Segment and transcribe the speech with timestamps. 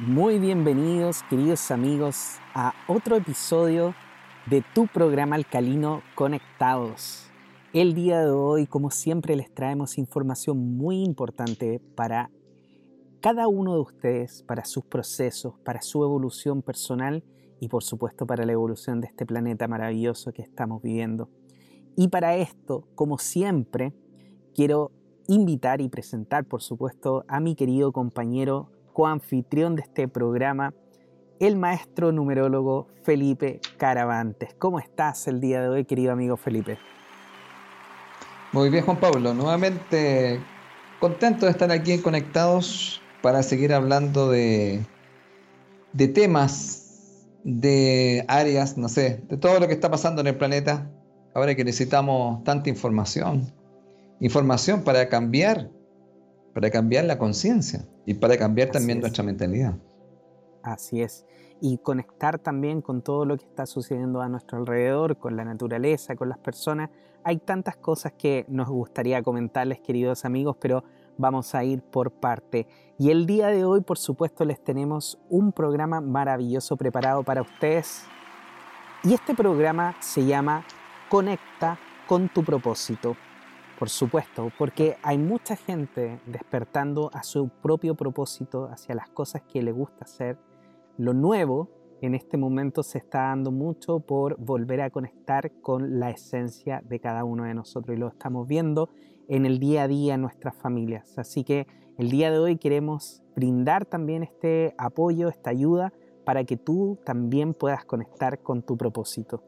[0.00, 3.96] Muy bienvenidos, queridos amigos, a otro episodio
[4.46, 7.26] de tu programa alcalino Conectados.
[7.72, 12.30] El día de hoy, como siempre, les traemos información muy importante para
[13.20, 17.24] cada uno de ustedes, para sus procesos, para su evolución personal
[17.58, 21.28] y por supuesto para la evolución de este planeta maravilloso que estamos viviendo.
[21.96, 23.92] Y para esto, como siempre,
[24.54, 24.92] quiero
[25.26, 30.74] invitar y presentar, por supuesto, a mi querido compañero coanfitrión de este programa,
[31.38, 34.56] el maestro numerólogo Felipe Caravantes.
[34.58, 36.78] ¿Cómo estás el día de hoy, querido amigo Felipe?
[38.52, 39.34] Muy bien, Juan Pablo.
[39.34, 40.40] Nuevamente
[40.98, 44.84] contento de estar aquí Conectados para seguir hablando de,
[45.92, 50.90] de temas, de áreas, no sé, de todo lo que está pasando en el planeta.
[51.36, 53.52] Ahora que necesitamos tanta información.
[54.18, 55.70] Información para cambiar
[56.52, 59.74] para cambiar la conciencia y para cambiar también nuestra mentalidad.
[60.62, 61.26] Así es.
[61.60, 66.16] Y conectar también con todo lo que está sucediendo a nuestro alrededor, con la naturaleza,
[66.16, 66.88] con las personas.
[67.22, 70.84] Hay tantas cosas que nos gustaría comentarles, queridos amigos, pero
[71.18, 72.66] vamos a ir por parte.
[72.96, 78.04] Y el día de hoy, por supuesto, les tenemos un programa maravilloso preparado para ustedes.
[79.04, 80.64] Y este programa se llama
[81.10, 83.18] Conecta con tu propósito.
[83.78, 89.62] Por supuesto, porque hay mucha gente despertando a su propio propósito, hacia las cosas que
[89.62, 90.36] le gusta hacer.
[90.96, 91.68] Lo nuevo
[92.00, 96.98] en este momento se está dando mucho por volver a conectar con la esencia de
[96.98, 98.90] cada uno de nosotros y lo estamos viendo
[99.28, 101.16] en el día a día en nuestras familias.
[101.16, 101.68] Así que
[101.98, 105.92] el día de hoy queremos brindar también este apoyo, esta ayuda
[106.24, 109.42] para que tú también puedas conectar con tu propósito.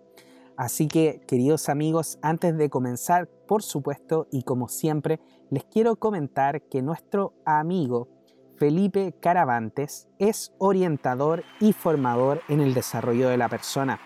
[0.60, 6.60] Así que, queridos amigos, antes de comenzar, por supuesto, y como siempre, les quiero comentar
[6.68, 8.08] que nuestro amigo
[8.58, 14.00] Felipe Caravantes es orientador y formador en el desarrollo de la persona.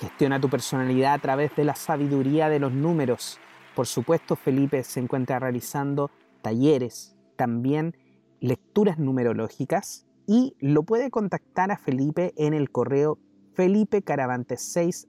[0.00, 3.38] Gestiona tu personalidad a través de la sabiduría de los números.
[3.76, 7.94] Por supuesto, Felipe se encuentra realizando talleres, también
[8.40, 13.18] lecturas numerológicas y lo puede contactar a Felipe en el correo
[13.58, 15.08] felipecaravantes6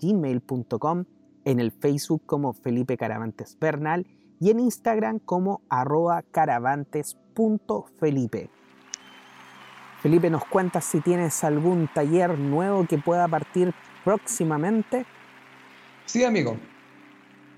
[0.00, 1.04] gmail.com,
[1.44, 4.06] en el Facebook como Felipe Caravantes Bernal
[4.40, 8.48] y en Instagram como arroba caravantes.felipe.
[10.00, 15.04] Felipe, ¿nos cuentas si tienes algún taller nuevo que pueda partir próximamente?
[16.06, 16.56] Sí, amigo.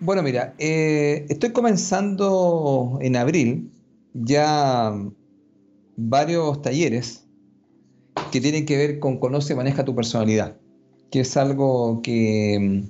[0.01, 3.71] Bueno, mira, eh, estoy comenzando en abril
[4.13, 4.93] ya
[5.97, 7.24] varios talleres
[8.35, 10.57] que tienen que ver con conoce maneja tu personalidad,
[11.13, 12.81] que es algo que mm,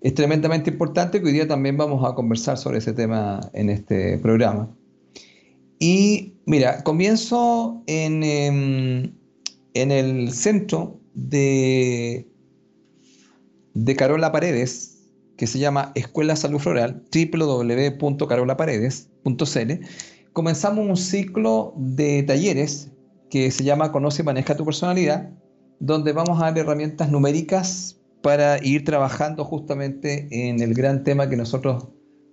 [0.00, 4.16] es tremendamente importante, que hoy día también vamos a conversar sobre ese tema en este
[4.18, 4.72] programa.
[5.80, 9.12] Y mira, comienzo en, em,
[9.74, 12.28] en el centro de,
[13.74, 14.98] de Carola Paredes,
[15.36, 19.72] que se llama Escuela Salud Floral, www.carolaparedes.cl.
[20.32, 22.92] Comenzamos un ciclo de talleres
[23.30, 25.30] que se llama Conoce y maneja tu personalidad,
[25.80, 31.36] donde vamos a dar herramientas numéricas para ir trabajando justamente en el gran tema que
[31.36, 31.88] nosotros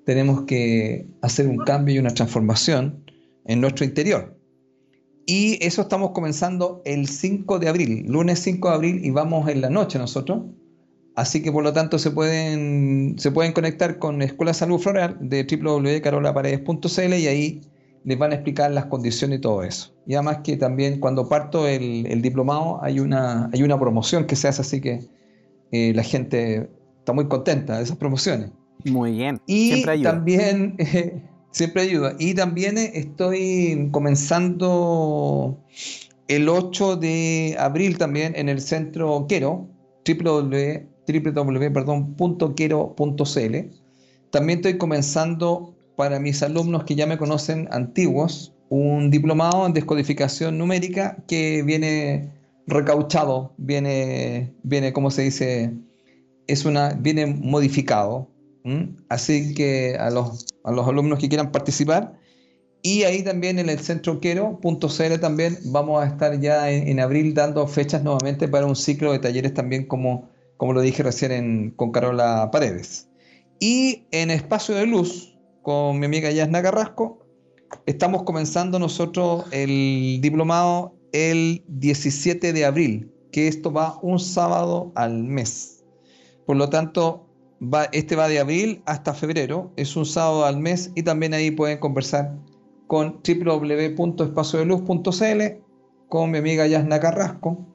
[0.05, 3.03] tenemos que hacer un cambio y una transformación
[3.45, 4.37] en nuestro interior.
[5.25, 9.61] Y eso estamos comenzando el 5 de abril, lunes 5 de abril, y vamos en
[9.61, 10.43] la noche nosotros.
[11.15, 15.45] Así que por lo tanto se pueden, se pueden conectar con Escuela Salud Floral de
[15.45, 17.61] www.carolaparedes.cl y ahí
[18.03, 19.93] les van a explicar las condiciones y todo eso.
[20.05, 24.47] Y además que también cuando parto el, diplomado hay una, hay una promoción que se
[24.47, 24.99] hace, así que
[25.71, 26.69] eh, la gente
[26.99, 28.51] está muy contenta de esas promociones.
[28.85, 29.39] Muy bien.
[29.47, 30.11] Y siempre ayuda.
[30.11, 30.77] también,
[31.51, 32.15] siempre ayuda.
[32.19, 35.57] Y también estoy comenzando
[36.27, 39.67] el 8 de abril también en el centro Quero,
[40.05, 41.17] www.quero.cl.
[44.31, 50.57] También estoy comenzando para mis alumnos que ya me conocen antiguos, un diplomado en descodificación
[50.57, 52.31] numérica que viene
[52.65, 55.73] recauchado, viene, viene como se dice,
[56.47, 58.29] es una, viene modificado.
[59.09, 62.17] Así que a los, a los alumnos que quieran participar,
[62.85, 67.65] y ahí también en el centro quero.cl también vamos a estar ya en, abril dando
[67.65, 72.49] fechas nuevamente para un ciclo de talleres también como, como lo dije recién con Carola
[72.51, 73.07] Paredes.
[73.61, 75.32] Y en Espacio de Luz,
[75.63, 77.25] con mi amiga Yasna Carrasco.
[77.87, 85.23] Estamos comenzando nosotros el diplomado el 17 de abril, que esto va un sábado al
[85.23, 85.83] mes.
[86.45, 87.25] Por lo tanto,
[87.93, 91.79] este va de abril hasta febrero, es un sábado al mes y también ahí pueden
[91.79, 92.35] conversar
[92.87, 95.63] con www.espaciodeluz.cl
[96.09, 97.65] con mi amiga Yasna Carrasco,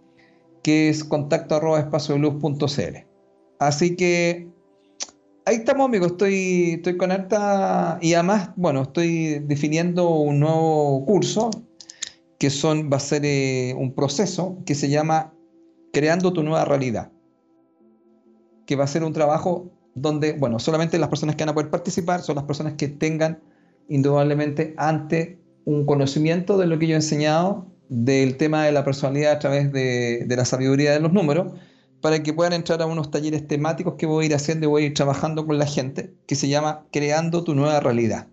[0.62, 3.06] que es contacto arroba espacioluz.cl.
[3.58, 4.57] Así que
[5.48, 6.12] ahí estamos, amigos.
[6.12, 7.98] Estoy, estoy con harta.
[8.02, 11.50] Y además, bueno, estoy definiendo un nuevo curso
[12.38, 15.32] que son, va a ser eh, un proceso que se llama
[15.92, 17.10] Creando tu nueva realidad.
[18.66, 21.70] Que va a ser un trabajo donde, bueno, solamente las personas que van a poder
[21.70, 23.40] participar son las personas que tengan
[23.88, 29.32] indudablemente ante un conocimiento de lo que yo he enseñado del tema de la personalidad
[29.32, 31.54] a través de, de la sabiduría de los números
[32.00, 34.82] para que puedan entrar a unos talleres temáticos que voy a ir haciendo y voy
[34.82, 38.26] a ir trabajando con la gente, que se llama Creando tu nueva realidad.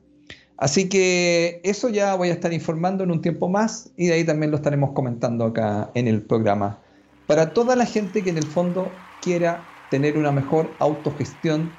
[0.57, 4.23] Así que eso ya voy a estar informando en un tiempo más y de ahí
[4.23, 6.79] también lo estaremos comentando acá en el programa.
[7.27, 8.89] Para toda la gente que en el fondo
[9.21, 11.71] quiera tener una mejor autogestión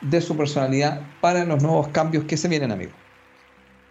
[0.00, 3.01] de su personalidad para los nuevos cambios que se vienen, amigos.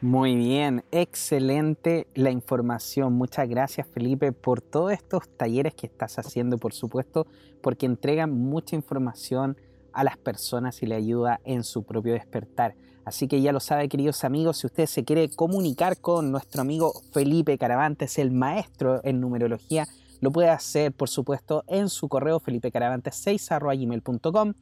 [0.01, 3.13] Muy bien, excelente la información.
[3.13, 7.27] Muchas gracias Felipe por todos estos talleres que estás haciendo, por supuesto,
[7.61, 9.57] porque entregan mucha información
[9.93, 12.73] a las personas y le ayuda en su propio despertar.
[13.05, 16.93] Así que ya lo sabe, queridos amigos, si usted se quiere comunicar con nuestro amigo
[17.11, 19.87] Felipe Caravantes, el maestro en numerología,
[20.19, 24.53] lo puede hacer, por supuesto, en su correo felipeCaravantes6.gmail.com,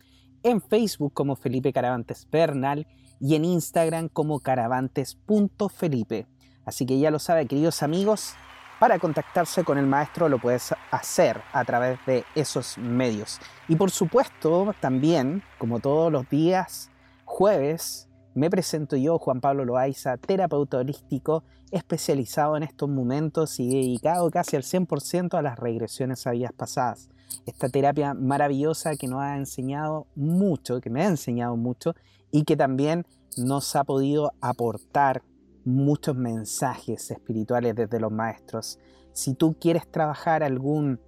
[0.43, 2.85] en Facebook como Felipe Caravantes Bernal
[3.19, 6.27] y en Instagram como caravantes.felipe.
[6.65, 8.33] Así que ya lo sabe, queridos amigos,
[8.79, 13.39] para contactarse con el maestro lo puedes hacer a través de esos medios.
[13.67, 16.89] Y por supuesto, también, como todos los días,
[17.25, 24.29] jueves, me presento yo, Juan Pablo Loaiza, terapeuta holístico, especializado en estos momentos y dedicado
[24.31, 27.09] casi al 100% a las regresiones a vidas pasadas.
[27.45, 31.95] Esta terapia maravillosa que nos ha enseñado mucho, que me ha enseñado mucho
[32.31, 33.05] y que también
[33.37, 35.23] nos ha podido aportar
[35.65, 38.79] muchos mensajes espirituales desde los maestros.
[39.13, 40.99] Si tú quieres trabajar algún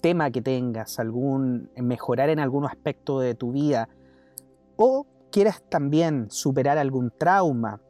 [0.00, 3.88] tema que tengas, algún mejorar en algún aspecto de tu vida
[4.76, 7.80] o quieres también superar algún trauma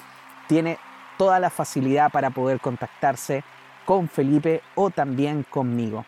[0.49, 0.79] tiene
[1.19, 3.45] toda la facilidad para poder contactarse
[3.85, 6.05] con Felipe o también conmigo.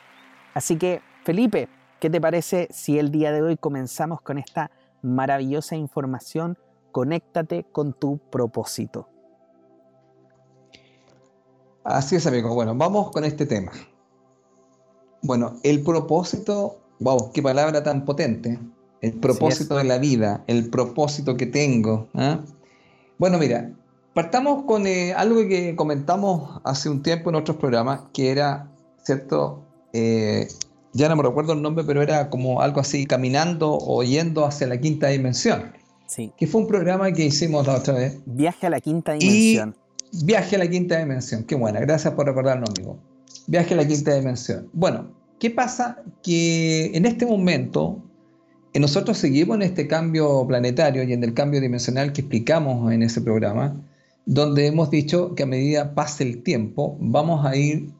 [0.54, 1.68] Así que, Felipe,
[2.04, 4.70] ¿qué te parece si el día de hoy comenzamos con esta
[5.00, 6.58] maravillosa información?
[6.92, 9.08] Conéctate con tu propósito.
[11.82, 12.54] Así es, amigo.
[12.54, 13.72] Bueno, vamos con este tema.
[15.22, 18.60] Bueno, el propósito, wow, qué palabra tan potente.
[19.00, 22.08] El propósito de la vida, el propósito que tengo.
[22.12, 22.40] ¿ah?
[23.16, 23.70] Bueno, mira,
[24.12, 28.70] Partamos con eh, algo que comentamos hace un tiempo en otros programas, que era,
[29.02, 29.64] ¿cierto?
[29.92, 30.46] Eh,
[30.94, 34.66] ya no me recuerdo el nombre, pero era como algo así, caminando o yendo hacia
[34.66, 35.72] la quinta dimensión.
[36.06, 36.32] Sí.
[36.36, 38.18] Que fue un programa que hicimos la otra vez.
[38.24, 39.74] Viaje a la quinta dimensión.
[40.24, 41.44] viaje a la quinta dimensión.
[41.44, 42.98] Qué buena, gracias por recordarlo, amigo.
[43.46, 44.68] Viaje a la quinta dimensión.
[44.72, 46.02] Bueno, ¿qué pasa?
[46.22, 48.02] Que en este momento
[48.72, 53.02] eh, nosotros seguimos en este cambio planetario y en el cambio dimensional que explicamos en
[53.02, 53.76] ese programa
[54.26, 57.90] donde hemos dicho que a medida pase el tiempo, vamos a ir,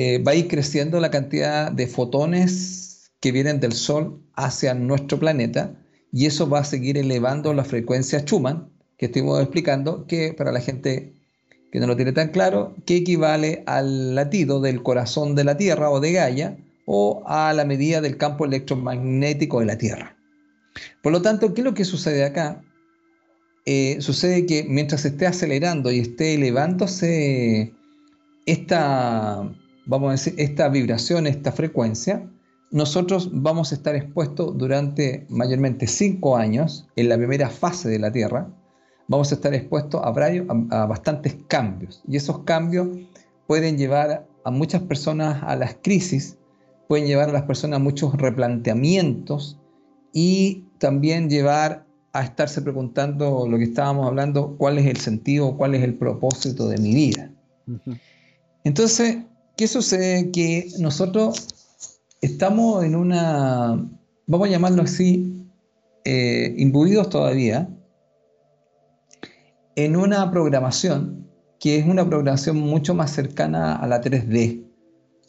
[0.00, 5.18] eh, va a ir creciendo la cantidad de fotones que vienen del Sol hacia nuestro
[5.18, 5.74] planeta
[6.12, 10.60] y eso va a seguir elevando la frecuencia Schumann, que estuvimos explicando, que para la
[10.60, 11.14] gente
[11.72, 15.90] que no lo tiene tan claro, que equivale al latido del corazón de la Tierra
[15.90, 20.16] o de Gaia o a la medida del campo electromagnético de la Tierra.
[21.02, 22.62] Por lo tanto, ¿qué es lo que sucede acá?
[23.66, 27.74] Eh, sucede que mientras esté acelerando y esté elevándose
[28.46, 29.42] esta,
[29.88, 32.30] vamos a decir, esta vibración, esta frecuencia,
[32.70, 38.12] nosotros vamos a estar expuestos durante mayormente cinco años en la primera fase de la
[38.12, 38.48] Tierra.
[39.08, 42.88] Vamos a estar expuestos a, a, a bastantes cambios y esos cambios
[43.46, 46.36] pueden llevar a muchas personas a las crisis,
[46.86, 49.58] pueden llevar a las personas a muchos replanteamientos
[50.12, 55.74] y también llevar a estarse preguntando lo que estábamos hablando, cuál es el sentido, cuál
[55.74, 57.30] es el propósito de mi vida.
[58.64, 59.18] Entonces,
[59.58, 60.30] ¿qué sucede?
[60.30, 61.48] Que nosotros
[62.20, 63.90] estamos en una,
[64.28, 65.50] vamos a llamarlo así,
[66.04, 67.68] eh, imbuidos todavía
[69.74, 74.64] en una programación que es una programación mucho más cercana a la 3D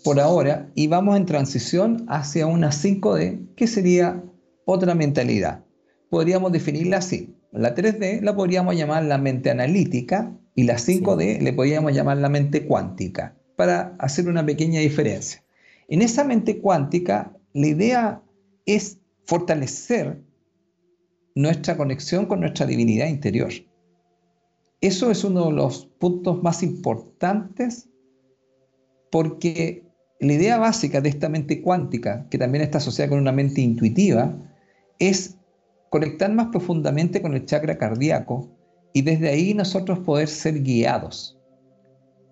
[0.03, 4.23] por ahora y vamos en transición hacia una 5D que sería
[4.65, 5.65] otra mentalidad.
[6.11, 7.35] Podríamos definirla así.
[7.51, 12.29] La 3D la podríamos llamar la mente analítica y la 5D le podríamos llamar la
[12.29, 15.43] mente cuántica para hacer una pequeña diferencia.
[15.89, 18.21] En esa mente cuántica la idea
[18.65, 20.21] es fortalecer
[21.35, 23.51] nuestra conexión con nuestra divinidad interior.
[24.79, 27.89] Eso es uno de los puntos más importantes
[29.11, 29.83] porque
[30.21, 34.37] la idea básica de esta mente cuántica, que también está asociada con una mente intuitiva,
[34.99, 35.35] es
[35.89, 38.49] conectar más profundamente con el chakra cardíaco
[38.93, 41.37] y desde ahí nosotros poder ser guiados.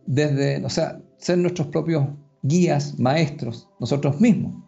[0.06, 2.06] Desde, o sea, ser nuestros propios
[2.42, 4.64] guías, maestros, nosotros mismos.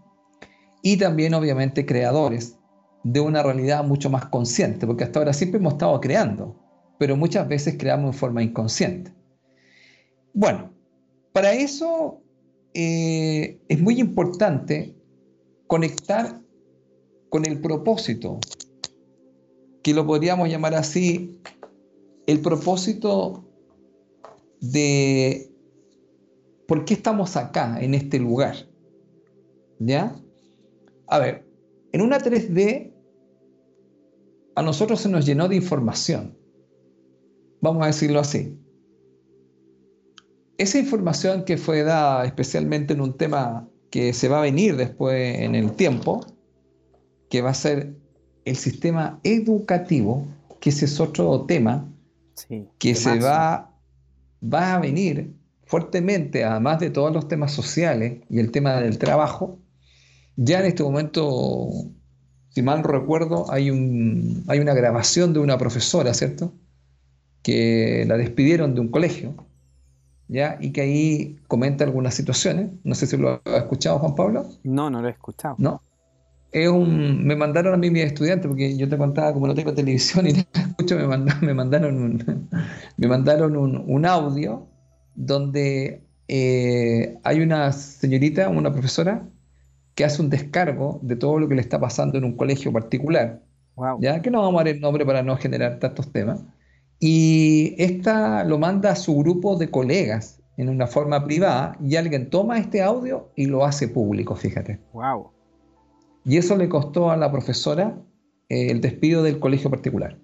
[0.81, 2.57] Y también, obviamente, creadores
[3.03, 6.55] de una realidad mucho más consciente, porque hasta ahora siempre hemos estado creando,
[6.97, 9.13] pero muchas veces creamos en forma inconsciente.
[10.33, 10.71] Bueno,
[11.31, 12.21] para eso
[12.73, 14.95] eh, es muy importante
[15.67, 16.41] conectar
[17.29, 18.39] con el propósito,
[19.83, 21.39] que lo podríamos llamar así,
[22.27, 23.45] el propósito
[24.59, 25.48] de
[26.69, 28.55] por qué estamos acá, en este lugar.
[29.79, 30.15] ¿Ya?
[31.07, 31.43] A ver,
[31.91, 32.93] en una 3D
[34.53, 36.37] a nosotros se nos llenó de información.
[37.59, 38.55] Vamos a decirlo así.
[40.59, 45.39] Esa información que fue dada especialmente en un tema que se va a venir después
[45.39, 46.23] en el tiempo,
[47.31, 47.95] que va a ser
[48.45, 50.27] el sistema educativo,
[50.59, 51.91] que ese es otro tema
[52.77, 53.73] que se va,
[54.43, 55.38] va a venir
[55.69, 59.59] fuertemente, además de todos los temas sociales y el tema del trabajo.
[60.35, 61.69] Ya en este momento,
[62.49, 66.53] si mal no recuerdo, hay, un, hay una grabación de una profesora, ¿cierto?
[67.43, 69.35] Que la despidieron de un colegio,
[70.27, 70.57] ¿ya?
[70.59, 72.71] Y que ahí comenta algunas situaciones.
[72.83, 74.47] No sé si lo ha escuchado, Juan Pablo.
[74.63, 75.53] No, no lo he escuchado.
[75.59, 75.83] No,
[76.51, 80.33] me mandaron a mí mis estudiantes, porque yo te contaba, como no tengo televisión y
[80.33, 82.49] no escucho, me mandaron, me mandaron, un,
[82.97, 84.67] me mandaron un, audio
[85.19, 89.27] donde eh, hay una señorita, una profesora,
[89.95, 93.41] que hace un descargo de todo lo que le está pasando en un colegio particular.
[93.99, 94.21] ¿ya?
[94.21, 96.41] Que no vamos a dar el nombre para no generar tantos temas.
[96.99, 102.29] Y esta lo manda a su grupo de colegas en una forma privada y alguien
[102.29, 104.79] toma este audio y lo hace público, fíjate.
[104.93, 105.31] Wow.
[106.23, 107.97] Y eso le costó a la profesora
[108.47, 110.17] eh, el despido del colegio particular.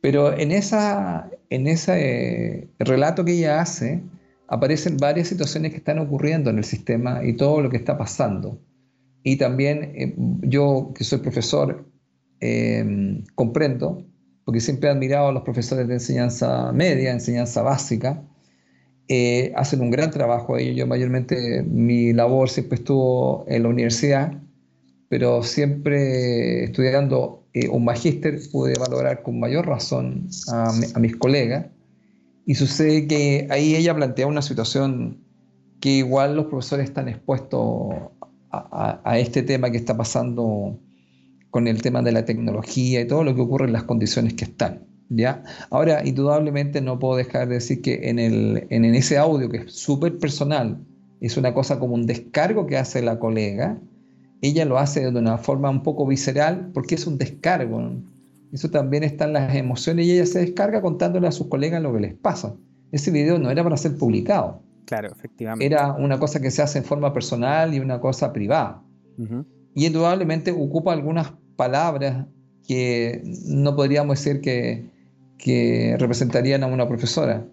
[0.00, 4.02] Pero en, esa, en ese eh, relato que ella hace,
[4.48, 8.58] aparecen varias situaciones que están ocurriendo en el sistema y todo lo que está pasando.
[9.22, 11.86] Y también eh, yo, que soy profesor,
[13.34, 14.02] comprendo,
[14.46, 18.22] porque siempre he admirado a los profesores de enseñanza media, enseñanza básica,
[19.56, 20.74] hacen un gran trabajo ellos.
[20.74, 24.40] Yo mayormente mi labor siempre estuvo en la universidad
[25.10, 31.66] pero siempre estudiando eh, un magíster pude valorar con mayor razón a, mis colegas.
[32.46, 35.18] Y sucede que ahí ella plantea una situación
[35.80, 37.94] que igual los profesores están expuestos
[38.50, 40.78] a, este tema que está pasando
[41.50, 44.44] con el tema de la tecnología y todo lo que ocurre en las condiciones que
[44.44, 44.84] están.
[45.08, 45.42] ¿ya?
[45.70, 49.72] Ahora, indudablemente no puedo dejar de decir que en, el, en ese audio, que es
[49.72, 50.78] súper personal,
[51.20, 53.78] es una cosa como un descargo que hace la colega,
[54.42, 57.92] ella lo hace de una forma un poco visceral porque es un descargo.
[58.52, 61.92] Eso también está en las emociones y ella se descarga contándole a sus colegas lo
[61.92, 62.54] que les pasa.
[62.90, 64.62] Ese video no era para ser publicado.
[64.86, 65.64] Claro, efectivamente.
[65.64, 68.82] Era una cosa que se hace en forma personal y una cosa privada.
[69.74, 72.26] Y indudablemente ocupa algunas palabras
[72.66, 74.88] que no podríamos decir que,
[75.36, 77.46] que representarían a una profesora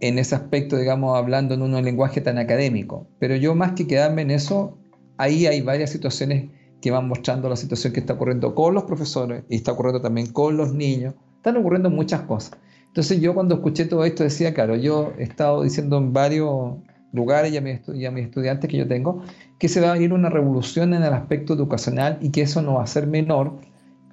[0.00, 3.06] en ese aspecto, digamos, hablando en un lenguaje tan académico.
[3.18, 4.76] Pero yo más que quedarme en eso,
[5.18, 9.44] ahí hay varias situaciones que van mostrando la situación que está ocurriendo con los profesores
[9.48, 11.14] y está ocurriendo también con los niños.
[11.36, 12.58] Están ocurriendo muchas cosas.
[12.86, 16.76] Entonces yo cuando escuché todo esto decía, claro, yo he estado diciendo en varios
[17.12, 17.80] lugares y a, mis,
[18.26, 19.22] estudiantes que yo tengo
[19.58, 22.74] que se va a venir una revolución en el aspecto educacional y que eso no
[22.74, 23.58] va a ser menor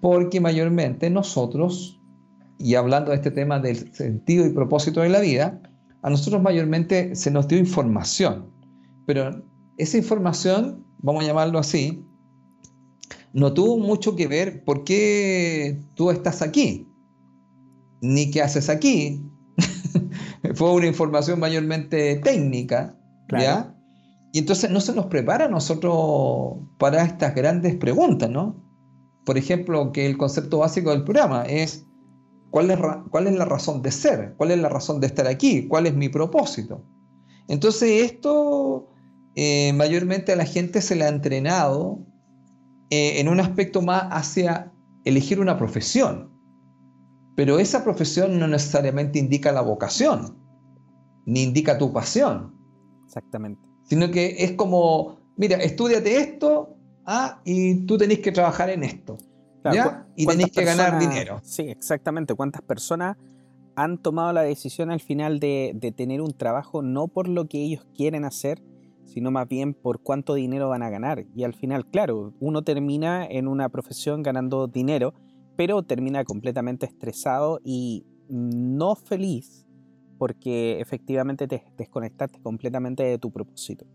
[0.02, 2.02] porque mayormente nosotros,
[2.60, 5.62] y hablando de este tema del sentido y propósito de la vida,
[6.02, 8.48] a nosotros mayormente se nos dio información,
[9.06, 9.44] pero
[9.78, 12.04] esa información vamos a llamarlo así,
[13.34, 16.88] no tuvo mucho que ver por qué tú estás aquí,
[18.02, 19.22] ni qué haces aquí.
[20.56, 22.98] Fue una información mayormente técnica,
[23.38, 23.76] ¿ya?
[24.32, 28.56] Y entonces no se nos prepara a nosotros para estas grandes preguntas, ¿no?
[29.26, 31.86] Por ejemplo, que el concepto básico del programa es
[32.50, 32.80] ¿cuál es,
[33.10, 34.36] cuál es la razón de ser?
[34.38, 35.68] ¿Cuál es la razón de estar aquí?
[35.68, 36.84] ¿Cuál es mi propósito?
[37.48, 38.93] Entonces esto
[39.36, 42.06] eh, mayormente a la gente se le ha entrenado
[42.90, 44.72] eh, en un aspecto más hacia
[45.06, 46.32] elegir una profesión.
[47.36, 50.38] Pero esa profesión no necesariamente indica la vocación,
[51.26, 52.54] ni indica tu pasión.
[53.06, 53.62] Exactamente.
[53.84, 59.18] Sino que es como, mira, estudiate esto ah, y tú tenés que trabajar en esto.
[59.74, 60.06] ¿ya?
[60.16, 61.40] Y tenés que ganar dinero.
[61.44, 62.36] Sí, exactamente.
[62.36, 63.18] ¿Cuántas personas
[63.76, 67.60] han tomado la decisión al final de, de tener un trabajo no por lo que
[67.64, 68.62] ellos quieren hacer,
[69.06, 71.26] sino más bien por cuánto dinero van a ganar.
[71.36, 75.14] Y al final, claro, uno termina en una profesión ganando dinero,
[75.56, 79.66] pero termina completamente estresado y no feliz
[80.18, 83.86] porque efectivamente te desconectaste completamente de tu propósito.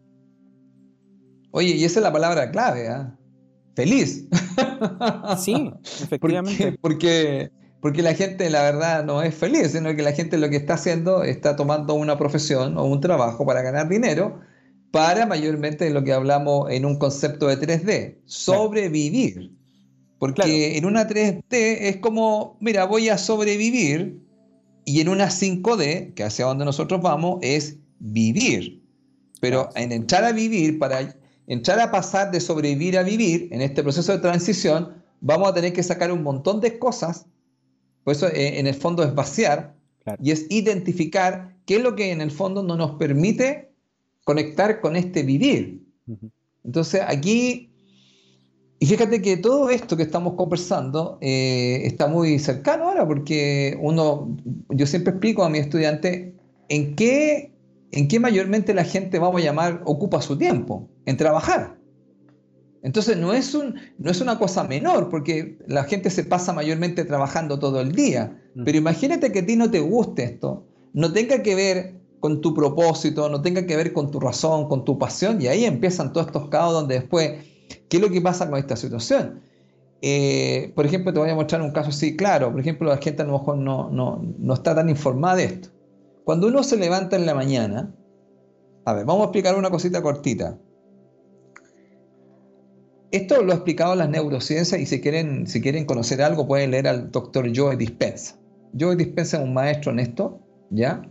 [1.50, 3.17] Oye, y esa es la palabra clave, ¿ah?
[3.75, 4.29] Feliz.
[5.38, 5.73] Sí,
[6.03, 6.77] efectivamente.
[6.81, 7.50] Porque,
[7.81, 10.75] porque la gente, la verdad, no es feliz, sino que la gente lo que está
[10.75, 14.41] haciendo está tomando una profesión o un trabajo para ganar dinero
[14.90, 19.52] para mayormente lo que hablamos en un concepto de 3D, sobrevivir.
[20.18, 24.21] Porque en una 3D es como, mira, voy a sobrevivir,
[24.85, 28.83] y en una 5D, que hacia donde nosotros vamos, es vivir.
[29.40, 31.14] Pero en entrar a vivir, para
[31.47, 35.73] entrar a pasar de sobrevivir a vivir, en este proceso de transición, vamos a tener
[35.73, 37.26] que sacar un montón de cosas,
[38.02, 39.76] por eso eh, en el fondo es vaciar,
[40.23, 43.71] y es identificar qué es lo que en el fondo no nos permite
[44.28, 45.82] conectar con este vivir.
[46.62, 47.73] Entonces aquí,
[48.78, 54.37] y fíjate que todo esto que estamos conversando eh, está muy cercano ahora, porque uno,
[54.68, 56.35] yo siempre explico a mi estudiante
[56.68, 57.55] en qué,
[57.90, 61.79] en qué mayormente la gente, vamos a llamar, ocupa su tiempo, en trabajar.
[62.83, 67.07] Entonces no es, un, no es una cosa menor, porque la gente se pasa mayormente
[67.07, 68.38] trabajando todo el día.
[68.62, 72.54] Pero imagínate que a ti no te guste esto, no tenga que ver con tu
[72.54, 76.26] propósito, no tenga que ver con tu razón, con tu pasión, y ahí empiezan todos
[76.26, 77.44] estos caos donde después,
[77.88, 79.40] ¿qué es lo que pasa con esta situación?
[80.00, 83.22] Eh, por ejemplo, te voy a mostrar un caso así, claro, por ejemplo, la gente
[83.22, 85.68] a lo mejor no, no, no está tan informada de esto.
[86.24, 87.94] Cuando uno se levanta en la mañana,
[88.85, 90.59] a ver, vamos a explicar una cosita cortita.
[93.11, 96.88] Esto lo ha explicado las neurociencias y si quieren, si quieren conocer algo pueden leer
[96.88, 98.37] al doctor Joe Dispensa.
[98.78, 101.02] Joe Dispensa es un maestro en esto, ¿ya?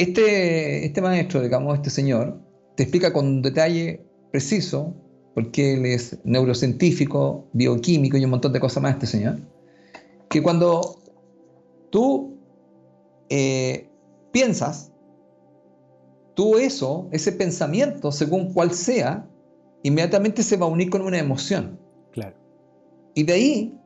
[0.00, 2.40] Este, este maestro, digamos, este señor,
[2.74, 4.94] te explica con detalle preciso,
[5.34, 9.40] porque él es neurocientífico, bioquímico y un montón de cosas más, este señor,
[10.30, 11.02] que cuando
[11.90, 12.38] tú
[13.28, 13.90] eh,
[14.32, 14.90] piensas,
[16.32, 19.28] tú eso, ese pensamiento, según cual sea,
[19.82, 21.78] inmediatamente se va a unir con una emoción.
[22.12, 22.38] Claro.
[23.14, 23.78] Y de ahí,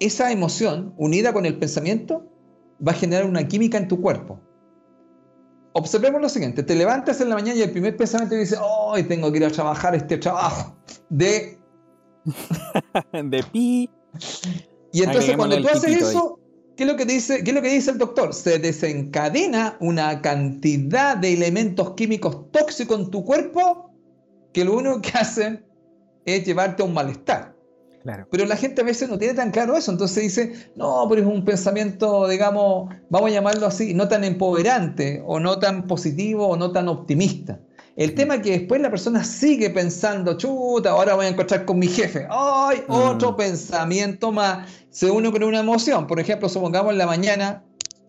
[0.00, 2.32] esa emoción, unida con el pensamiento,
[2.80, 4.40] va a generar una química en tu cuerpo
[5.76, 9.30] observemos lo siguiente, te levantas en la mañana y el primer pensamiento dice, hoy tengo
[9.30, 10.74] que ir a trabajar este trabajo
[11.10, 11.58] de...
[13.12, 13.90] de pi.
[14.92, 16.40] Y entonces cuando tú haces eso,
[16.76, 18.32] ¿qué es, lo que dice, ¿qué es lo que dice el doctor?
[18.32, 23.90] Se desencadena una cantidad de elementos químicos tóxicos en tu cuerpo
[24.54, 25.66] que lo único que hacen
[26.24, 27.54] es llevarte a un malestar.
[28.30, 31.26] Pero la gente a veces no tiene tan claro eso, entonces dice, no, pero es
[31.26, 36.56] un pensamiento, digamos, vamos a llamarlo así, no tan empoderante, o no tan positivo, o
[36.56, 37.58] no tan optimista.
[37.96, 41.78] El tema es que después la persona sigue pensando, chuta, ahora voy a encontrar con
[41.78, 42.26] mi jefe.
[42.30, 42.82] ¡Ay!
[42.86, 42.92] Mm.
[42.92, 44.68] Otro pensamiento más.
[44.90, 46.06] Se une con una emoción.
[46.06, 47.64] Por ejemplo, supongamos en la mañana,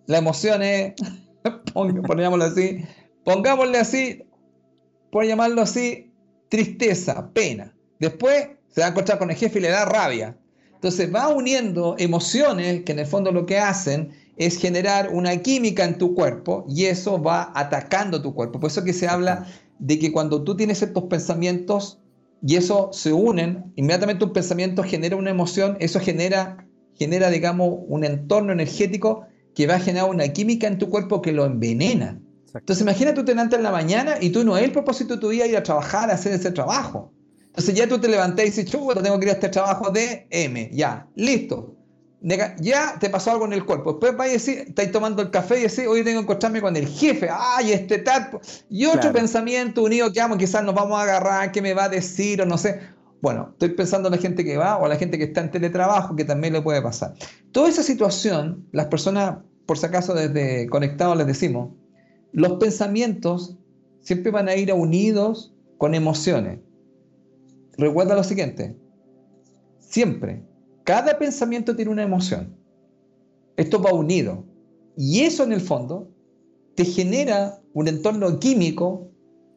[0.05, 0.93] la emoción es,
[1.73, 2.83] pongámoslo así,
[3.23, 4.23] pongámosle así,
[5.09, 6.11] por llamarlo así,
[6.49, 7.73] tristeza, pena.
[7.99, 10.37] Después se va a encontrar con el jefe y le da rabia.
[10.71, 15.83] Entonces va uniendo emociones que en el fondo lo que hacen es generar una química
[15.83, 18.59] en tu cuerpo y eso va atacando tu cuerpo.
[18.59, 19.47] Por eso que se habla
[19.79, 21.97] de que cuando tú tienes estos pensamientos
[22.45, 28.03] y eso se unen, inmediatamente un pensamiento genera una emoción, eso genera, genera digamos, un
[28.03, 32.21] entorno energético que va a generar una química en tu cuerpo que lo envenena.
[32.53, 35.19] Entonces imagínate tú te levantas en la mañana y tú no es el propósito de
[35.19, 37.11] tu día ir a trabajar, a hacer ese trabajo.
[37.57, 40.27] Entonces ya tú te levantas y dices, chuta, tengo que ir a este trabajo de
[40.29, 41.73] M, ya, listo.
[42.21, 43.93] Ya te pasó algo en el cuerpo.
[43.93, 46.75] Después vas y decís, estáis tomando el café y decís, hoy tengo que encontrarme con
[46.75, 48.39] el jefe, ay, este tal.
[48.69, 51.89] Y otro pensamiento unido que amo, quizás nos vamos a agarrar, qué me va a
[51.89, 52.79] decir o no sé.
[53.23, 55.49] Bueno, estoy pensando en la gente que va o a la gente que está en
[55.49, 57.15] teletrabajo, que también le puede pasar.
[57.51, 61.71] Toda esa situación, las personas, por si acaso desde conectados les decimos,
[62.33, 63.57] los pensamientos
[64.01, 66.59] siempre van a ir unidos con emociones.
[67.77, 68.75] Recuerda lo siguiente,
[69.79, 70.43] siempre,
[70.83, 72.55] cada pensamiento tiene una emoción.
[73.55, 74.45] Esto va unido.
[74.95, 76.11] Y eso en el fondo
[76.75, 79.11] te genera un entorno químico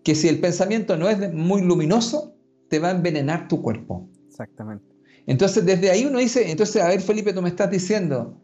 [0.05, 2.35] que si el pensamiento no es muy luminoso,
[2.69, 4.09] te va a envenenar tu cuerpo.
[4.27, 4.85] Exactamente.
[5.27, 8.41] Entonces, desde ahí uno dice, entonces, a ver, Felipe, tú me estás diciendo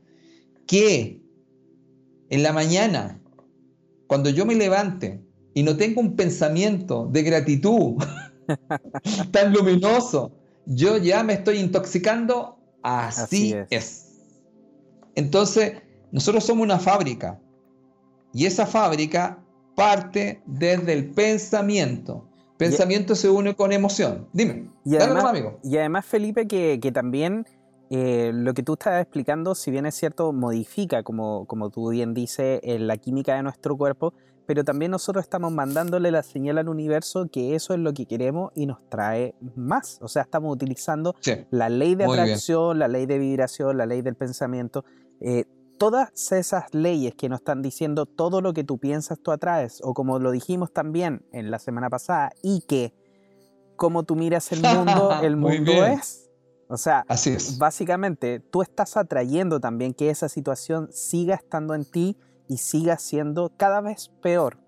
[0.67, 1.23] que
[2.29, 3.21] en la mañana,
[4.07, 5.23] cuando yo me levante
[5.55, 7.97] y no tengo un pensamiento de gratitud
[9.31, 10.33] tan luminoso,
[10.67, 12.59] yo ya me estoy intoxicando.
[12.83, 14.07] Así, es.
[15.15, 15.83] Entonces,
[16.13, 17.41] nosotros somos una fábrica
[18.33, 19.43] y esa fábrica
[19.75, 22.29] parte desde el pensamiento.
[22.57, 24.29] Pensamiento se une con emoción.
[24.33, 24.71] Dime.
[24.85, 25.59] Y además, amigo.
[25.63, 27.47] Y además Felipe, que, también
[27.91, 32.15] eh, lo que tú estás explicando, si bien es cierto, modifica, como, como tú bien
[32.15, 34.15] dices, eh, la química de nuestro cuerpo,
[34.47, 38.53] pero también nosotros estamos mandándole la señal al universo que eso es lo que queremos
[38.55, 39.99] y nos trae más.
[40.01, 41.15] O sea, estamos utilizando
[41.51, 44.85] la ley de atracción, la ley de vibración, la ley del pensamiento.
[45.21, 45.45] Eh,
[45.79, 49.95] todas esas leyes que nos están diciendo todo lo que tú piensas tú atraes, o
[49.95, 52.95] como lo dijimos también en la semana pasada, y que
[53.77, 56.31] como tú miras el mundo, el mundo es.
[56.69, 62.17] O sea, Así básicamente tú estás atrayendo también que esa situación siga estando en ti
[62.49, 64.59] y siga siendo cada vez peor,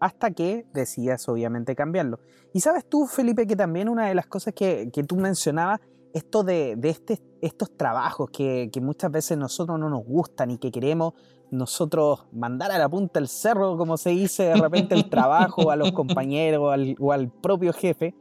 [0.00, 2.20] hasta que decidas obviamente cambiarlo.
[2.52, 5.80] Y sabes tú, Felipe, que también una de las cosas que, que tú mencionabas
[6.12, 11.14] esto de, este, estos trabajos que, muchas veces nosotros no nos gustan y que queremos
[11.50, 15.76] nosotros mandar a la punta del cerro, como se dice de repente el trabajo, a
[15.76, 18.14] los compañeros o al, propio jefe,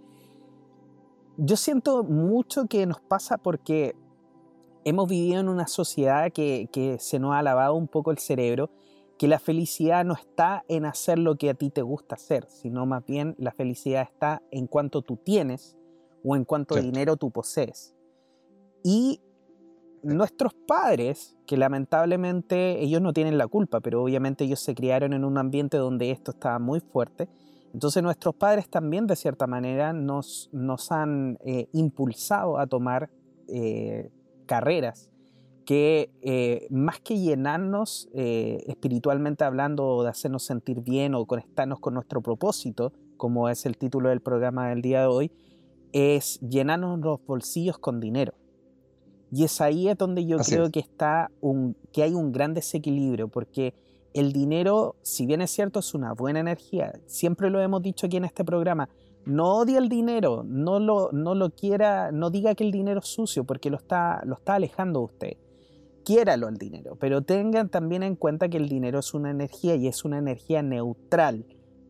[1.37, 3.95] yo siento mucho que nos pasa porque
[4.83, 8.71] hemos vivido en una sociedad que, que, se nos ha lavado un poco el cerebro,
[9.19, 12.85] que la felicidad no está en hacer lo que a ti te gusta hacer, sino
[12.85, 15.77] más bien la felicidad está en cuanto tú tienes
[16.23, 17.93] o en cuánto dinero tú posees.
[18.81, 19.19] Y
[20.03, 25.25] nuestros padres, que lamentablemente ellos no tienen la culpa, pero obviamente ellos se criaron en
[25.25, 27.27] un ambiente donde esto estaba muy fuerte,
[27.73, 33.09] entonces nuestros padres también de cierta manera nos, nos han eh, impulsado a tomar
[33.49, 34.09] eh,
[34.45, 35.11] carreras
[35.69, 41.93] que eh, más que llenarnos espiritualmente hablando o de hacernos sentir bien o conectarnos con
[41.93, 45.31] nuestro propósito, como es el título del programa del día de hoy,
[45.93, 48.33] es llenarnos los bolsillos con dinero.
[49.31, 53.27] Y es ahí es donde yo creo que está un, que hay un gran desequilibrio,
[53.27, 53.75] porque
[54.15, 58.17] el dinero, si bien es cierto, es una buena energía, siempre lo hemos dicho aquí
[58.17, 58.89] en este programa,
[59.25, 63.07] no odia el dinero, no lo, no lo quiera, no diga que el dinero es
[63.07, 65.37] sucio, porque lo está, lo está alejando de usted.
[66.03, 69.87] Quiéralo el dinero, pero tengan también en cuenta que el dinero es una energía y
[69.87, 71.45] es una energía neutral.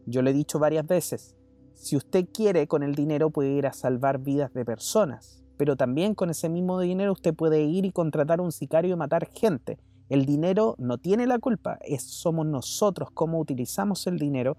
[0.05, 1.35] Yo lo he dicho varias veces,
[1.75, 6.15] si usted quiere con el dinero puede ir a salvar vidas de personas, pero también
[6.15, 9.79] con ese mismo dinero usted puede ir y contratar un sicario y matar gente.
[10.09, 14.57] El dinero no tiene la culpa, es, somos nosotros cómo utilizamos el dinero,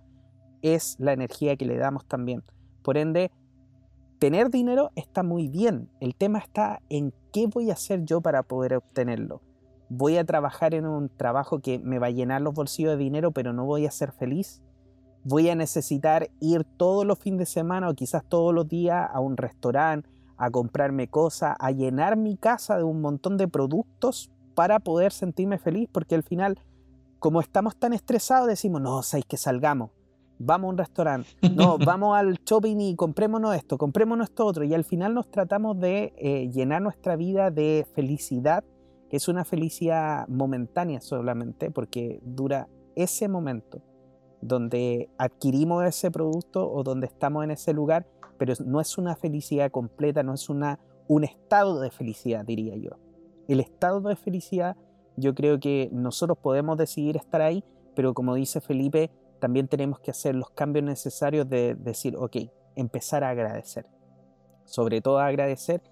[0.63, 2.43] es la energía que le damos también.
[2.83, 3.31] Por ende,
[4.21, 8.45] tener dinero está muy bien, el tema está en qué voy a hacer yo para
[8.45, 9.43] poder obtenerlo.
[9.89, 13.33] Voy a trabajar en un trabajo que me va a llenar los bolsillos de dinero,
[13.33, 14.63] pero no voy a ser feliz
[15.25, 19.21] voy a necesitar ir todos los fines de semana o quizás todos los días a
[19.21, 24.79] un restaurante, a comprarme cosas, a llenar mi casa de un montón de productos para
[24.79, 26.59] poder sentirme feliz, porque al final,
[27.19, 29.91] como estamos tan estresados, decimos, no, sabéis que salgamos,
[30.41, 34.75] vamos a un restaurante, no, vamos al shopping y comprémonos esto, comprémonos esto otro, y
[34.75, 38.65] al final nos tratamos de eh, llenar nuestra vida de felicidad,
[39.09, 43.83] que es una felicidad momentánea solamente, porque dura ese momento
[44.41, 48.07] donde adquirimos ese producto o donde estamos en ese lugar,
[48.39, 52.93] pero no es una felicidad completa, no es una, un estado de felicidad, diría yo.
[53.49, 54.77] El estado de felicidad,
[55.17, 57.63] yo creo que nosotros podemos decidir estar ahí,
[57.95, 62.37] pero como dice Felipe, también tenemos que hacer los cambios necesarios de decir, ok,
[62.77, 63.87] empezar a agradecer.
[64.65, 65.83] Sobre todo agradecer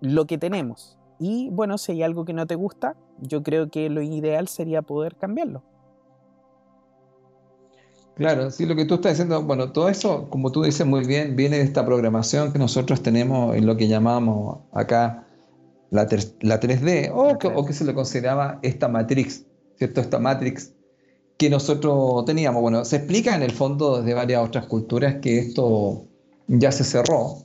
[0.00, 0.98] lo que tenemos.
[1.20, 4.82] Y bueno, si hay algo que no te gusta, yo creo que lo ideal sería
[4.82, 5.62] poder cambiarlo.
[8.14, 11.36] Claro, sí, lo que tú estás diciendo, bueno, todo eso, como tú dices muy bien,
[11.36, 15.28] viene de esta programación que nosotros tenemos en lo que llamamos acá
[15.90, 16.02] la,
[16.40, 19.46] la 3D, o, que, se le consideraba esta matrix,
[19.76, 20.00] ¿cierto?
[20.00, 20.74] Esta matrix
[21.38, 22.60] que nosotros teníamos.
[22.60, 26.04] Bueno, se explica en el fondo desde varias otras culturas que esto
[26.48, 27.38] ya se cerró,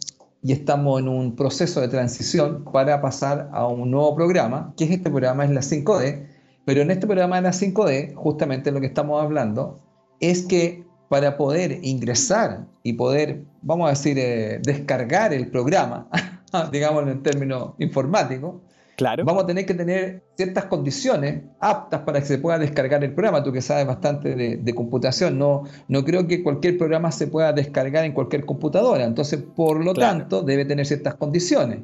[0.43, 4.91] y estamos en un proceso de transición para pasar a un nuevo programa, que es
[4.91, 6.27] este programa, es la 5D,
[6.65, 9.79] pero en este programa de la 5D, justamente lo que estamos hablando,
[10.19, 16.09] es que para poder ingresar y poder, vamos a decir, eh, descargar el programa,
[16.71, 18.55] digamos en términos informáticos,
[18.95, 19.25] Claro.
[19.25, 23.43] Vamos a tener que tener ciertas condiciones aptas para que se pueda descargar el programa.
[23.43, 28.05] Tú que sabes bastante de, computación, no, no creo que cualquier programa se pueda descargar
[28.05, 29.03] en cualquier computadora.
[29.03, 31.79] Entonces, por lo tanto, debe tener ciertas condiciones.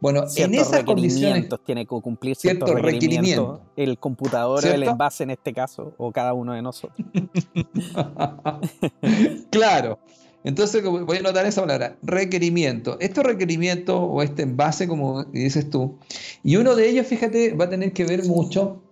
[0.00, 5.52] Bueno, en esas condiciones tiene que cumplir ciertos, requerimientos, el computador, el envase en este
[5.52, 6.98] caso, o cada uno de nosotros.
[9.50, 9.98] claro.
[10.42, 12.98] Entonces voy a notar esa palabra, requerimiento.
[13.00, 15.98] Estos requerimientos o este envase, como dices tú,
[16.42, 18.82] y uno de ellos, fíjate, va a tener que ver mucho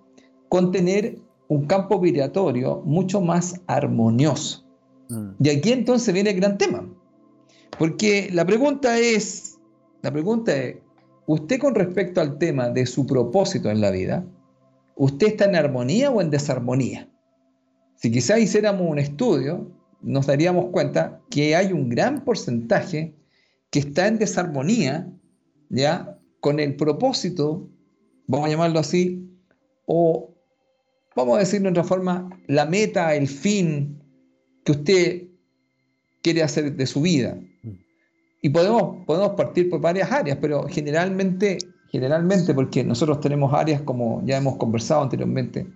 [0.48, 4.64] con tener un campo vibratorio mucho más armonioso.
[5.08, 5.30] Mm.
[5.42, 6.87] Y aquí entonces viene el gran tema.
[7.78, 9.58] Porque la pregunta es,
[10.02, 10.76] la pregunta es,
[11.26, 14.26] usted con respecto al tema de su propósito en la vida,
[14.96, 17.08] ¿usted está en armonía o en desarmonía?
[17.96, 23.14] Si quizás hiciéramos un estudio, nos daríamos cuenta que hay un gran porcentaje
[23.70, 25.12] que está en desarmonía,
[25.68, 26.18] ¿ya?
[26.40, 27.68] Con el propósito,
[28.26, 29.28] vamos a llamarlo así,
[29.87, 30.34] o
[31.16, 34.00] vamos a decirlo de otra forma, la meta, el fin
[34.64, 35.28] que usted
[36.22, 37.38] quiere hacer de su vida.
[37.62, 37.70] Mm.
[38.42, 41.58] Y podemos, podemos partir por varias áreas, pero generalmente,
[41.90, 45.66] generalmente, porque nosotros tenemos áreas como ya hemos conversado anteriormente,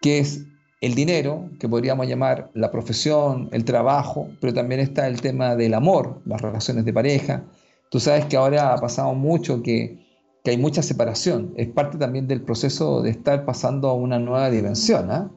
[0.00, 0.46] que es
[0.80, 5.74] el dinero, que podríamos llamar la profesión, el trabajo, pero también está el tema del
[5.74, 7.44] amor, las relaciones de pareja.
[7.90, 9.98] Tú sabes que ahora ha pasado mucho que,
[10.46, 11.52] hay mucha separación.
[11.56, 15.10] Es parte también del proceso de estar pasando a una nueva dimensión.
[15.10, 15.30] ¿ah?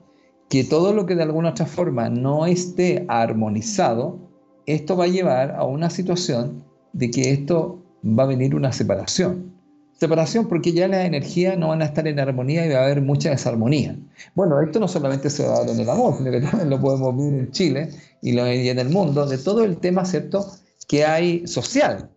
[0.50, 4.18] Que todo lo que de alguna otra forma no esté armonizado,
[4.66, 9.53] esto va a llevar a una situación de que esto va a venir una separación.
[10.00, 13.02] Separación porque ya las energías no van a estar en armonía y va a haber
[13.02, 13.96] mucha desarmonía.
[14.36, 17.16] Bueno, esto no solamente se va a dar en el amor, que también lo podemos
[17.16, 17.90] ver en Chile
[18.22, 20.46] y, en el mundo, de todo el tema, ¿cierto?,
[20.88, 22.10] que hay social,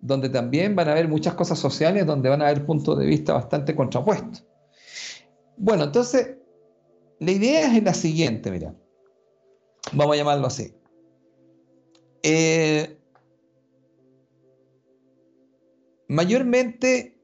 [0.00, 3.34] donde también van a haber muchas cosas sociales, donde van a haber puntos de vista
[3.34, 4.44] bastante contrapuestos.
[5.56, 6.36] Bueno, entonces,
[7.20, 8.74] la idea es la siguiente, mira.
[9.92, 10.74] Vamos a llamarlo así.
[12.22, 12.98] Eh,
[16.08, 17.17] mayormente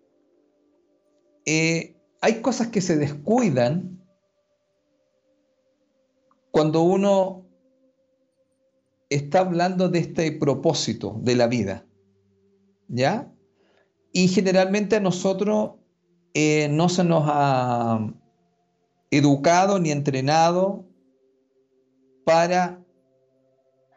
[1.46, 4.02] eh, hay cosas que se descuidan
[6.50, 7.44] cuando uno
[9.11, 11.85] está hablando de este propósito de la vida.
[12.88, 13.33] ¿Ya?
[14.12, 15.72] Y generalmente a nosotros
[16.35, 18.12] eh, no se nos ha
[19.11, 20.85] educado ni entrenado
[22.24, 22.85] para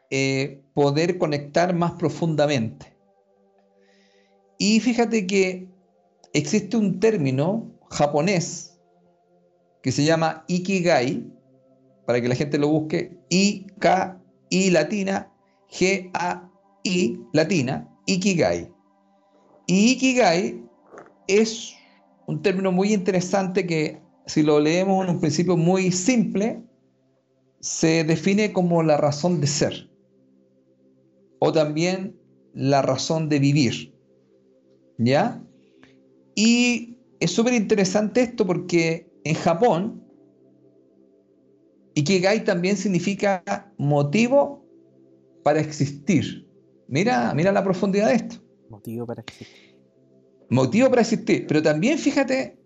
[0.10, 2.96] eh, poder conectar más profundamente.
[4.58, 5.68] Y fíjate que
[6.34, 8.80] existe un término japonés
[9.82, 11.26] que se llama Ikigai,
[12.06, 15.32] para que la gente lo busque, I-K-I latina,
[15.70, 18.72] G-A-I latina, Ikigai.
[19.68, 20.64] Y Ikigai
[21.28, 21.74] es
[22.28, 26.62] un término muy interesante que si lo leemos en un principio muy simple,
[27.60, 29.90] se define como la razón de ser
[31.40, 32.20] o también
[32.54, 33.94] la razón de vivir.
[34.98, 35.44] ¿Ya?
[36.38, 40.04] Y es súper interesante esto porque en Japón,
[41.96, 43.44] Ikigai también significa
[43.80, 44.64] motivo
[45.44, 46.48] para existir.
[46.88, 48.36] Mira, mira la profundidad de esto.
[48.70, 49.48] Motivo para existir.
[50.52, 51.48] Motivo para existir.
[51.48, 52.60] Pero también fíjate,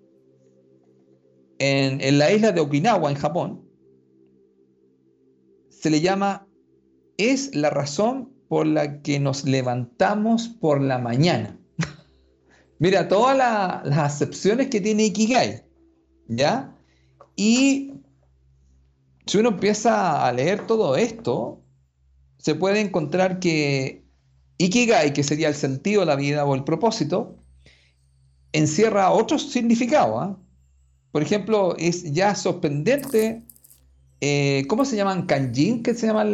[1.57, 3.65] en, en la isla de Okinawa, en Japón,
[5.69, 6.45] se le llama,
[7.15, 11.60] es la razón por la que nos levantamos por la mañana.
[12.81, 15.61] Mira, todas las acepciones que tiene Ikigai,
[16.27, 16.75] ¿ya?
[17.35, 17.93] Y
[19.27, 21.61] si uno empieza a leer todo esto,
[22.39, 24.03] se puede encontrar que
[24.57, 27.35] Ikigai, que sería el sentido de la vida o el propósito,
[28.51, 30.15] encierra otros significados.
[30.19, 30.37] ¿ah?
[31.11, 33.43] Por ejemplo, es ya sorprendente,
[34.21, 35.27] eh, ¿cómo se llaman?
[35.27, 36.33] Kanji, que se llaman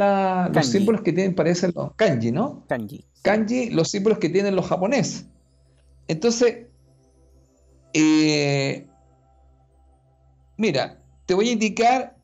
[0.54, 2.64] los símbolos que tienen, parecen los kanji, ¿no?
[2.70, 3.04] Kanji.
[3.24, 5.26] Kanji, los símbolos que tienen los japoneses.
[6.08, 6.67] Entonces,
[7.93, 8.88] eh,
[10.58, 12.17] mira, te voy a indicar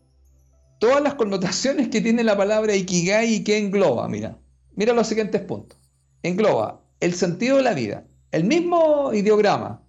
[0.80, 4.38] todas las connotaciones que tiene la palabra Ikigai y que engloba, mira.
[4.76, 5.80] Mira los siguientes puntos.
[6.24, 9.84] Engloba el sentido de la vida, el mismo ideograma,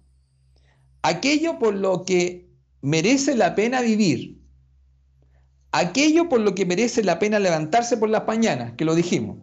[1.01, 2.49] aquello por lo que
[2.81, 4.41] merece la pena vivir,
[5.71, 9.37] aquello por lo que merece la pena levantarse por las mañanas, que lo dijimos.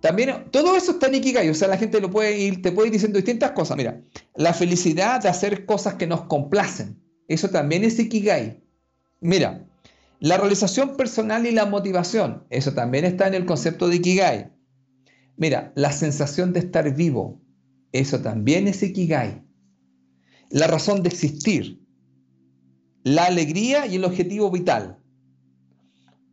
[0.00, 2.88] También, todo eso está en Ikigai, o sea, la gente lo puede ir, te puede
[2.88, 3.76] ir diciendo distintas cosas.
[3.76, 4.00] Mira,
[4.36, 8.62] la felicidad de hacer cosas que nos complacen, eso también es Ikigai.
[9.20, 9.66] Mira,
[10.20, 14.52] la realización personal y la motivación, eso también está en el concepto de Ikigai.
[15.36, 17.40] Mira, la sensación de estar vivo,
[17.92, 19.42] eso también es Ikigai.
[20.50, 21.80] La razón de existir,
[23.02, 24.98] la alegría y el objetivo vital.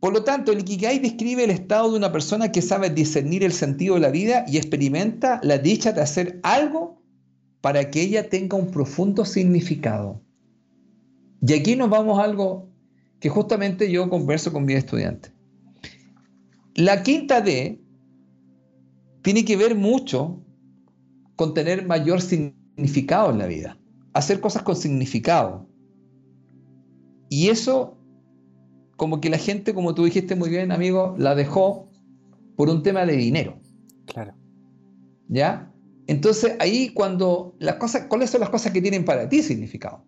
[0.00, 3.52] Por lo tanto, el Ikigai describe el estado de una persona que sabe discernir el
[3.52, 7.02] sentido de la vida y experimenta la dicha de hacer algo
[7.60, 10.22] para que ella tenga un profundo significado.
[11.40, 12.68] Y aquí nos vamos a algo
[13.20, 15.32] que justamente yo converso con mis estudiantes.
[16.74, 17.80] La quinta D
[19.22, 20.42] tiene que ver mucho
[21.34, 23.78] con tener mayor significado en la vida,
[24.12, 25.66] hacer cosas con significado.
[27.28, 27.98] Y eso,
[28.96, 31.90] como que la gente, como tú dijiste muy bien, amigo, la dejó
[32.56, 33.58] por un tema de dinero.
[34.06, 34.34] Claro.
[35.28, 35.72] ¿Ya?
[36.06, 40.04] Entonces ahí cuando las cosas, ¿cuáles son las cosas que tienen para ti significado?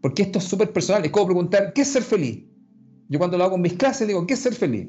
[0.00, 2.44] Porque esto es súper personal, es como preguntar, ¿qué es ser feliz?
[3.08, 4.88] Yo cuando lo hago en mis clases digo, ¿qué es ser feliz?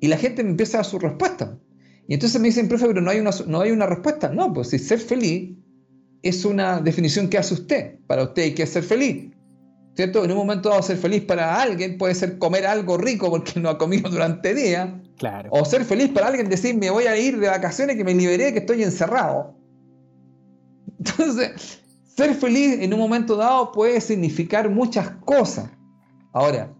[0.00, 1.58] Y la gente me empieza a dar su respuesta.
[2.06, 4.30] Y entonces me dicen, profe, pero no hay una, no hay una respuesta.
[4.32, 5.56] No, pues si ser feliz
[6.22, 7.98] es una definición que hace usted.
[8.06, 9.30] Para usted hay que ser feliz.
[9.98, 10.24] ¿Cierto?
[10.24, 13.68] En un momento dado ser feliz para alguien puede ser comer algo rico porque no
[13.68, 14.90] ha comido durante días.
[15.16, 15.50] Claro.
[15.50, 18.52] O ser feliz para alguien decir, me voy a ir de vacaciones, que me liberé,
[18.52, 19.56] que estoy encerrado.
[21.00, 25.68] Entonces, ser feliz en un momento dado puede significar muchas cosas.
[26.32, 26.72] Ahora,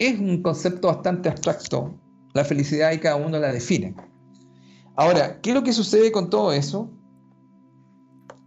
[0.00, 1.96] es un concepto bastante abstracto
[2.34, 3.94] la felicidad y cada uno la define.
[4.96, 6.90] Ahora, ¿qué es lo que sucede con todo eso?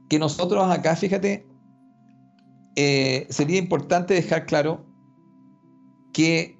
[0.09, 1.54] Que nosotros acá, fíjate,
[2.75, 4.85] eh, sería importante dejar claro
[6.13, 6.59] que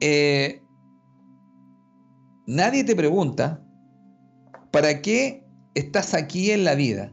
[0.00, 0.64] eh,
[2.46, 3.64] nadie te pregunta
[4.70, 7.12] para qué estás aquí en la vida.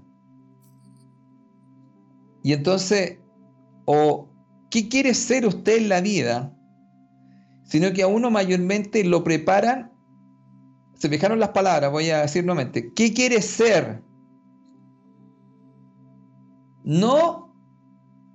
[2.44, 3.20] Y entonces,
[3.86, 4.30] o
[4.70, 6.56] qué quiere ser usted en la vida,
[7.64, 9.92] sino que a uno mayormente lo preparan.
[10.94, 12.94] Se fijaron las palabras, voy a decir nuevamente.
[12.94, 14.05] ¿Qué quiere ser?
[16.86, 17.52] No,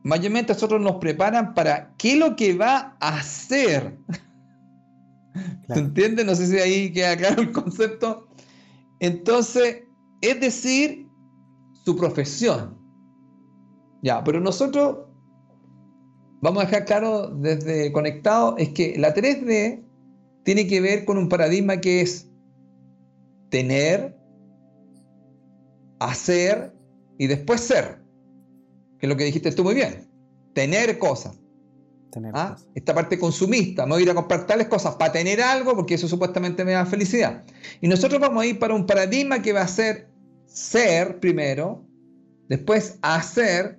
[0.03, 3.99] mayormente nosotros nos preparan para qué es lo que va a hacer.
[5.69, 6.25] ¿Se entiende?
[6.25, 8.29] No sé si ahí queda claro el concepto.
[8.99, 9.85] Entonces,
[10.21, 11.09] es decir,
[11.85, 12.77] su profesión.
[14.03, 14.99] Ya, pero nosotros
[16.41, 19.85] vamos a dejar claro desde conectado, es que la 3D
[20.45, 22.29] tiene que ver con un paradigma que es
[23.51, 24.19] tener,
[26.01, 26.75] hacer
[27.19, 28.00] y después ser.
[29.01, 30.07] Que es lo que dijiste tú muy bien.
[30.53, 31.41] Tener cosas.
[32.13, 32.51] Tener ¿Ah?
[32.53, 32.69] cosas.
[32.75, 33.87] Esta parte consumista.
[33.87, 36.73] Me voy a ir a comprar tales cosas para tener algo porque eso supuestamente me
[36.73, 37.45] da felicidad.
[37.81, 40.11] Y nosotros vamos a ir para un paradigma que va a ser
[40.47, 41.85] ser primero,
[42.49, 43.79] después hacer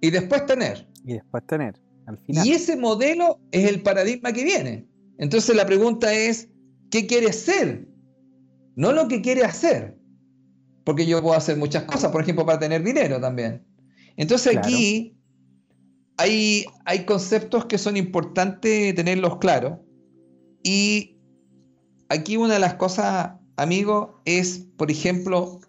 [0.00, 0.86] y después tener.
[1.04, 1.80] Y después tener.
[2.06, 2.46] Al final.
[2.46, 4.86] Y ese modelo es el paradigma que viene.
[5.18, 6.48] Entonces la pregunta es,
[6.90, 7.86] ¿qué quiere ser?
[8.74, 9.96] No lo que quiere hacer.
[10.84, 13.64] Porque yo puedo hacer muchas cosas, por ejemplo, para tener dinero también.
[14.20, 14.66] Entonces Claro.
[14.66, 15.16] aquí
[16.18, 19.78] hay, hay conceptos que son importantes tenerlos claros.
[20.62, 21.16] Y
[22.10, 25.62] aquí una de las cosas, amigo, es, por ejemplo,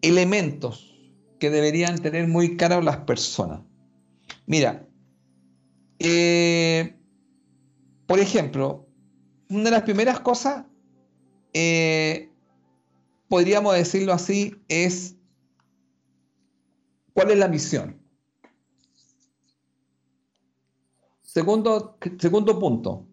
[0.00, 0.98] elementos
[1.38, 3.60] que deberían tener muy claros las personas.
[4.46, 4.88] Mira,
[5.98, 6.96] eh,
[8.06, 8.88] por ejemplo,
[9.50, 10.64] una de las primeras cosas,
[11.52, 12.30] eh,
[13.28, 15.17] podríamos decirlo así, es
[17.18, 17.96] cuál es la misión.
[21.22, 23.08] Segundo, segundo punto,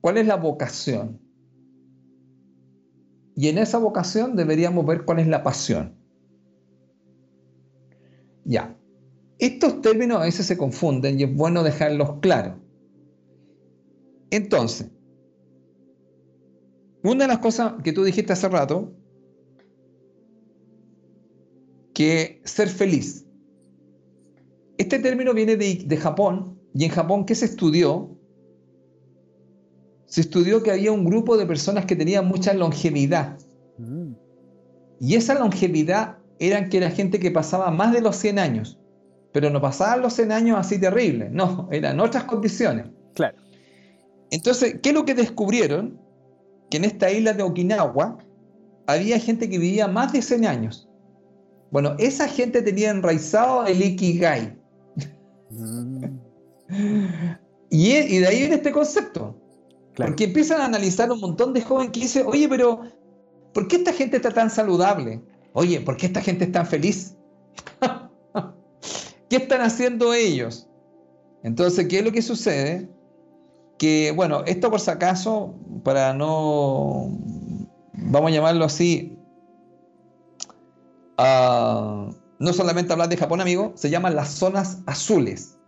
[0.00, 1.20] ¿cuál es la vocación?
[3.36, 5.94] Y en esa vocación deberíamos ver cuál es la pasión.
[8.44, 8.76] Ya,
[9.38, 12.56] estos términos a veces se confunden y es bueno dejarlos claros.
[14.30, 14.88] Entonces,
[17.04, 18.92] una de las cosas que tú dijiste hace rato,
[21.96, 23.24] que ser feliz.
[24.76, 28.10] Este término viene de, de Japón y en Japón, ¿qué se estudió?
[30.04, 33.38] Se estudió que había un grupo de personas que tenían mucha longevidad.
[33.78, 34.12] Mm,
[35.00, 38.78] Y esa longevidad eran que era gente que pasaba más de los 100 años.
[39.32, 42.86] Pero no pasaban los 100 años así terribles, no, eran otras condiciones.
[43.14, 43.38] claro.
[44.30, 45.98] Entonces, ¿qué es lo que descubrieron?
[46.68, 48.18] Que en esta isla de Okinawa
[48.86, 50.85] había gente que vivía más de 100 años.
[51.70, 54.58] Bueno, esa gente tenía enraizado el Ikigai.
[55.50, 56.04] Mm,
[57.70, 59.36] Y, y de ahí viene este concepto.
[59.96, 62.82] Porque empiezan a analizar un montón de jóvenes que dicen, oye, pero
[63.52, 65.22] ¿por qué esta gente está tan saludable?
[65.52, 67.16] Oye, ¿por qué esta gente es tan feliz?
[69.30, 70.68] ¿Qué están haciendo ellos?
[71.42, 72.88] Entonces, ¿qué es lo que sucede?
[73.78, 77.10] Que, bueno, esto por si acaso, para no,
[77.94, 79.15] vamos a llamarlo así,
[81.18, 85.58] uh, no solamente hablar de Japón, amigo, se llaman las zonas azules.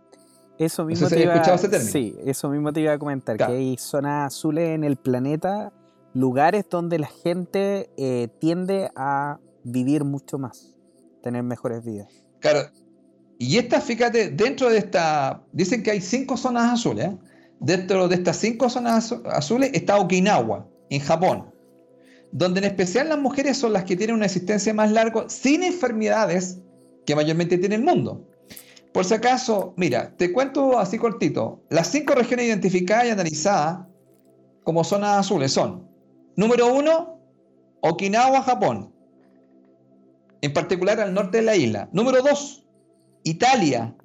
[0.57, 4.71] Eso mismo, te iba, sí, eso mismo te iba a comentar, que hay zonas azules
[4.71, 5.71] en el planeta,
[6.13, 10.75] lugares donde la gente eh, tiende a vivir mucho más,
[11.23, 12.25] tener mejores vidas.
[12.41, 12.59] Claro,
[13.37, 17.17] y esta, fíjate, dentro de esta, dicen que hay cinco zonas azules, ¿eh?
[17.61, 21.53] dentro de estas cinco zonas azules está Okinawa, en Japón
[22.31, 26.59] donde en especial las mujeres son las que tienen una existencia más larga sin enfermedades
[27.05, 28.27] que mayormente tiene el mundo.
[28.93, 31.63] Por si acaso, mira, te cuento así cortito.
[31.69, 33.85] Las cinco regiones identificadas y analizadas
[34.63, 35.87] como zonas azules son,
[36.35, 37.19] número uno,
[37.81, 38.93] Okinawa, Japón,
[40.41, 41.89] en particular al norte de la isla.
[41.91, 42.65] Número dos,
[43.23, 43.95] Italia,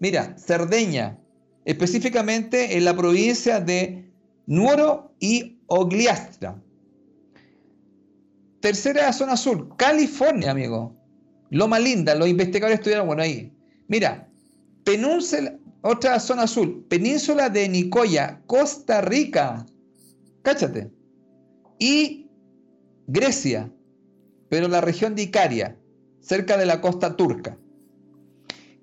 [0.00, 1.18] mira, Cerdeña,
[1.64, 4.12] específicamente en la provincia de
[4.46, 6.60] Nuoro y Ogliastra.
[8.62, 10.94] Tercera zona azul, California, amigo.
[11.50, 13.52] Loma Linda, los investigadores estudiaron, bueno, ahí.
[13.88, 14.28] Mira,
[14.84, 19.66] península, otra zona azul, península de Nicoya, Costa Rica.
[20.42, 20.92] Cáchate.
[21.80, 22.30] Y
[23.08, 23.68] Grecia,
[24.48, 25.76] pero la región de Icaria,
[26.20, 27.58] cerca de la costa turca.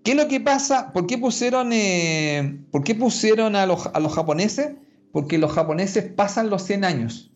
[0.04, 0.92] ¿Qué es lo que pasa?
[0.92, 4.74] ¿Por qué pusieron, eh, ¿por qué pusieron a, los, a los japoneses?
[5.14, 7.32] Porque los japoneses pasan los 100 años.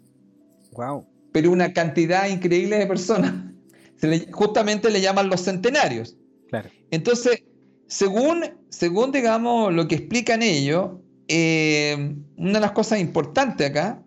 [0.74, 3.34] Wow pero una cantidad increíble de personas.
[4.32, 6.16] justamente le llaman los centenarios.
[6.92, 7.44] Entonces,
[7.88, 10.92] según, según, digamos, lo que explican ellos,
[11.28, 14.04] eh, una de las cosas importantes acá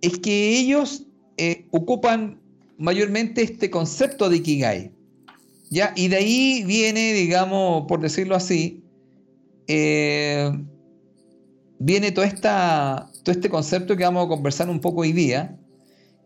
[0.00, 1.06] es que ellos
[1.36, 2.40] eh, ocupan
[2.78, 4.92] mayormente este concepto de Ikigai.
[5.70, 5.92] ¿ya?
[5.96, 8.84] Y de ahí viene, digamos, por decirlo así,
[9.66, 10.52] eh,
[11.78, 15.56] viene todo, esta, todo este concepto que vamos a conversar un poco hoy día,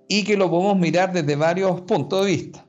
[0.09, 2.67] y que lo podemos mirar desde varios puntos de vista.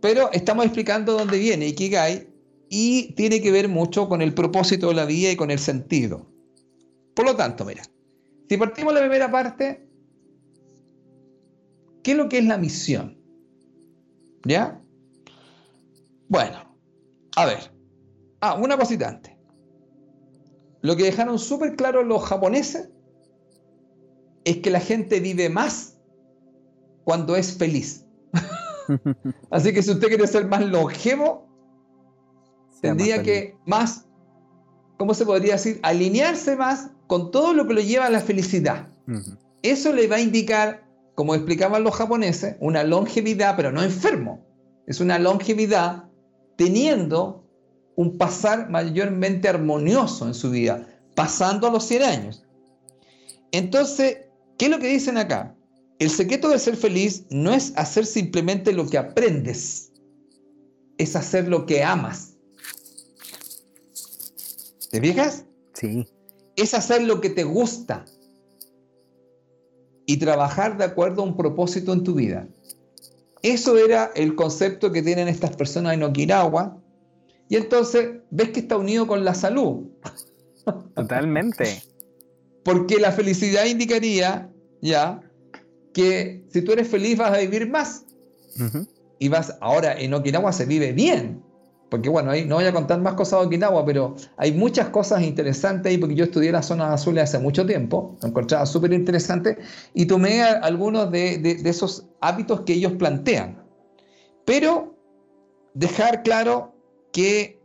[0.00, 2.28] Pero estamos explicando dónde viene Ikigai
[2.68, 6.26] y tiene que ver mucho con el propósito de la vida y con el sentido.
[7.14, 7.82] Por lo tanto, mira,
[8.48, 9.88] si partimos la primera parte,
[12.02, 13.18] ¿qué es lo que es la misión?
[14.44, 14.82] ¿Ya?
[16.28, 16.76] Bueno,
[17.36, 17.72] a ver.
[18.40, 19.32] Ah, una cosita antes.
[20.82, 22.90] Lo que dejaron súper claro los japoneses
[24.44, 25.93] es que la gente vive más
[27.04, 28.04] cuando es feliz.
[29.50, 31.48] Así que si usted quiere ser más longevo,
[32.80, 34.06] tendría que más,
[34.98, 35.80] ¿cómo se podría decir?
[35.82, 38.88] Alinearse más con todo lo que lo lleva a la felicidad.
[39.62, 44.44] Eso le va a indicar, como explicaban los japoneses, una longevidad, pero no enfermo.
[44.86, 46.04] Es una longevidad
[46.56, 47.44] teniendo
[47.96, 52.44] un pasar mayormente armonioso en su vida, pasando a los 100 años.
[53.52, 54.18] Entonces,
[54.58, 55.54] ¿qué es lo que dicen acá?
[56.04, 59.90] El secreto de ser feliz no es hacer simplemente lo que aprendes,
[60.98, 62.34] es hacer lo que amas.
[64.90, 65.46] ¿Te fijas?
[65.72, 66.06] Sí.
[66.56, 68.04] Es hacer lo que te gusta
[70.04, 72.46] y trabajar de acuerdo a un propósito en tu vida.
[73.40, 76.82] Eso era el concepto que tienen estas personas en Okinawa.
[77.48, 79.86] Y entonces ves que está unido con la salud.
[80.94, 81.82] Totalmente.
[82.62, 84.52] Porque la felicidad indicaría,
[84.82, 85.22] ya,
[85.94, 88.04] que si tú eres feliz vas a vivir más.
[89.18, 91.42] Y vas, ahora en Okinawa se vive bien.
[91.88, 95.22] Porque bueno, ahí no voy a contar más cosas de Okinawa, pero hay muchas cosas
[95.22, 99.58] interesantes ahí, porque yo estudié las zonas azules hace mucho tiempo, lo encontraba súper interesante,
[99.94, 103.62] y tomé algunos de, de esos hábitos que ellos plantean.
[104.44, 104.96] Pero
[105.74, 106.74] dejar claro
[107.12, 107.60] que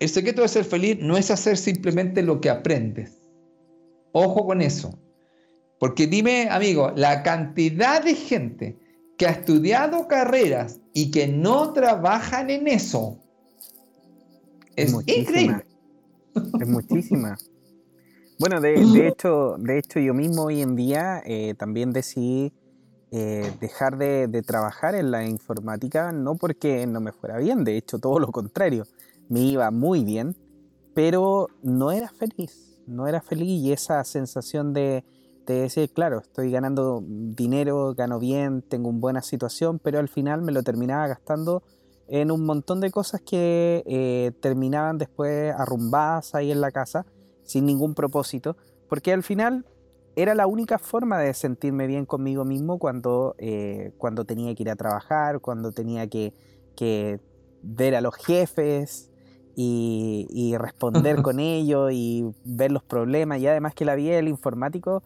[0.00, 3.18] el secreto de ser feliz no es hacer simplemente lo que aprendes.
[4.12, 4.98] Ojo con eso.
[5.78, 8.78] Porque dime, amigo, la cantidad de gente
[9.16, 13.18] que ha estudiado carreras y que no trabajan en eso
[14.76, 15.64] es, increíble.
[16.60, 17.36] Es muchísima.
[18.40, 22.52] Bueno, de, hecho, de hecho, yo mismo hoy en día eh, también decidí
[23.10, 27.76] eh, dejar de, de, trabajar en la informática, no porque no me fuera bien, de
[27.76, 28.86] hecho, todo lo contrario,
[29.28, 30.36] me iba muy bien,
[30.94, 35.02] pero no era feliz, no era feliz y esa sensación de,
[35.54, 40.52] decir, claro, estoy ganando dinero, gano bien, tengo una buena situación, pero al final me
[40.52, 41.62] lo terminaba gastando
[42.08, 47.06] en un montón de cosas que eh, terminaban después arrumbadas ahí en la casa,
[47.44, 48.56] sin ningún propósito,
[48.88, 49.66] porque al final
[50.16, 54.70] era la única forma de sentirme bien conmigo mismo cuando, eh, cuando tenía que ir
[54.70, 56.34] a trabajar, cuando tenía que,
[56.74, 57.20] que
[57.62, 59.10] ver a los jefes
[59.54, 63.38] y, y responder con ellos y ver los problemas.
[63.38, 65.02] Y además que la vida del informático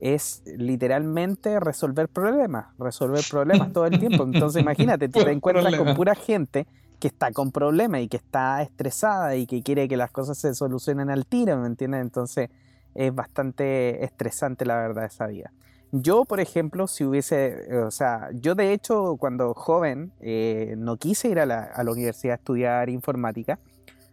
[0.00, 4.24] es literalmente resolver problemas, resolver problemas todo el tiempo.
[4.24, 6.66] Entonces imagínate, te encuentras con pura gente
[6.98, 10.54] que está con problemas y que está estresada y que quiere que las cosas se
[10.54, 12.00] solucionen al tiro, ¿me entiendes?
[12.00, 12.50] Entonces
[12.94, 15.52] es bastante estresante la verdad esa vida.
[15.92, 21.28] Yo, por ejemplo, si hubiese, o sea, yo de hecho cuando joven eh, no quise
[21.28, 23.58] ir a la, a la, universidad a estudiar informática,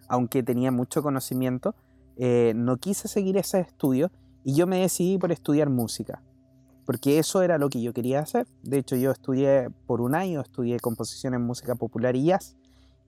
[0.08, 1.74] aunque tenía mucho conocimiento,
[2.18, 4.12] eh, no quise seguir ese estudio
[4.44, 6.22] y yo me decidí por estudiar música,
[6.86, 8.48] porque eso era lo que yo quería hacer.
[8.62, 12.56] De hecho, yo estudié por un año, estudié composición en música popular y jazz,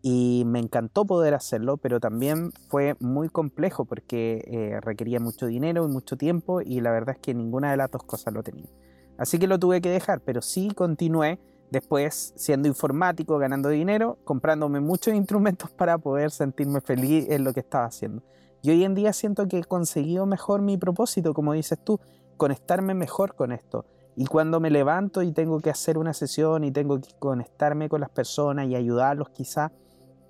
[0.08, 5.84] y me encantó poder hacerlo, pero también fue muy complejo porque eh, requería mucho dinero
[5.84, 8.70] y mucho tiempo y la verdad es que ninguna de las dos cosas lo tenía.
[9.18, 11.40] Así que lo tuve que dejar, pero sí continué
[11.72, 17.62] después siendo informático, ganando dinero, comprándome muchos instrumentos para poder sentirme feliz en lo que
[17.62, 18.22] estaba haciendo.
[18.66, 22.00] Y hoy en día siento que he conseguido mejor mi propósito, como dices tú,
[22.36, 23.86] conectarme mejor con esto.
[24.16, 28.02] Y cuando me levanto y tengo que hacer una sesión y tengo que conectarme con
[28.02, 29.72] las personas y ayudarlos quizá,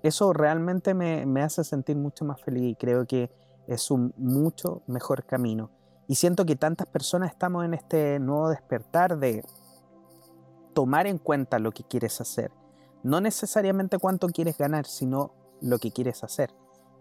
[0.02, 3.30] eso realmente me, me, hace sentir mucho más feliz y creo que
[3.68, 5.70] es un mucho mejor camino.
[6.06, 9.46] Y siento que tantas personas estamos en este nuevo despertar de
[10.74, 12.50] tomar en cuenta lo que quieres hacer.
[13.02, 15.32] No necesariamente cuánto quieres ganar, sino
[15.62, 16.50] lo que quieres hacer.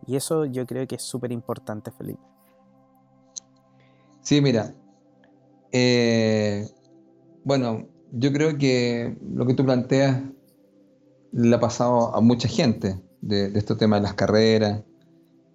[0.08, 2.22] Y eso yo creo que es súper importante, Felipe.
[4.22, 4.74] Sí, mira.
[5.72, 6.68] Eh,
[7.44, 10.22] bueno, yo creo que lo que tú planteas
[11.32, 14.84] le ha pasado a mucha gente de, de este tema de las carreras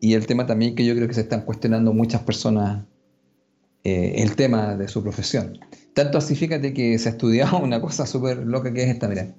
[0.01, 2.85] y el tema también que yo creo que se están cuestionando muchas personas
[3.83, 5.59] eh, el tema de su profesión.
[5.95, 9.35] Tanto así, fíjate que se ha estudiado una cosa súper loca que es esta, mira.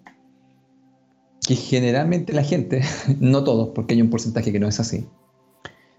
[1.46, 2.82] Que generalmente la gente,
[3.20, 5.08] no todos, porque hay un porcentaje que no es así,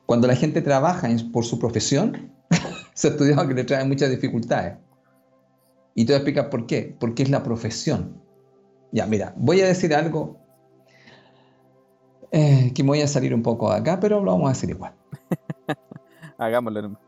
[0.06, 2.32] cuando la gente trabaja por su profesión,
[2.94, 4.76] se ha estudiado que le trae muchas dificultades.
[5.94, 6.96] Y te voy a explicar por qué.
[6.98, 8.20] Porque es la profesión.
[8.92, 10.38] Ya, mira, voy a decir algo
[12.30, 14.70] eh, que me voy a salir un poco de acá, pero lo vamos a decir
[14.70, 14.94] igual.
[16.38, 16.98] Hagámoslo.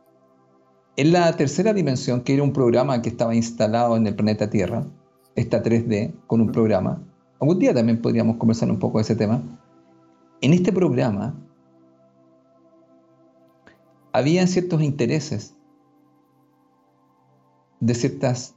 [0.96, 4.86] En la tercera dimensión, que era un programa que estaba instalado en el planeta Tierra,
[5.34, 7.02] esta 3D, con un programa,
[7.44, 9.42] algún día también podríamos conversar un poco de ese tema.
[10.40, 11.38] En este programa
[14.12, 15.54] habían ciertos intereses
[17.80, 18.54] de ciertas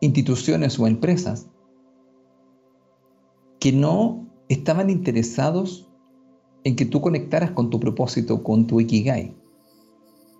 [0.00, 1.50] instituciones o empresas
[3.60, 5.90] que no estaban interesados
[6.64, 9.36] en que tú conectaras con tu propósito, con tu Ikigai,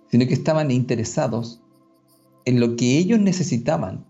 [0.09, 1.61] sino que estaban interesados
[2.45, 4.05] en lo que ellos necesitaban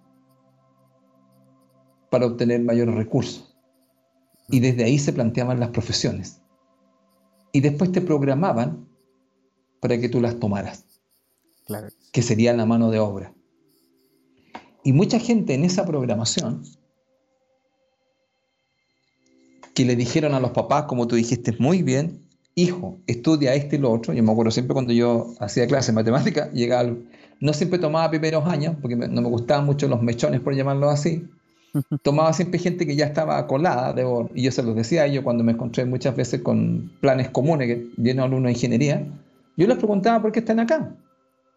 [2.16, 3.57] para obtener mayores recursos.
[4.47, 6.39] Y desde ahí se planteaban las profesiones.
[7.51, 8.88] Y después te programaban
[9.82, 10.86] para que tú las tomaras,
[11.66, 11.89] claro.
[12.13, 13.34] que sería la mano de obra.
[14.86, 16.63] Y mucha gente en esa programación
[19.74, 23.80] que le dijeron a los papás, como tú dijiste muy bien, hijo, estudia este y
[23.80, 24.13] lo otro.
[24.13, 26.95] Yo me acuerdo siempre cuando yo hacía clases de matemática, llegaba,
[27.41, 31.28] no siempre tomaba primeros años, porque no me gustaban mucho los mechones, por llamarlo así.
[32.03, 35.23] Tomaba siempre gente que ya estaba colada, debo, y yo se los decía a ellos
[35.23, 39.07] cuando me encontré muchas veces con planes comunes, que lleno alumnos de ingeniería.
[39.57, 40.95] Yo les preguntaba por qué están acá.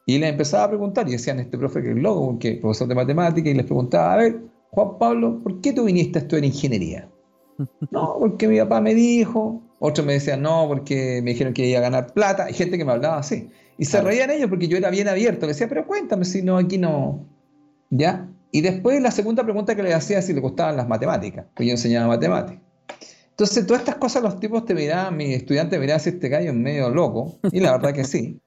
[0.07, 2.95] Y les empezaba a preguntar, y decían, este profe que es loco, porque profesor de
[2.95, 4.41] matemática, y les preguntaba, a ver,
[4.71, 7.09] Juan Pablo, ¿por qué tú viniste a estudiar ingeniería?
[7.91, 9.61] No, porque mi papá me dijo.
[9.81, 12.45] Otros me decían, no, porque me dijeron que iba a ganar plata.
[12.45, 13.51] Hay gente que me hablaba así.
[13.79, 15.43] Y se reían ellos porque yo era bien abierto.
[15.47, 17.27] Le decía, pero cuéntame si no, aquí no.
[17.91, 18.29] ¿Ya?
[18.51, 21.73] Y después la segunda pregunta que le hacía si le gustaban las matemáticas, porque yo
[21.73, 22.63] enseñaba matemáticas.
[23.31, 26.57] Entonces, todas estas cosas los tipos te miraban, mis estudiantes miraban si este gallo es
[26.57, 27.39] medio loco.
[27.53, 28.41] Y la verdad que sí.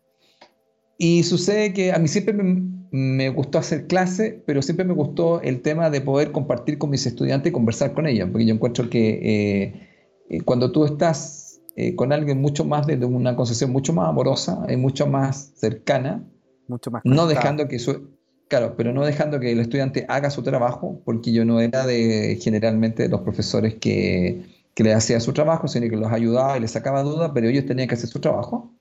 [0.98, 5.42] Y sucede que a mí siempre me, me gustó hacer clase, pero siempre me gustó
[5.42, 8.90] el tema de poder compartir con mis estudiantes y conversar con ellos, porque yo encuentro
[8.90, 9.90] que eh,
[10.30, 14.66] eh, cuando tú estás eh, con alguien mucho más de una concepción mucho más amorosa,
[14.70, 16.22] y mucho más cercana,
[16.68, 18.10] mucho más no dejando que su,
[18.52, 22.38] claro, pero no dejando que el estudiante haga su trabajo, porque yo no era de
[22.42, 24.44] generalmente los profesores que,
[24.74, 27.66] que le hacía su trabajo, sino que los ayudaba y les sacaba dudas, pero ellos
[27.66, 28.74] tenían que hacer su trabajo.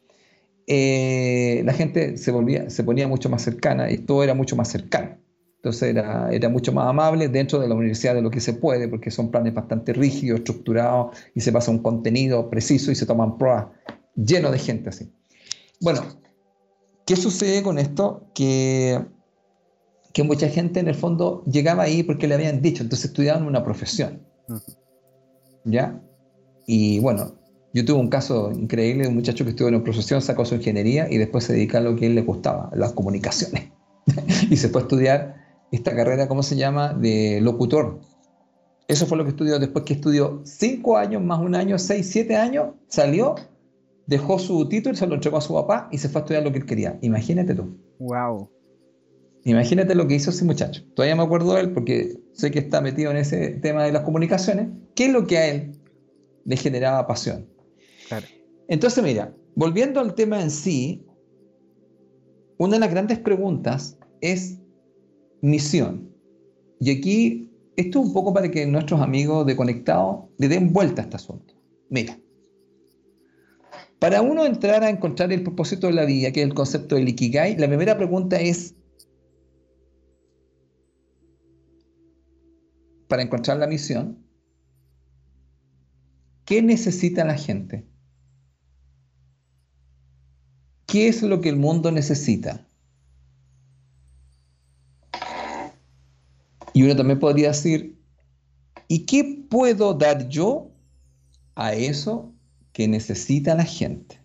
[0.66, 4.66] Eh, la gente se, volvía, se ponía mucho más cercana y todo era mucho más
[4.66, 5.18] cercano.
[5.58, 8.88] Entonces era, era mucho más amable dentro de la universidad de lo que se puede,
[8.88, 13.38] porque son planes bastante rígidos, estructurados, y se pasa un contenido preciso y se toman
[13.38, 13.66] pruebas
[14.16, 15.12] lleno de gente así.
[15.80, 16.02] Bueno,
[17.10, 18.30] ¿Qué sucede con esto?
[18.36, 19.04] Que,
[20.12, 23.62] que mucha gente en el fondo llegaba ahí porque le habían dicho, entonces estudiaban una
[23.62, 24.26] profesión.
[25.64, 26.00] ¿Ya?
[26.66, 27.34] Y bueno,
[27.72, 30.56] yo tuve un caso increíble de un muchacho que estuvo en una profesión, sacó su
[30.56, 33.70] ingeniería y después se dedica a lo que a él le gustaba, las comunicaciones.
[34.50, 35.36] y se fue a estudiar
[35.70, 38.00] esta carrera, ¿cómo se llama?, de locutor.
[38.88, 42.34] Eso fue lo que estudió después que estudió cinco años, más un año, seis, siete
[42.34, 43.36] años, salió,
[44.08, 46.50] dejó su título, se lo entregó a su papá y se fue a estudiar lo
[46.50, 46.98] que él quería.
[47.00, 47.78] Imagínate tú.
[48.00, 48.50] Wow.
[49.44, 50.84] Imagínate lo que hizo ese muchacho.
[50.94, 54.02] Todavía me acuerdo de él porque sé que está metido en ese tema de las
[54.02, 54.68] comunicaciones.
[54.94, 55.72] ¿Qué es lo que a él
[56.44, 57.48] le generaba pasión?
[58.08, 58.26] Claro.
[58.68, 61.06] Entonces, mira, volviendo al tema en sí,
[62.58, 64.58] una de las grandes preguntas es
[65.40, 66.10] misión.
[66.78, 71.02] Y aquí, esto es un poco para que nuestros amigos de Conectado le den vuelta
[71.02, 71.54] a este asunto.
[71.88, 72.18] Mira,
[73.98, 77.08] para uno entrar a encontrar el propósito de la vida, que es el concepto del
[77.08, 78.74] Ikigai, la primera pregunta es,
[83.10, 84.24] para encontrar la misión,
[86.44, 87.84] ¿qué necesita la gente?
[90.86, 92.68] ¿Qué es lo que el mundo necesita?
[96.72, 98.00] Y uno también podría decir,
[98.86, 100.70] ¿y qué puedo dar yo
[101.56, 102.32] a eso
[102.72, 104.20] que necesita la gente?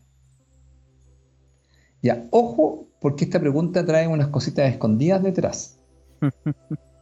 [2.04, 5.80] Ya, ojo, porque esta pregunta trae unas cositas escondidas detrás.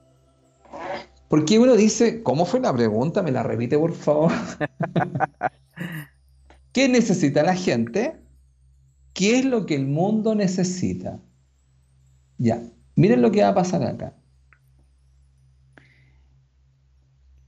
[1.33, 3.23] Porque uno dice, ¿cómo fue la pregunta?
[3.23, 4.31] ¿Me la repite, por favor?
[6.71, 8.21] ¿Qué necesita la gente?
[9.15, 11.19] ¿Qué es lo que el mundo necesita?
[12.37, 12.61] Ya,
[12.95, 14.15] miren lo que va a pasar acá.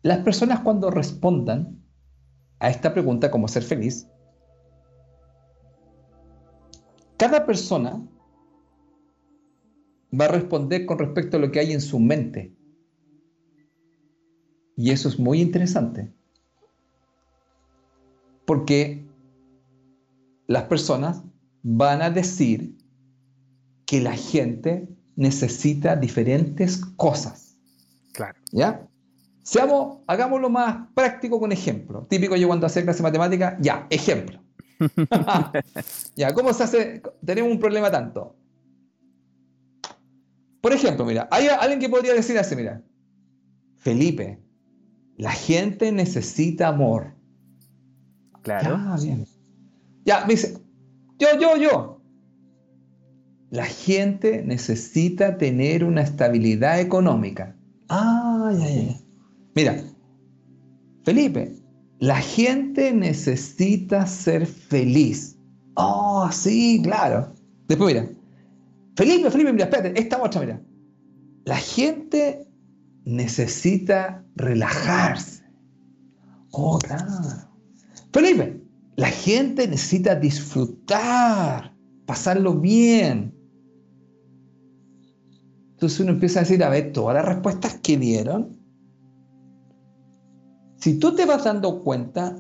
[0.02, 1.80] Las personas cuando respondan
[2.58, 4.08] a esta pregunta, como ser feliz,
[7.18, 8.04] cada persona
[10.20, 12.56] va a responder con respecto a lo que hay en su mente.
[14.78, 16.12] Y eso es muy interesante.
[18.46, 19.06] Porque
[20.48, 21.24] las personas
[21.64, 22.78] van a decir
[23.86, 27.58] que la gente necesita diferentes cosas.
[28.14, 28.38] Claro.
[28.52, 28.88] ¿Ya?
[29.44, 32.06] Seamos, hagámoslo más práctico con ejemplo.
[32.10, 34.42] Típico yo cuando hacer clase de matemática, ya, ejemplo.
[36.16, 37.02] ya, ¿cómo se hace?
[37.24, 38.36] Tenemos un problema tanto.
[40.62, 42.82] Por ejemplo, mira, hay alguien que podría decir así, mira,
[43.78, 44.40] Felipe,
[45.18, 47.14] la gente necesita amor.
[48.42, 48.78] Claro.
[48.78, 49.28] Ya, bien.
[50.06, 50.58] Ya, me dice,
[51.18, 52.02] yo, yo, yo.
[53.50, 57.56] La gente necesita tener una estabilidad económica.
[57.90, 59.00] Ah, ya, ya.
[59.56, 59.84] Mira,
[61.04, 61.56] Felipe,
[62.00, 65.38] la gente necesita ser feliz.
[65.76, 67.34] Oh, sí, claro.
[67.68, 68.10] Después, mira,
[68.96, 70.62] Felipe, Felipe, mira, espérate, esta otra, mira.
[71.46, 72.45] La gente
[73.06, 75.44] necesita relajarse.
[76.52, 77.50] Oh, claro.
[78.12, 78.62] Felipe,
[78.96, 81.76] la gente necesita disfrutar,
[82.06, 83.34] pasarlo bien.
[85.72, 88.58] Entonces uno empieza a decir, a ver, todas las respuestas que dieron,
[90.78, 92.38] si tú te vas dando cuenta,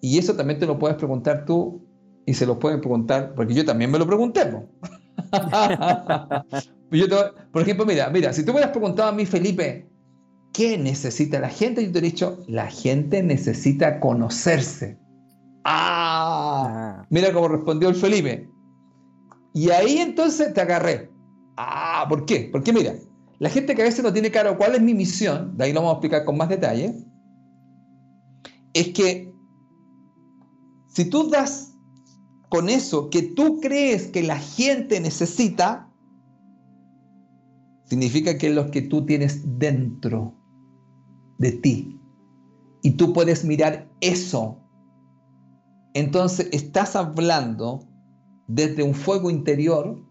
[0.00, 1.82] y eso también te lo puedes preguntar tú,
[2.24, 4.42] y se lo pueden preguntar, porque yo también me lo pregunté.
[7.52, 9.88] por ejemplo, mira, mira, si tú me hubieras preguntado a mí, Felipe,
[10.52, 11.84] ¿qué necesita la gente?
[11.84, 14.98] Yo te he dicho, la gente necesita conocerse.
[15.64, 17.00] ¡Ah!
[17.00, 17.06] ah.
[17.10, 18.48] Mira cómo respondió el Felipe.
[19.54, 21.10] Y ahí entonces te agarré.
[21.56, 22.48] Ah, ¿por qué?
[22.50, 22.94] Porque mira,
[23.38, 25.80] la gente que a veces no tiene claro cuál es mi misión, de ahí lo
[25.80, 26.94] vamos a explicar con más detalle,
[28.74, 29.34] es que
[30.88, 31.71] si tú das
[32.52, 35.90] con eso que tú crees que la gente necesita,
[37.84, 40.34] significa que es lo que tú tienes dentro
[41.38, 41.98] de ti.
[42.82, 44.62] Y tú puedes mirar eso
[45.94, 47.86] entonces estás hablando
[48.46, 50.02] desde un fuego interior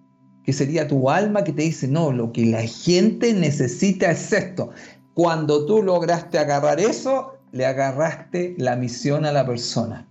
[0.44, 4.70] que sería tu alma que te dice, no, lo que la gente necesita es esto.
[5.14, 10.08] Cuando tú lograste agarrar eso, le agarraste la misión a la persona.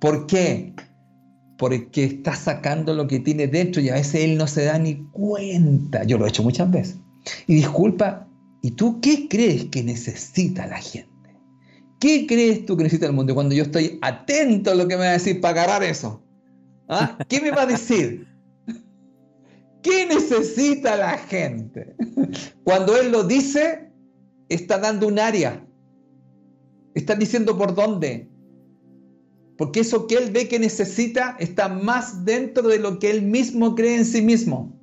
[0.00, 0.74] ¿Por qué?
[1.58, 4.96] Porque está sacando lo que tiene dentro y a veces él no se da ni
[5.10, 6.04] cuenta.
[6.04, 6.96] Yo lo he hecho muchas veces.
[7.46, 8.26] Y disculpa,
[8.62, 11.10] ¿y tú qué crees que necesita la gente?
[12.00, 13.34] ¿Qué crees tú que necesita el mundo?
[13.34, 16.24] Cuando yo estoy atento a lo que me va a decir para agarrar eso.
[16.88, 17.18] ¿Ah?
[17.28, 18.26] ¿Qué me va a decir?
[19.82, 21.94] ¿Qué necesita la gente?
[22.64, 23.90] Cuando él lo dice,
[24.48, 25.62] está dando un área.
[26.94, 28.29] Está diciendo por dónde.
[29.60, 33.74] Porque eso que él ve que necesita está más dentro de lo que él mismo
[33.74, 34.74] cree en sí mismo.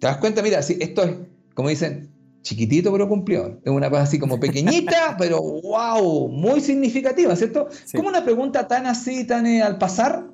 [0.00, 0.42] ¿Te das cuenta?
[0.42, 1.18] Mira, si esto es,
[1.52, 2.10] como dicen,
[2.40, 3.60] chiquitito pero cumplió.
[3.62, 7.68] Es una cosa así como pequeñita, pero wow, muy significativa, ¿cierto?
[7.94, 10.26] Como una pregunta tan así, tan eh, al pasar,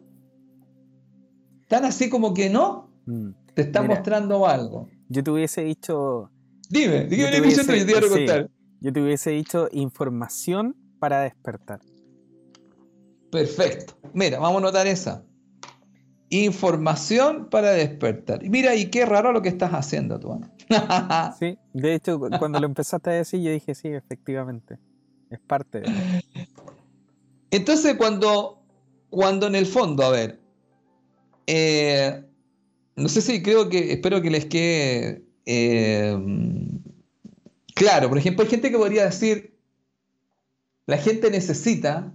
[1.67, 3.31] tan así como que no, mm.
[3.53, 4.89] te está mostrando algo.
[5.09, 6.31] Yo te hubiese dicho...
[6.69, 8.49] Dime, dime, yo te, hubiese,
[8.81, 11.81] yo te hubiese dicho información para despertar.
[13.33, 13.95] Perfecto.
[14.13, 15.25] Mira, vamos a notar esa.
[16.29, 18.49] Información para despertar.
[18.49, 20.35] Mira, y qué raro lo que estás haciendo tú.
[20.35, 20.61] ¿eh?
[21.39, 24.79] sí, de hecho, cuando lo empezaste a decir, yo dije, sí, efectivamente.
[25.31, 25.89] Es parte de...
[27.51, 28.63] Entonces, cuando,
[29.09, 30.41] cuando en el fondo, a ver,
[31.47, 32.25] eh,
[32.95, 36.17] no sé si creo que, espero que les quede eh,
[37.75, 38.09] claro.
[38.09, 39.50] Por ejemplo, hay gente que podría decir,
[40.91, 42.13] la gente necesita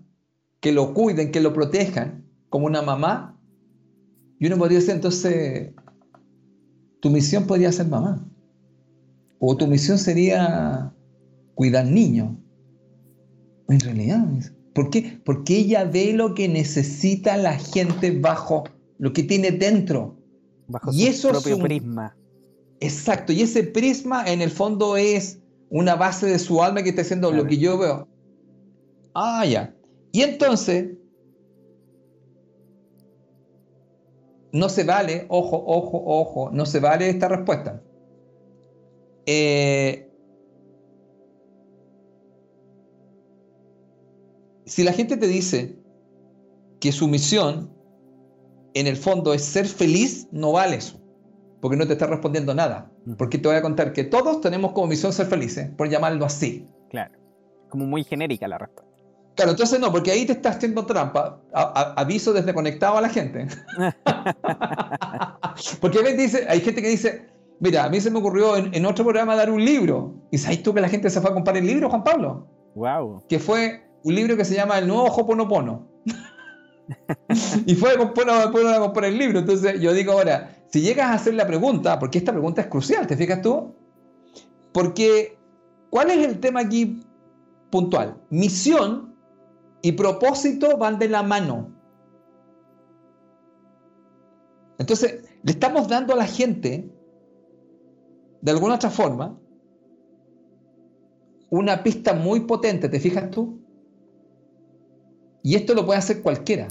[0.59, 3.39] que lo cuiden, que lo protejan, como una mamá
[4.38, 5.71] y uno podría decir, entonces,
[6.99, 8.30] tu misión podría ser mamá.
[9.39, 10.93] O tu misión sería
[11.53, 12.34] cuidar niños.
[13.69, 14.28] En realidad,
[14.73, 15.21] ¿por qué?
[15.23, 18.65] Porque ella ve lo que necesita la gente bajo
[18.97, 20.19] lo que tiene dentro.
[20.67, 22.13] Bajo y su propio prisma.
[22.82, 27.03] Exacto, y ese prisma en el fondo es una base de su alma que está
[27.03, 28.09] haciendo lo que yo veo.
[29.16, 29.74] Ah, ya.
[30.11, 30.97] Y entonces,
[34.51, 37.82] no se vale, ojo, ojo, ojo, no se vale esta respuesta.
[39.26, 40.09] Eh,
[44.66, 45.78] si la gente te dice
[46.80, 47.74] que su misión
[48.74, 51.01] en el fondo es ser feliz, no vale eso,
[51.61, 52.91] porque no te está respondiendo nada.
[53.18, 56.68] Porque te voy a contar que todos tenemos como misión ser felices, por llamarlo así.
[56.89, 57.18] Claro,
[57.70, 58.84] como muy genérica la respuesta.
[59.36, 61.41] Claro, entonces no, porque ahí te estás haciendo trampa.
[61.53, 63.47] aviso desde conectado a la gente.
[65.81, 67.27] porque dice, hay gente que dice,
[67.59, 70.15] mira, a mí se me ocurrió en, otro programa dar un libro.
[70.31, 72.47] ¿Y sabes tú que la gente se fue a comprar el libro, Juan Pablo?
[72.75, 73.23] Wow.
[73.27, 75.86] Que fue un libro que se llama El Nuevo Hoponopono.
[77.65, 79.39] y fue a comprar, el libro.
[79.39, 83.05] Entonces yo digo ahora, si llegas a hacer la pregunta, porque esta pregunta es crucial,
[83.05, 83.75] ¿te fijas tú?
[84.71, 85.38] Porque,
[85.89, 87.01] ¿cuál es el tema aquí
[87.69, 88.15] puntual?
[88.29, 89.14] Misión
[89.86, 91.71] y propósito van de la mano.
[94.79, 96.89] Entonces, le estamos dando a la gente,
[98.41, 99.39] de alguna otra forma,
[101.51, 103.59] una pista muy potente, ¿te fijas tú?
[105.43, 106.67] Y esto lo puede hacer cualquiera.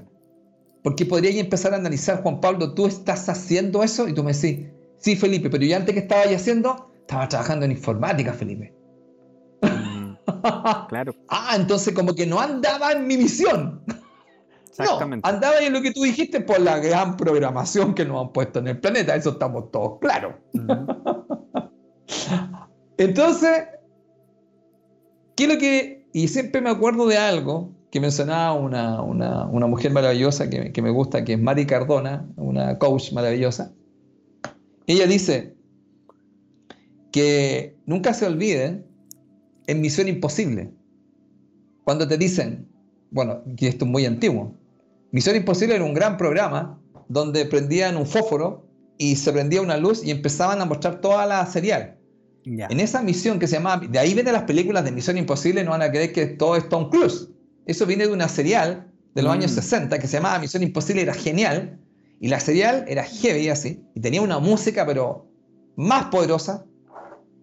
[0.82, 4.66] Porque podría empezar a analizar, Juan Pablo, tú estás haciendo eso y tú me decís,
[4.96, 8.74] sí, Felipe, pero yo antes que estaba haciendo, estaba trabajando en informática, Felipe.
[10.88, 11.14] Claro.
[11.28, 13.82] ah, entonces como que no andaba en mi misión.
[14.76, 18.58] No, andaba en lo que tú dijiste por la gran programación que nos han puesto
[18.58, 20.34] en el planeta, eso estamos todos claros.
[22.98, 23.68] Entonces,
[25.36, 26.08] ¿qué es lo que.?
[26.12, 30.90] Y siempre me acuerdo de algo que mencionaba una, una, mujer maravillosa que, que, me
[30.90, 33.72] gusta, que es Mari Cardona, una coach maravillosa.
[34.88, 35.54] Ella dice
[37.12, 38.86] que nunca se olviden
[39.66, 40.70] en Misión Imposible.
[41.84, 42.68] Cuando te dicen,
[43.10, 44.54] bueno, que esto es muy antiguo,
[45.12, 48.66] Misión Imposible era un gran programa donde prendían un fósforo
[48.98, 51.98] y se prendía una luz y empezaban a mostrar toda la serial.
[52.44, 55.70] En esa misión que se llamaba, de ahí vienen las películas de Misión Imposible, no
[55.70, 57.28] van a creer que todo es Tom Cruise.
[57.64, 59.98] Eso viene de una serial de los años 60 mm.
[59.98, 61.80] que se llamaba Misión Imposible, era genial.
[62.20, 65.26] Y la serial era heavy así, y tenía una música pero
[65.76, 66.64] más poderosa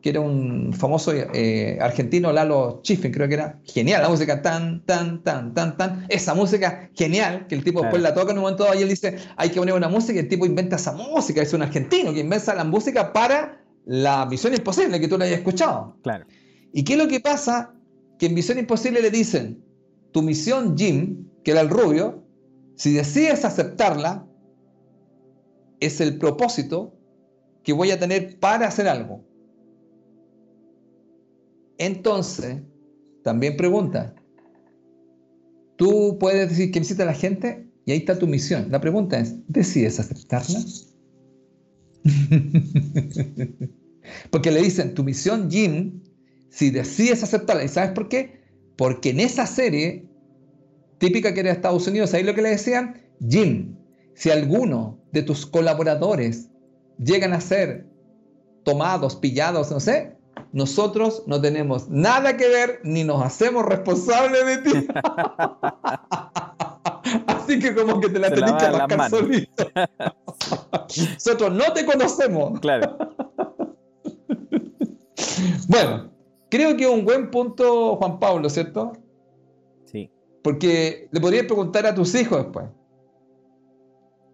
[0.01, 4.83] que era un famoso eh, argentino, Lalo Chiffin, creo que era genial, la música tan,
[4.85, 8.43] tan, tan, tan, tan, esa música genial, que el tipo después la toca en un
[8.43, 11.41] momento y él dice, hay que poner una música, y el tipo inventa esa música,
[11.41, 15.39] es un argentino que inventa la música para la Misión Imposible, que tú la hayas
[15.39, 15.97] escuchado.
[16.01, 16.25] Claro.
[16.73, 17.73] ¿Y qué es lo que pasa?
[18.17, 19.63] Que en Misión Imposible le dicen,
[20.11, 22.23] tu misión Jim, que era el rubio,
[22.75, 24.25] si decides aceptarla,
[25.79, 26.93] es el propósito
[27.63, 29.23] que voy a tener para hacer algo.
[31.81, 32.57] Entonces,
[33.23, 34.13] también pregunta,
[35.77, 38.67] tú puedes decir que visita a la gente y ahí está tu misión.
[38.69, 40.59] La pregunta es, ¿decides aceptarla?
[44.29, 46.03] Porque le dicen, tu misión, Jim,
[46.49, 48.43] si decides aceptarla, ¿y sabes por qué?
[48.77, 50.07] Porque en esa serie,
[50.99, 53.75] típica que era Estados Unidos, ahí lo que le decían, Jim,
[54.13, 56.51] si alguno de tus colaboradores
[56.99, 57.89] llegan a ser
[58.63, 60.20] tomados, pillados, no sé,
[60.53, 64.71] nosotros no tenemos nada que ver ni nos hacemos responsables de ti.
[67.27, 69.71] Así que como que te la tenés que arrancar solito.
[71.13, 72.59] nosotros no te conocemos.
[72.59, 72.97] Claro.
[75.67, 76.11] bueno,
[76.49, 78.91] creo que es un buen punto, Juan Pablo, ¿cierto?
[79.85, 80.11] Sí.
[80.43, 82.65] Porque le podrías preguntar a tus hijos después.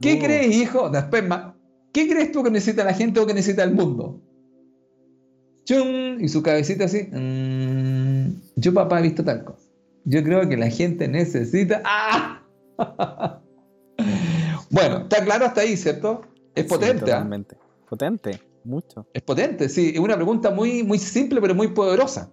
[0.02, 0.90] ¿Qué crees, hijo?
[0.90, 1.24] Después,
[1.92, 4.22] ¿qué crees tú que necesita la gente o que necesita el mundo?
[5.70, 7.10] Y su cabecita así.
[7.12, 9.68] Mm, yo, papá, he visto tal cosa.
[10.06, 11.82] Yo creo que la gente necesita.
[11.84, 12.42] ¡Ah!
[14.70, 16.22] bueno, está claro hasta ahí, ¿cierto?
[16.56, 17.12] Es potente.
[17.12, 17.18] ¿ah?
[17.18, 17.58] totalmente.
[17.90, 19.06] Potente, mucho.
[19.14, 19.92] Es potente, sí.
[19.94, 22.32] Es una pregunta muy, muy simple, pero muy poderosa.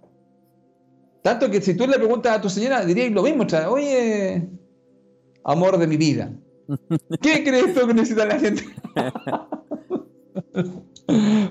[1.22, 3.46] Tanto que si tú le preguntas a tu señora, dirías lo mismo.
[3.68, 4.48] Oye,
[5.42, 6.30] amor de mi vida.
[7.20, 8.62] ¿Qué crees tú que necesita la gente?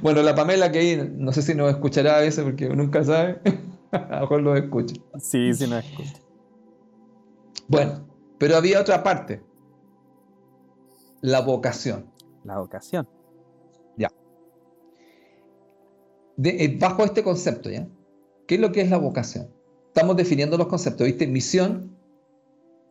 [0.01, 3.39] bueno, la Pamela que ahí, no sé si nos escuchará a veces porque nunca sabe.
[3.91, 4.95] a lo mejor lo escucha.
[5.19, 6.13] Sí, sí nos escucha.
[7.67, 9.41] Bueno, pero había otra parte.
[11.21, 12.11] La vocación.
[12.43, 13.07] La vocación.
[13.97, 14.09] Ya.
[16.43, 17.87] Eh, bajo este concepto, ¿ya?
[18.47, 19.49] ¿Qué es lo que es la vocación?
[19.87, 21.27] Estamos definiendo los conceptos, ¿viste?
[21.27, 21.95] Misión,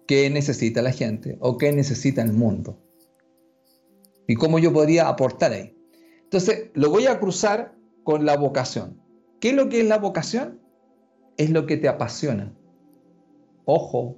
[0.06, 1.36] ¿qué necesita la gente?
[1.40, 2.78] ¿O qué necesita el mundo?
[4.26, 5.76] ¿Y cómo yo podría aportar ahí?
[6.32, 7.74] Entonces, lo voy a cruzar
[8.04, 8.98] con la vocación.
[9.38, 10.62] ¿Qué es lo que es la vocación?
[11.36, 12.56] Es lo que te apasiona.
[13.66, 14.16] Ojo.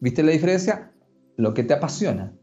[0.00, 0.92] ¿Viste la diferencia?
[1.36, 2.36] Lo que te apasiona.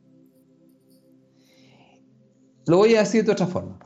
[2.68, 3.80] Lo voy a decir de otra forma.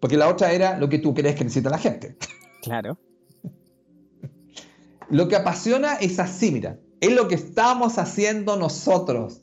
[0.00, 2.16] Porque la otra era lo que tú crees que necesita la gente.
[2.62, 2.98] Claro.
[5.10, 6.78] Lo que apasiona es así, mira.
[7.00, 9.42] Es lo que estamos haciendo nosotros.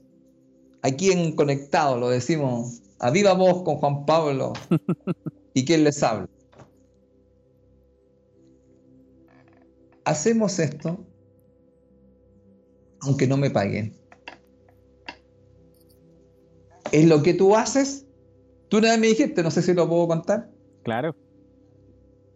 [0.82, 4.54] Aquí en Conectado lo decimos a viva voz con Juan Pablo
[5.54, 6.30] y quien les habla.
[10.06, 11.06] Hacemos esto
[13.02, 13.94] aunque no me paguen.
[16.92, 18.06] Es lo que tú haces.
[18.70, 20.50] Tú una vez me dijiste, no sé si lo puedo contar.
[20.84, 21.16] Claro.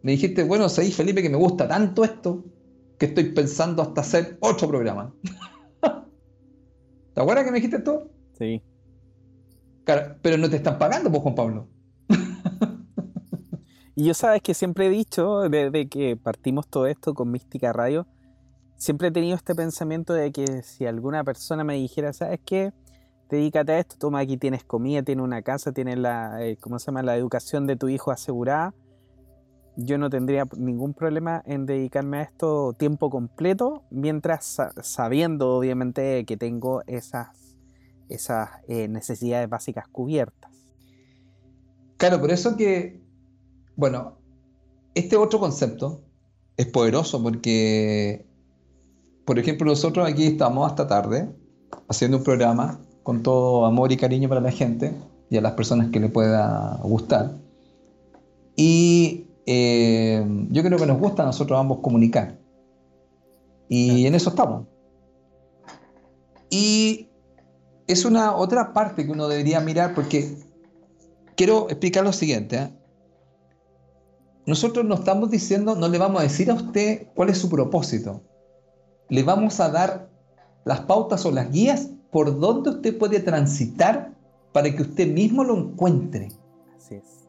[0.04, 2.44] Me dijiste, bueno, soy Felipe, que me gusta tanto esto
[2.98, 5.14] que estoy pensando hasta hacer otro programa.
[7.14, 8.10] ¿Te acuerdas que me dijiste tú?
[8.38, 8.62] Sí
[10.22, 11.68] pero no te están pagando, pues, Juan Pablo.
[13.96, 18.08] y yo sabes que siempre he dicho, desde que partimos todo esto con Mística Radio,
[18.78, 22.74] siempre he tenido este pensamiento de que si alguna persona me dijera, ¿sabes qué?
[23.30, 26.88] Dedícate a esto, toma aquí tienes comida, tienes una casa, tienes la, eh, ¿cómo se
[26.88, 27.04] llama?
[27.04, 28.74] La educación de tu hijo asegurada.
[29.78, 36.36] Yo no tendría ningún problema en dedicarme a esto tiempo completo, mientras sabiendo obviamente que
[36.36, 37.41] tengo esas
[38.14, 40.52] esas eh, necesidades básicas cubiertas.
[41.98, 43.02] Claro, por eso que,
[43.76, 44.18] bueno,
[44.96, 46.02] este otro concepto
[46.58, 48.26] es poderoso porque,
[49.26, 51.30] por ejemplo, nosotros aquí estamos hasta tarde
[51.88, 54.94] haciendo un programa con todo amor y cariño para la gente
[55.30, 57.32] y a las personas que le pueda gustar.
[58.56, 62.38] Y eh, yo creo que nos gusta a nosotros ambos comunicar.
[63.70, 64.68] Y en eso estamos.
[66.50, 67.08] Y
[67.92, 70.38] es una otra parte que uno debería mirar porque
[71.36, 72.58] quiero explicar lo siguiente.
[72.58, 72.70] ¿eh?
[74.46, 78.22] Nosotros no estamos diciendo, no le vamos a decir a usted cuál es su propósito.
[79.10, 80.10] Le vamos a dar
[80.64, 84.14] las pautas o las guías por donde usted puede transitar
[84.52, 86.30] para que usted mismo lo encuentre.
[86.78, 87.28] Así es.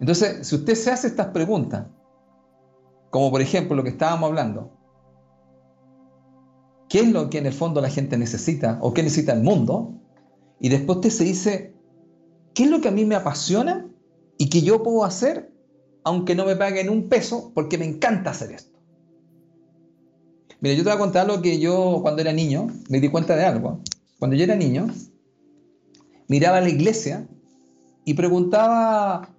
[0.00, 1.86] Entonces, si usted se hace estas preguntas,
[3.10, 4.70] como por ejemplo lo que estábamos hablando,
[6.92, 9.94] qué es lo que en el fondo la gente necesita o qué necesita el mundo.
[10.60, 11.74] Y después usted se dice,
[12.52, 13.88] ¿qué es lo que a mí me apasiona
[14.36, 15.50] y que yo puedo hacer
[16.04, 18.78] aunque no me paguen un peso porque me encanta hacer esto?
[20.60, 23.36] Mira, yo te voy a contar algo que yo cuando era niño me di cuenta
[23.36, 23.80] de algo.
[24.18, 24.88] Cuando yo era niño,
[26.28, 27.26] miraba la iglesia
[28.04, 29.30] y preguntaba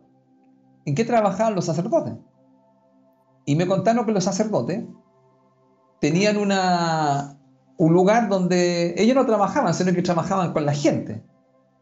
[0.86, 2.16] en qué trabajaban los sacerdotes.
[3.46, 4.86] Y me contaron que los sacerdotes
[6.02, 7.40] tenían una,
[7.78, 11.24] un lugar donde ellos no trabajaban, sino que trabajaban con la gente.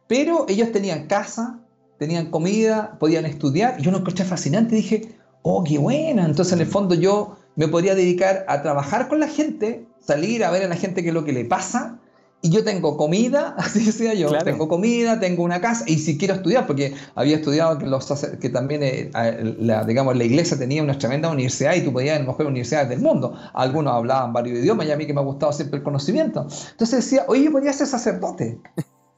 [0.07, 1.59] Pero ellos tenían casa,
[1.97, 3.75] tenían comida, podían estudiar.
[3.79, 4.75] Y yo lo encontré fascinante.
[4.75, 6.25] Dije, oh, qué buena.
[6.25, 10.51] Entonces, en el fondo, yo me podría dedicar a trabajar con la gente, salir a
[10.51, 12.00] ver a la gente qué es lo que le pasa
[12.41, 16.35] y yo tengo comida, así decía yo, tengo comida, tengo una casa, y si quiero
[16.35, 18.07] estudiar, porque había estudiado que, los,
[18.39, 19.11] que también eh,
[19.59, 22.89] la, digamos, la iglesia tenía una tremenda universidad y tú podías ir a mejores universidades
[22.89, 23.35] del mundo.
[23.53, 26.47] Algunos hablaban varios idiomas y a mí que me ha gustado siempre el conocimiento.
[26.71, 28.59] Entonces decía, oye, yo podría ser sacerdote,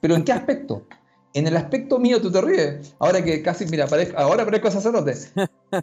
[0.02, 0.86] pero ¿en qué aspecto?
[1.34, 5.16] En el aspecto mío tú te ríes, ahora que casi, mira, ahora parezco sacerdote,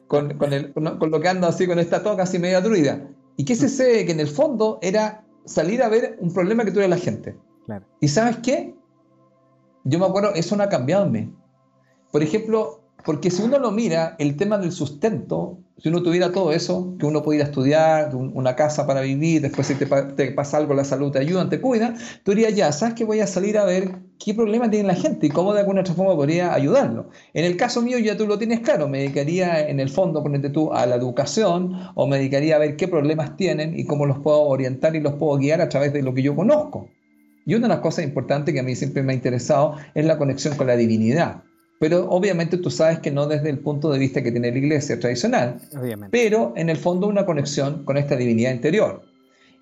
[0.06, 3.00] con, con, el, colocando así con esta toca así media druida.
[3.36, 4.04] ¿Y qué se sé?
[4.04, 7.36] Que en el fondo era salir a ver un problema que tuviera la gente.
[8.00, 8.74] ¿Y sabes qué?
[9.84, 11.34] Yo me acuerdo, eso no ha cambiado en mí.
[12.12, 16.52] Por ejemplo, porque si uno lo mira, el tema del sustento, si uno tuviera todo
[16.52, 19.86] eso, que uno pudiera estudiar, una casa para vivir, después si te,
[20.32, 23.26] pasa algo, la salud te ayuda, te cuida, tú dirías, ya, ¿sabes que voy a
[23.26, 26.52] salir a ver qué problema tiene la gente y cómo de alguna otra forma podría
[26.52, 27.08] ayudarlo?
[27.32, 30.50] En el caso mío ya tú lo tienes claro, me dedicaría en el fondo, ponete
[30.50, 34.18] tú, a la educación o me dedicaría a ver qué problemas tienen y cómo los
[34.18, 36.88] puedo orientar y los puedo guiar a través de lo que yo conozco.
[37.46, 40.18] Y una de las cosas importantes que a mí siempre me ha interesado es la
[40.18, 41.42] conexión con la divinidad.
[41.80, 45.00] Pero obviamente tú sabes que no desde el punto de vista que tiene la iglesia
[45.00, 45.62] tradicional,
[46.10, 49.02] pero en el fondo una conexión con esta divinidad interior.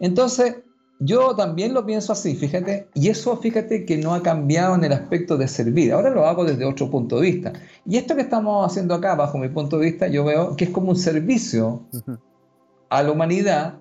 [0.01, 0.57] Entonces,
[0.99, 4.93] yo también lo pienso así, fíjate, y eso fíjate que no ha cambiado en el
[4.95, 5.93] aspecto de servir.
[5.93, 7.53] Ahora lo hago desde otro punto de vista.
[7.87, 10.71] Y esto que estamos haciendo acá, bajo mi punto de vista, yo veo que es
[10.71, 11.87] como un servicio
[12.91, 13.79] a la humanidad,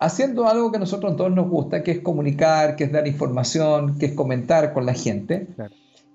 [0.00, 3.96] haciendo algo que a nosotros todos nos gusta, que es comunicar, que es dar información,
[3.98, 5.46] que es comentar con la gente.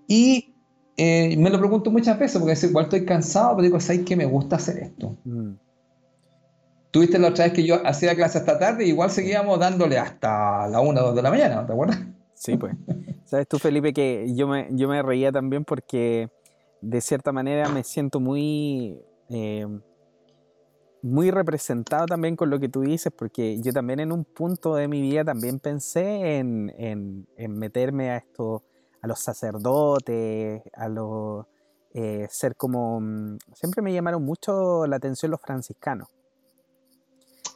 [0.10, 0.53] Y
[0.96, 4.26] eh, me lo pregunto muchas veces porque igual estoy cansado, pero digo, ¿sabes que me
[4.26, 5.18] gusta hacer esto?
[5.24, 5.54] Mm.
[6.92, 10.68] Tuviste la otra vez que yo hacía clase hasta tarde y igual seguíamos dándole hasta
[10.68, 12.00] la 1 o 2 de la mañana, ¿te acuerdas?
[12.36, 12.76] Sí, pues.
[13.26, 16.30] Sabes tú, Felipe, que yo me, yo me reía también porque
[16.82, 19.66] de cierta manera me siento muy, eh,
[21.02, 24.88] muy representado también con lo que tú dices, porque yo también en un punto de
[24.88, 28.64] mi vida también pensé en, en, en meterme a esto
[29.04, 31.46] a los sacerdotes, a los
[31.94, 33.00] eh, ser como...
[33.02, 36.08] Mm, siempre me llamaron mucho la atención los franciscanos.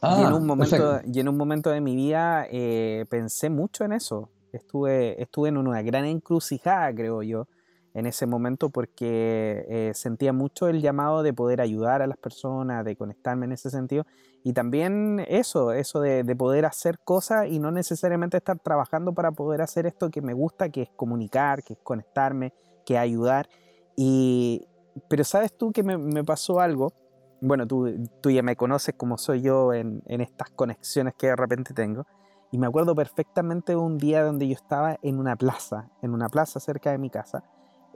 [0.02, 3.84] y, en ah, un momento, y en un momento de mi vida eh, pensé mucho
[3.84, 4.30] en eso.
[4.52, 7.48] Estuve, estuve en una gran encrucijada, creo yo,
[7.94, 12.84] en ese momento porque eh, sentía mucho el llamado de poder ayudar a las personas,
[12.84, 14.06] de conectarme en ese sentido.
[14.48, 19.60] Y también eso, eso de, poder hacer cosas y no necesariamente estar trabajando para poder
[19.60, 22.54] hacer esto que me gusta, que es comunicar, que es conectarme,
[22.86, 23.50] que es ayudar.
[23.94, 24.66] Y,
[25.10, 26.94] pero sabes tú que me, pasó algo,
[27.42, 27.92] bueno, tú,
[28.22, 32.06] tú, ya me conoces como soy yo en, estas conexiones que de repente tengo.
[32.50, 36.58] Y me acuerdo perfectamente un día donde yo estaba en una plaza, en una plaza
[36.58, 37.44] cerca de mi casa,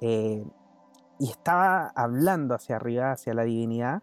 [0.03, 0.45] eh,
[1.19, 4.03] y estaba hablando hacia arriba, hacia la divinidad,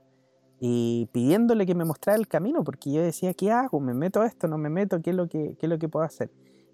[0.60, 3.80] y pidiéndole que me mostrara el camino, porque yo decía, ¿qué hago?
[3.80, 4.48] ¿Me meto a esto?
[4.48, 5.02] ¿No me meto?
[5.02, 6.32] ¿Qué es lo que, qué es lo que puedo hacer?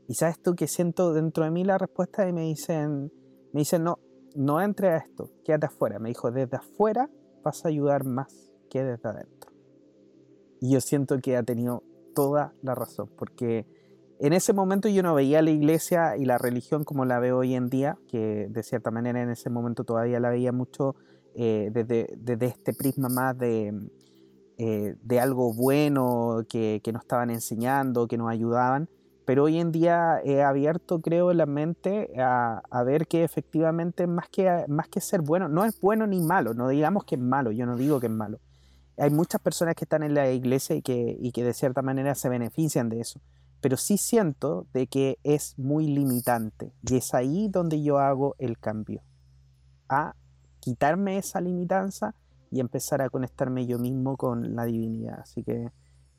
[0.08, 3.12] Y sabes tú que siento dentro de mí la respuesta y me dicen,
[3.54, 4.00] me dicen, no,
[4.36, 6.00] no entre a esto, quédate afuera.
[6.00, 7.10] Me dijo, desde afuera
[7.44, 9.52] vas a ayudar más que desde adentro.
[10.62, 11.84] Y yo siento que ha tenido
[12.16, 13.68] toda la razón, porque
[14.20, 17.54] en ese momento yo no veía la iglesia y la religión como la veo hoy
[17.54, 20.96] en día, que de cierta manera en ese momento todavía la veía mucho
[21.36, 23.74] eh, desde, este prisma más de,
[24.58, 28.90] eh, de algo bueno que, que, nos estaban enseñando, que nos ayudaban,
[29.26, 34.30] pero hoy en día he abierto, creo, la mente a, a, ver que efectivamente más
[34.30, 37.52] que, más que ser bueno, no es bueno ni malo, no digamos que es malo,
[37.52, 38.40] yo no digo que es malo.
[38.98, 42.16] Hay muchas personas que están en la iglesia y que, y que de cierta manera
[42.16, 43.20] se benefician de eso
[43.66, 48.60] pero sí siento de que es muy limitante y es ahí donde yo hago el
[48.60, 49.02] cambio,
[49.90, 50.16] a
[50.66, 52.16] quitarme esa limitanza
[52.50, 55.20] y empezar a conectarme yo mismo con la divinidad.
[55.22, 55.70] Así que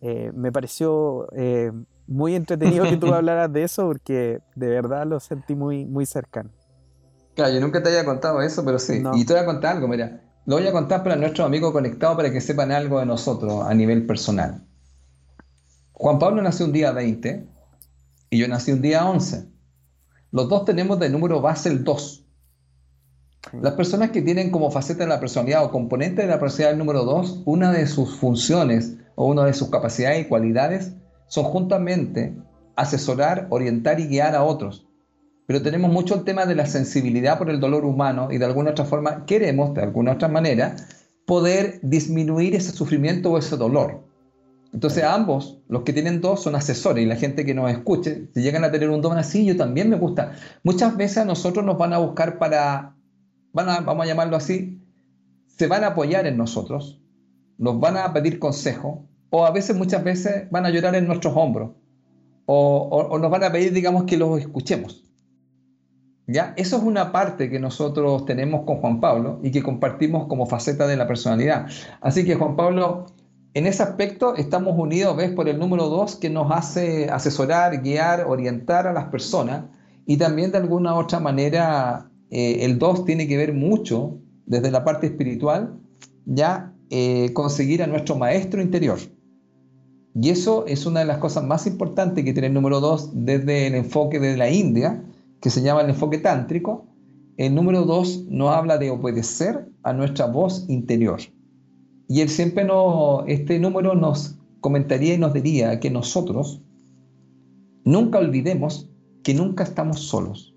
[0.00, 1.72] eh, me pareció eh,
[2.06, 6.50] muy entretenido que tú hablaras de eso porque de verdad lo sentí muy, muy cercano.
[7.34, 9.02] Claro, yo nunca te había contado eso, pero sí.
[9.14, 10.22] Y te voy a contar algo, mira.
[10.44, 13.74] Lo voy a contar para nuestros amigos conectados para que sepan algo de nosotros a
[13.74, 14.64] nivel personal.
[15.90, 17.48] Juan Pablo nació un día 20
[18.30, 19.48] y yo nací un día 11.
[20.30, 22.25] Los dos tenemos de número base el 2.
[23.52, 27.04] Las personas que tienen como faceta de la personalidad o componente de la personalidad número
[27.04, 30.92] 2, una de sus funciones o una de sus capacidades y cualidades
[31.28, 32.36] son juntamente
[32.74, 34.86] asesorar, orientar y guiar a otros.
[35.46, 38.72] Pero tenemos mucho el tema de la sensibilidad por el dolor humano y de alguna
[38.72, 40.74] otra forma queremos, de alguna otra manera,
[41.24, 44.04] poder disminuir ese sufrimiento o ese dolor.
[44.72, 48.42] Entonces ambos, los que tienen dos, son asesores y la gente que nos escuche, si
[48.42, 50.32] llegan a tener un don así, yo también me gusta.
[50.64, 52.95] Muchas veces a nosotros nos van a buscar para,
[53.56, 54.78] van a, vamos a llamarlo así,
[55.46, 57.00] se van a apoyar en nosotros,
[57.56, 61.34] nos van a pedir consejo o a veces, muchas veces, van a llorar en nuestros
[61.34, 61.70] hombros
[62.44, 65.02] o, o nos van a pedir, digamos, que los escuchemos.
[66.28, 66.52] ¿Ya?
[66.56, 70.86] Eso es una parte que nosotros tenemos con Juan Pablo y que compartimos como faceta
[70.86, 71.66] de la personalidad.
[72.00, 73.06] Así que Juan Pablo,
[73.54, 78.26] en ese aspecto estamos unidos, ves, por el número dos que nos hace asesorar, guiar,
[78.26, 79.64] orientar a las personas
[80.04, 84.84] y también de alguna otra manera eh, el dos tiene que ver mucho desde la
[84.84, 85.78] parte espiritual,
[86.24, 88.98] ya eh, conseguir a nuestro maestro interior.
[90.20, 93.66] Y eso es una de las cosas más importantes que tiene el número dos desde
[93.66, 95.04] el enfoque de la India,
[95.40, 96.86] que se llama el enfoque tántrico.
[97.36, 101.20] El número dos nos habla de obedecer a nuestra voz interior.
[102.08, 106.62] Y él siempre nos, este número nos comentaría y nos diría que nosotros
[107.84, 108.88] nunca olvidemos
[109.22, 110.55] que nunca estamos solos.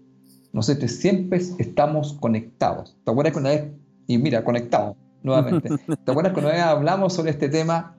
[0.54, 2.97] Nosotros siempre estamos conectados.
[3.04, 3.72] ¿Te acuerdas que una vez,
[4.08, 5.70] y mira, conectados nuevamente,
[6.06, 7.95] ¿te acuerdas que una vez hablamos sobre este tema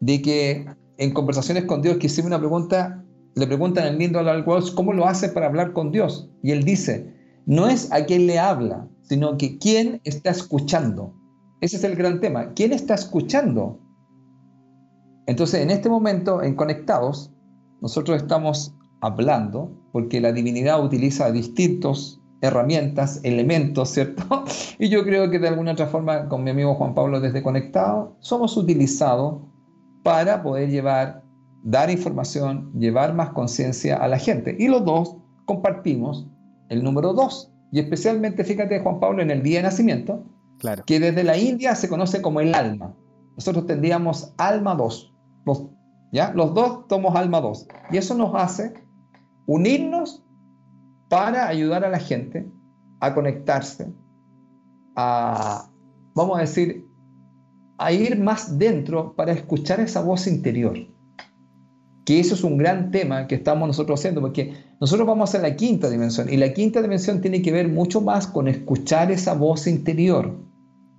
[0.00, 4.44] de que en conversaciones con Dios que hicimos una pregunta, le preguntan al lindo al
[4.44, 6.28] Walsh cómo lo hace para hablar con Dios.
[6.42, 7.14] Y él dice,
[7.46, 11.14] no es a quien le habla, sino que quién está escuchando.
[11.60, 12.52] Ese es el gran tema.
[12.54, 13.80] ¿Quién está escuchando?
[15.26, 17.32] Entonces, en este momento, en Conectados,
[17.80, 24.44] nosotros estamos hablando, porque la divinidad utiliza distintas herramientas, elementos, ¿cierto?
[24.78, 28.16] Y yo creo que de alguna otra forma, con mi amigo Juan Pablo desde Conectado,
[28.20, 29.42] somos utilizados
[30.04, 31.24] para poder llevar,
[31.64, 34.56] dar información, llevar más conciencia a la gente.
[34.58, 36.28] Y los dos compartimos
[36.68, 37.52] el número dos.
[37.72, 40.24] Y especialmente, fíjate, Juan Pablo, en el día de nacimiento,
[40.58, 40.84] claro.
[40.86, 42.94] que desde la India se conoce como el alma.
[43.34, 45.12] Nosotros tendríamos alma dos.
[45.44, 45.64] Los,
[46.12, 46.32] ¿ya?
[46.34, 47.66] los dos somos alma dos.
[47.90, 48.74] Y eso nos hace
[49.48, 50.22] unirnos
[51.08, 52.52] para ayudar a la gente
[53.00, 53.90] a conectarse,
[54.94, 55.70] a,
[56.14, 56.86] vamos a decir,
[57.78, 60.76] a ir más dentro para escuchar esa voz interior.
[62.04, 65.56] Que eso es un gran tema que estamos nosotros haciendo, porque nosotros vamos a la
[65.56, 69.66] quinta dimensión, y la quinta dimensión tiene que ver mucho más con escuchar esa voz
[69.66, 70.36] interior.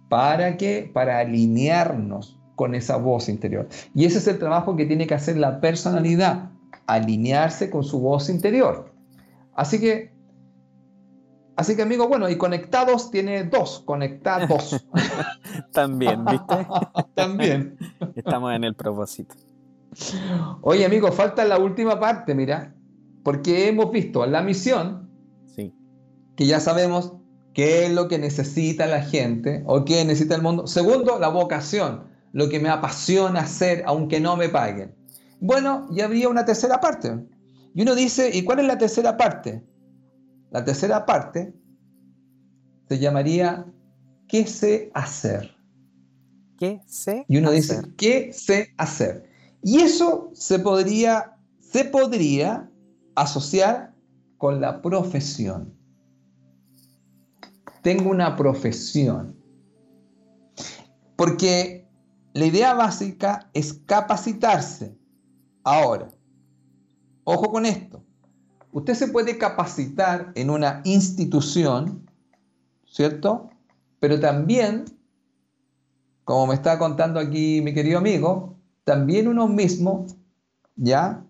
[0.08, 0.90] ¿Para qué?
[0.92, 3.68] Para alinearnos con esa voz interior.
[3.94, 6.52] Y ese es el trabajo que tiene que hacer la personalidad,
[6.94, 8.92] alinearse con su voz interior.
[9.54, 10.20] Así que
[11.60, 14.88] Así que, amigo, bueno, y conectados tiene dos, conectados.
[15.74, 16.66] También, ¿viste?
[17.16, 17.78] También.
[18.16, 19.36] Estamos en el propósito.
[20.62, 22.74] Oye, amigo, falta la última parte, mira,
[23.24, 25.10] porque hemos visto la misión,
[25.54, 25.74] sí.
[26.38, 27.12] que ya sabemos
[27.54, 30.66] qué es lo que necesita la gente o qué necesita el mundo.
[30.66, 34.96] Segundo, la vocación, lo que me apasiona hacer aunque no me paguen.
[35.40, 37.26] Bueno, ya habría una tercera parte.
[37.74, 39.64] Y uno dice, ¿y cuál es la tercera parte?
[40.52, 41.54] La tercera parte
[42.88, 43.66] se llamaría
[44.28, 45.56] ¿qué sé hacer?
[46.58, 49.30] ¿Qué sé Y uno dice, ¿qué sé hacer?
[49.64, 52.70] Y eso se podría, se podría
[53.16, 53.94] asociar
[54.38, 55.74] con la profesión.
[57.82, 59.36] Tengo una profesión.
[61.16, 61.88] Porque
[62.34, 64.99] la idea básica es capacitarse.
[65.72, 66.08] Ahora,
[67.26, 68.04] ojo con esto.
[68.72, 72.10] Usted se puede capacitar en una institución,
[72.88, 73.52] ¿cierto?
[74.00, 74.86] Pero también,
[76.24, 80.08] como me está contando aquí mi querido amigo, también uno mismo,
[80.76, 81.24] ¿ya?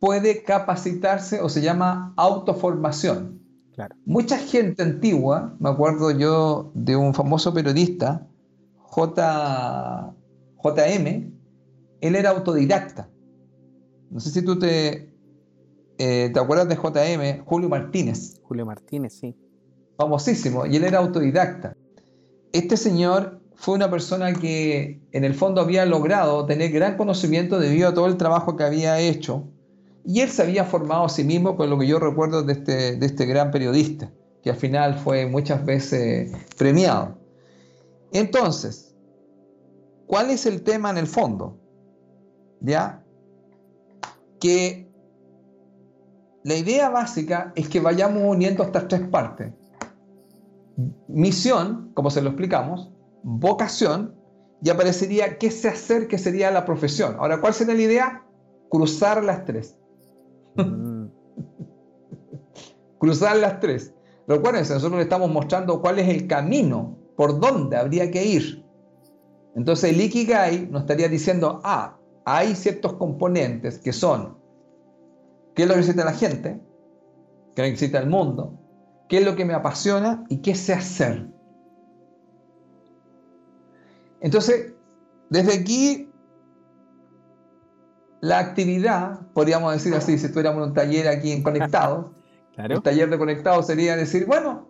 [0.00, 3.42] Puede capacitarse o se llama autoformación.
[3.74, 3.96] Claro.
[4.06, 8.26] Mucha gente antigua, me acuerdo yo de un famoso periodista,
[8.78, 10.14] J,
[10.64, 11.34] JM,
[12.00, 13.10] él era autodidacta.
[14.10, 15.10] No sé si tú te,
[15.98, 17.44] eh, ¿te acuerdas de JM?
[17.44, 18.40] Julio Martínez.
[18.42, 19.34] Julio Martínez, sí.
[19.96, 21.74] Famosísimo, y él era autodidacta.
[22.52, 27.88] Este señor fue una persona que en el fondo había logrado tener gran conocimiento debido
[27.88, 29.44] a todo el trabajo que había hecho.
[30.04, 32.96] Y él se había formado a sí mismo con lo que yo recuerdo de este,
[32.96, 34.12] de este gran periodista,
[34.42, 37.18] que al final fue muchas veces premiado.
[38.12, 38.94] Entonces,
[40.06, 41.58] ¿cuál es el tema en el fondo?
[42.60, 43.02] ¿Ya?
[44.46, 44.88] Que
[46.44, 49.52] la idea básica es que vayamos uniendo estas tres partes.
[51.08, 52.92] Misión, como se lo explicamos,
[53.24, 54.14] vocación,
[54.62, 57.16] y aparecería qué sé hacer, que sería la profesión.
[57.18, 58.24] Ahora, ¿cuál sería la idea?
[58.70, 59.76] Cruzar las tres.
[60.54, 61.06] Mm.
[62.98, 63.94] Cruzar las tres.
[64.28, 68.64] Recuérdense, nosotros le estamos mostrando cuál es el camino, por dónde habría que ir.
[69.56, 74.36] Entonces el Ikigai nos estaría diciendo, ah, hay ciertos componentes que son
[75.54, 76.60] qué es lo que necesita la gente,
[77.54, 78.58] qué necesita el mundo,
[79.08, 81.28] qué es lo que me apasiona y qué sé hacer.
[84.20, 84.74] Entonces,
[85.30, 86.10] desde aquí,
[88.20, 92.06] la actividad, podríamos decir así, si tuviéramos un taller aquí en Conectados,
[92.56, 94.68] el taller de Conectados sería decir, bueno,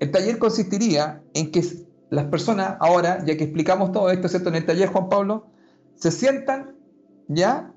[0.00, 1.62] el taller consistiría en que
[2.10, 4.48] las personas ahora, ya que explicamos todo esto, ¿cierto?
[4.48, 5.46] En el taller, Juan Pablo,
[5.98, 6.76] se sientan,
[7.28, 7.74] ¿ya?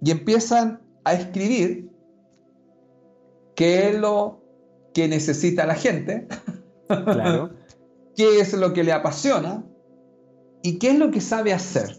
[0.00, 1.90] Y empiezan a escribir
[3.54, 4.42] qué es lo
[4.94, 6.28] que necesita la gente,
[6.86, 7.50] claro.
[8.16, 9.64] qué es lo que le apasiona,
[10.62, 11.96] y qué es lo que sabe hacer.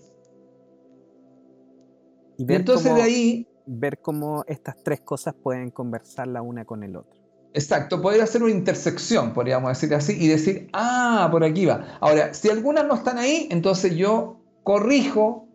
[2.38, 3.46] Y, entonces de ahí...
[3.72, 7.20] Ver cómo estas tres cosas pueden conversar la una con el otro.
[7.54, 11.98] Exacto, poder hacer una intersección, podríamos decir así, y decir, ah, por aquí va.
[12.00, 15.49] Ahora, si algunas no están ahí, entonces yo corrijo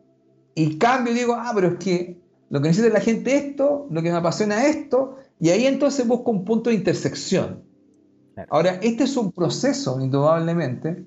[0.55, 2.20] y cambio y digo, ah, pero es que
[2.51, 6.06] lo que necesita la gente es esto, lo que me apasiona esto, y ahí entonces
[6.06, 7.62] busco un punto de intersección.
[8.48, 11.05] Ahora, este es un proceso, indudablemente,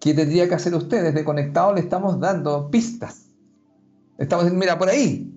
[0.00, 1.14] que tendría que hacer ustedes.
[1.14, 3.28] De conectado le estamos dando pistas.
[4.18, 5.32] Estamos diciendo, mira, por ahí.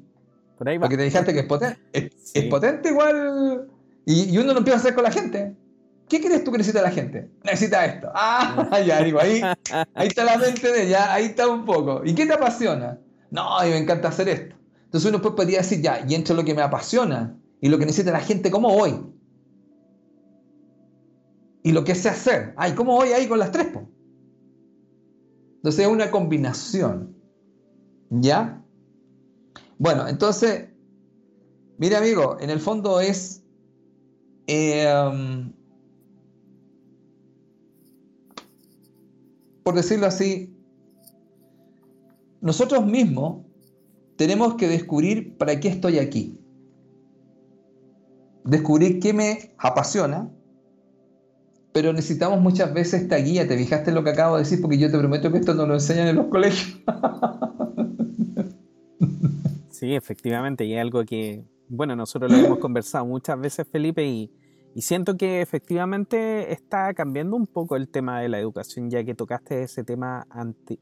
[0.58, 0.82] Por ahí va.
[0.82, 1.80] Porque te dijiste que es potente.
[1.94, 3.68] Es, potente igual.
[4.06, 5.56] Y, uno lo empieza a hacer con la gente.
[6.08, 7.30] ¿Qué crees tú que necesita la gente?
[7.44, 8.10] Necesita esto.
[8.14, 9.42] Ah, ya, digo, ahí,
[9.96, 12.02] ahí está la mente de ella, ahí está un poco.
[12.06, 13.00] ¿Y qué te apasiona?
[13.32, 14.56] No, mí me encanta hacer esto.
[14.86, 17.86] Entonces uno pues podría decir, ya, y entre lo que me apasiona y lo que
[17.86, 19.02] necesita la gente, ¿cómo voy?
[21.64, 22.54] Y lo que sé hacer.
[22.56, 23.68] Ay, ¿cómo voy ahí con las tres?
[25.56, 27.16] Entonces es una combinación.
[28.12, 28.64] ¿Ya?
[29.80, 30.70] Bueno, entonces,
[31.80, 33.44] mire amigo, en el fondo es...
[34.46, 34.86] Eh,
[39.66, 40.56] por decirlo así,
[42.40, 43.48] nosotros mismos
[44.16, 46.40] tenemos que descubrir para qué estoy aquí.
[48.44, 50.30] Descubrir qué me apasiona,
[51.74, 53.48] pero necesitamos muchas veces esta guía.
[53.48, 54.62] ¿Te fijaste lo que acabo de decir?
[54.62, 56.80] Porque yo te prometo que esto no lo enseñan en los colegios.
[59.72, 64.32] sí, efectivamente, y es algo que, bueno, nosotros lo hemos conversado muchas veces, Felipe, y,
[64.82, 69.64] siento que efectivamente está cambiando un poco el tema de la educación, ya que tocaste
[69.64, 70.28] ese tema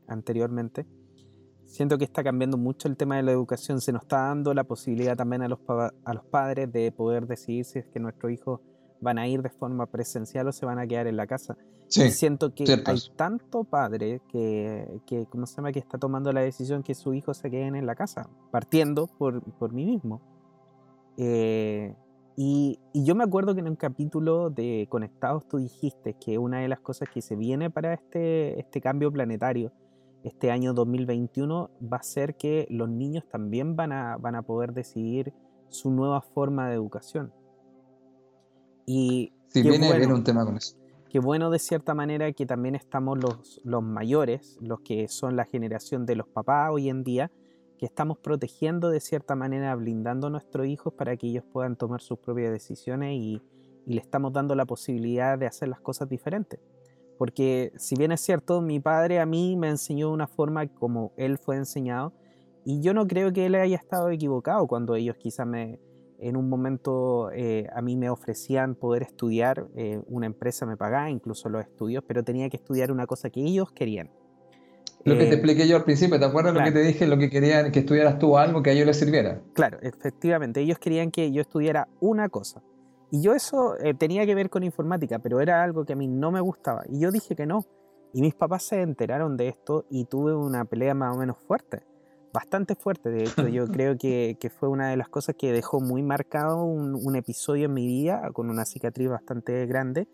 [0.08, 0.88] anteriormente.
[1.66, 4.64] Siento que está cambiando mucho el tema de la educación, se nos está dando la
[4.64, 8.62] posibilidad también a los, a los padres de poder decidir si es que nuestro hijo
[9.00, 11.58] van a ir de forma presencial o se van a quedar en la casa.
[11.88, 16.42] Sí, siento que hay tanto padre que, que, ¿cómo se llama?, que está tomando la
[16.42, 20.22] decisión que su hijo se queden en la casa, partiendo por, por mí mismo.
[21.18, 21.96] Eh,
[22.36, 26.60] y, y, yo me acuerdo que en un capítulo de Conectados tú dijiste que una
[26.60, 29.72] de las cosas que se viene para este, este cambio planetario,
[30.24, 34.74] este año 2021, va a ser que los niños también van a, van a poder
[34.74, 35.34] decidir
[35.70, 37.32] su nueva forma de educación.
[38.86, 40.76] Y sí, viene, bueno, un tema con eso.
[41.10, 45.46] Qué bueno de cierta manera que también estamos los, los mayores, los que son la
[45.46, 47.32] generación de los papás hoy en día,
[47.84, 52.00] que estamos protegiendo de cierta manera, blindando a nuestros hijos para que ellos puedan tomar
[52.00, 53.42] sus propias decisiones y,
[53.86, 56.62] le estamos dando la posibilidad de hacer las cosas diferentes.
[57.18, 61.12] Porque si bien es cierto, mi padre a mí me enseñó de una forma como
[61.18, 62.14] él fue enseñado,
[62.64, 65.82] y yo no creo que él haya estado equivocado cuando ellos quizás me,
[66.20, 71.10] en un momento eh, a mí me ofrecían poder estudiar, eh, una empresa me pagaba
[71.10, 74.10] incluso los estudios, pero tenía que estudiar una cosa que ellos querían.
[75.06, 77.08] Lo que te eh, expliqué yo al principio, ¿te acuerdas lo que te dije?
[77.08, 79.42] Lo que querían que estudiaras tú algo que a ellos les sirviera.
[79.54, 82.62] Claro, efectivamente, ellos querían que yo estudiara una cosa.
[83.12, 86.32] Y yo eso tenía que ver con informática, pero era algo que a mí no
[86.32, 86.84] me gustaba.
[86.90, 87.66] Y yo dije que no.
[88.14, 91.84] Y mis papás se enteraron de esto y tuve una pelea más o menos fuerte
[92.34, 93.10] bastante fuerte.
[93.10, 96.64] De hecho, yo creo que, que, fue una de las cosas que dejó muy marcado
[96.64, 100.08] un, un, episodio en mi vida con una cicatriz bastante grande,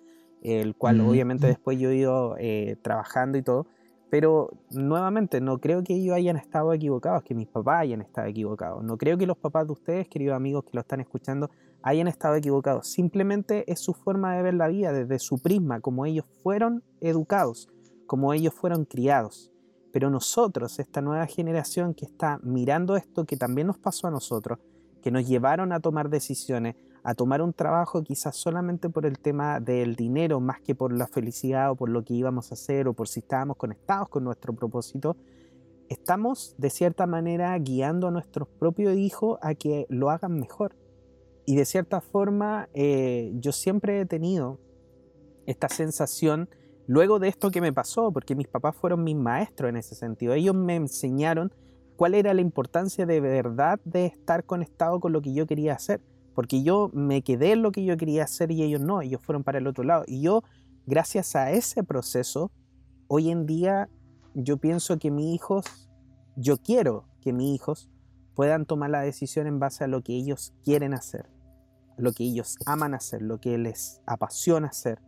[0.43, 3.67] el cual obviamente después yo he ido eh, trabajando y todo.
[4.09, 8.83] Pero nuevamente, no creo que ellos hayan estado equivocados, que mis papás hayan estado equivocados.
[8.83, 11.51] No creo que los papás de ustedes, queridos amigos que lo están escuchando,
[11.83, 12.87] hayan estado equivocados.
[12.87, 17.69] Simplemente es su forma de ver la vida, desde su prisma, como ellos fueron educados,
[18.07, 19.51] como ellos fueron criados.
[19.91, 24.59] Pero nosotros, esta nueva generación que está mirando esto que también nos pasó a nosotros,
[25.01, 29.59] que nos llevaron a tomar decisiones, a tomar un trabajo quizás solamente por el tema
[29.59, 32.93] del dinero, más que por la felicidad o por lo que íbamos a hacer o
[32.93, 35.15] por si estábamos conectados con nuestro propósito,
[35.89, 40.75] estamos de cierta manera guiando a nuestros propios hijos a que lo hagan mejor.
[41.45, 44.59] Y de cierta forma eh, yo siempre he tenido
[45.47, 46.47] esta sensación
[46.85, 50.33] luego de esto que me pasó, porque mis papás fueron mis maestros en ese sentido,
[50.33, 51.53] ellos me enseñaron
[51.95, 56.01] cuál era la importancia de verdad de estar conectado con lo que yo quería hacer,
[56.33, 59.43] porque yo me quedé en lo que yo quería hacer y ellos no, ellos fueron
[59.43, 60.03] para el otro lado.
[60.07, 60.43] Y yo,
[60.85, 62.51] gracias a ese proceso,
[63.07, 63.89] hoy en día
[64.33, 65.89] yo pienso que mis hijos,
[66.35, 67.89] yo quiero que mis hijos
[68.35, 71.29] puedan tomar la decisión en base a lo que ellos quieren hacer,
[71.97, 74.99] lo que ellos aman hacer, lo que les apasiona hacer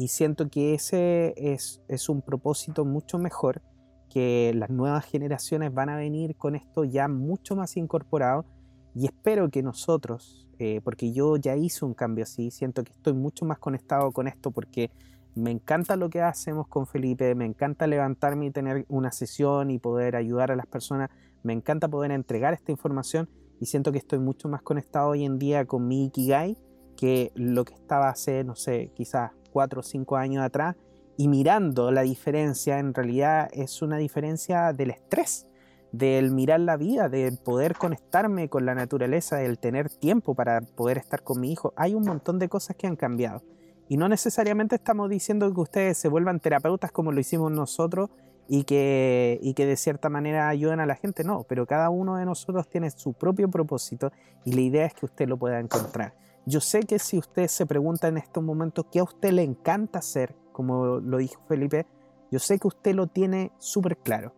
[0.00, 3.60] y siento que ese es, es, un propósito mucho mejor,
[4.08, 8.46] que las nuevas generaciones van a venir con esto ya mucho más incorporado
[8.94, 13.12] y espero que nosotros, eh, porque yo ya hice un cambio así, siento que estoy
[13.12, 14.90] mucho más conectado con esto porque
[15.34, 19.78] me encanta lo que hacemos con Felipe, me encanta levantarme y tener una sesión y
[19.78, 21.10] poder ayudar a las personas,
[21.42, 23.28] me encanta poder entregar esta información
[23.60, 26.56] y siento que estoy mucho más conectado hoy en día con mi Ikigai
[26.96, 30.76] que lo que estaba hace, no sé, quizás cuatro o cinco años atrás.
[31.16, 35.46] Y mirando la diferencia, en realidad es una diferencia del estrés,
[35.92, 40.98] del mirar la vida, de poder conectarme con la naturaleza, del tener tiempo para poder
[40.98, 41.72] estar con mi hijo.
[41.76, 43.42] Hay un montón de cosas que han cambiado.
[43.88, 48.10] Y no necesariamente estamos diciendo que ustedes se vuelvan terapeutas como lo hicimos nosotros
[48.46, 52.16] y que, y que de cierta manera ayuden a la gente, no, pero cada uno
[52.16, 54.12] de nosotros tiene su propio propósito
[54.44, 56.14] y la idea es que usted lo pueda encontrar.
[56.46, 59.98] Yo sé que si usted se pregunta en estos momentos qué a usted le encanta
[59.98, 61.86] hacer, como lo dijo Felipe,
[62.30, 64.32] yo sé que usted lo tiene súper claro.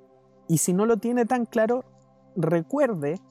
[0.53, 1.83] Y si no lo tiene tan claro,
[2.37, 3.23] recuerde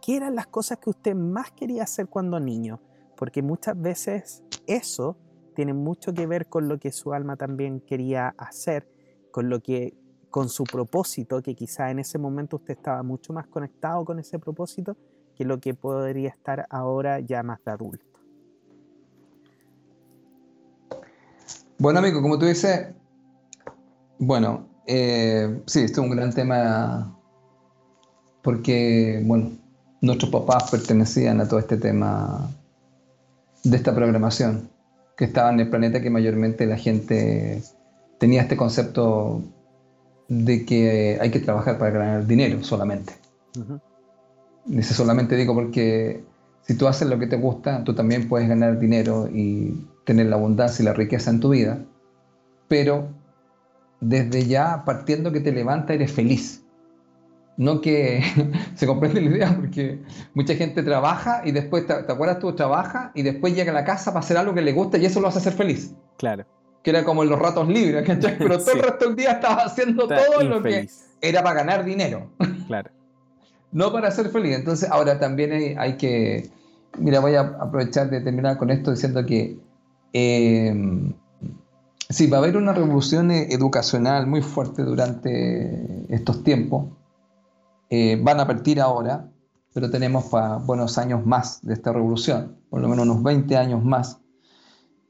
[0.00, 2.80] qué eran las cosas que usted más quería hacer cuando niño,
[3.16, 5.16] porque muchas veces eso
[5.56, 8.88] tiene mucho que ver con lo que su alma también quería hacer,
[9.32, 9.96] con lo que
[10.30, 14.38] con su propósito, que quizá en ese momento usted estaba mucho más conectado con ese
[14.38, 14.96] propósito
[15.34, 18.06] que lo que podría estar ahora ya más de adulto.
[21.78, 22.94] Bueno, amigo, como tú dices,
[24.20, 27.16] bueno, eh, sí, esto es un gran tema
[28.42, 29.52] porque, bueno,
[30.00, 32.50] nuestros papás pertenecían a todo este tema
[33.62, 34.68] de esta programación
[35.16, 37.62] que estaba en el planeta que mayormente la gente
[38.18, 39.42] tenía este concepto
[40.28, 43.14] de que hay que trabajar para ganar dinero solamente.
[44.66, 46.24] Dice solamente digo porque
[46.62, 50.36] si tú haces lo que te gusta, tú también puedes ganar dinero y tener la
[50.36, 51.78] abundancia y la riqueza en tu vida,
[52.68, 53.08] pero
[54.04, 56.62] desde ya partiendo que te levanta eres feliz.
[57.56, 58.22] No que
[58.74, 60.00] se comprende la idea, porque
[60.34, 62.52] mucha gente trabaja y después, ¿te, acuerdas tú?
[62.54, 65.20] Trabaja y después llega a la casa para hacer algo que le gusta y eso
[65.20, 65.94] lo hace ser feliz.
[66.18, 66.44] Claro.
[66.82, 68.36] Que era como en los ratos libres, ¿cachai?
[68.36, 70.86] Pero todo el resto del día estaba haciendo todo lo que
[71.20, 72.30] era para ganar dinero.
[72.66, 72.90] Claro.
[73.72, 74.56] no para ser feliz.
[74.56, 76.48] Entonces, ahora también hay, que.
[76.98, 79.58] Mira, voy a aprovechar de terminar con esto diciendo que.
[80.14, 80.72] Eh,
[82.14, 86.86] sí, va a haber una revolución educacional muy fuerte durante estos tiempos
[87.96, 89.30] eh, van a partir ahora,
[89.72, 93.84] pero tenemos para buenos años más de esta revolución, por lo menos unos 20 años
[93.84, 94.18] más,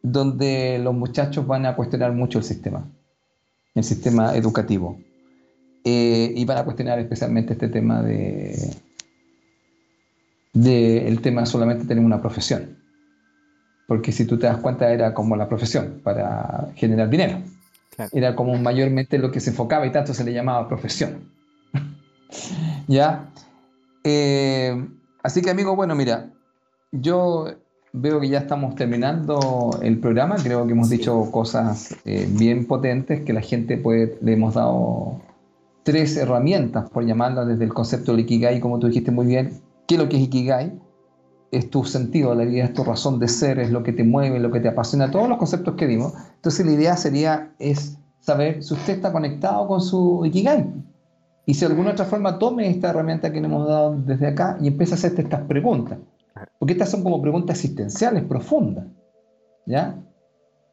[0.02, 2.86] donde los muchachos van a cuestionar mucho el sistema,
[3.74, 4.98] el sistema educativo.
[5.84, 8.74] Eh, y van a cuestionar especialmente este tema de,
[10.52, 12.83] de el tema solamente tener una profesión.
[13.86, 17.38] Porque si tú te das cuenta era como la profesión para generar dinero.
[18.12, 21.30] Era como mayormente lo que se enfocaba y tanto se le llamaba profesión.
[22.88, 23.30] ¿Ya?
[24.02, 24.86] Eh,
[25.22, 26.30] así que amigo, bueno, mira,
[26.90, 27.46] yo
[27.92, 33.24] veo que ya estamos terminando el programa, creo que hemos dicho cosas eh, bien potentes
[33.24, 35.20] que la gente puede, le hemos dado
[35.84, 39.94] tres herramientas, por llamarlas desde el concepto del Ikigai, como tú dijiste muy bien, ¿qué
[39.94, 40.72] es lo que es Ikigai?
[41.54, 44.02] Es tu sentido de la vida, es tu razón de ser, es lo que te
[44.02, 46.12] mueve, lo que te apasiona, todos los conceptos que dimos.
[46.34, 50.66] Entonces la idea sería es saber si usted está conectado con su Ikigai
[51.46, 54.58] y si de alguna otra forma tome esta herramienta que le hemos dado desde acá
[54.60, 55.98] y empiece a hacerte estas preguntas.
[56.58, 58.86] Porque estas son como preguntas existenciales profundas.
[59.66, 59.96] ¿Ya?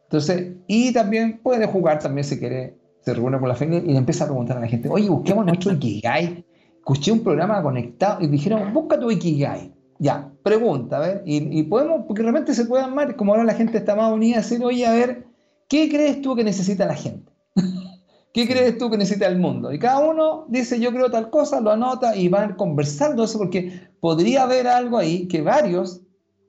[0.06, 3.98] Entonces, y también puede jugar también si quiere, se reúne con la familia y le
[3.98, 6.46] empieza a preguntar a la gente, oye, busquemos nuestro Ikigai.
[6.78, 9.74] Escuché un programa conectado y dijeron, busca tu Ikigai.
[10.02, 13.78] Ya, pregunta, a ver, y, podemos, porque realmente se puede armar, como ahora la gente
[13.78, 15.28] está más unida, decir, oye, a ver,
[15.70, 17.32] ¿qué crees tú que necesita la gente?
[18.34, 19.72] ¿Qué crees tú que necesita el mundo?
[19.72, 23.90] Y cada uno dice, yo creo tal cosa, lo anota y van conversando eso porque
[24.00, 26.02] podría haber algo ahí que varios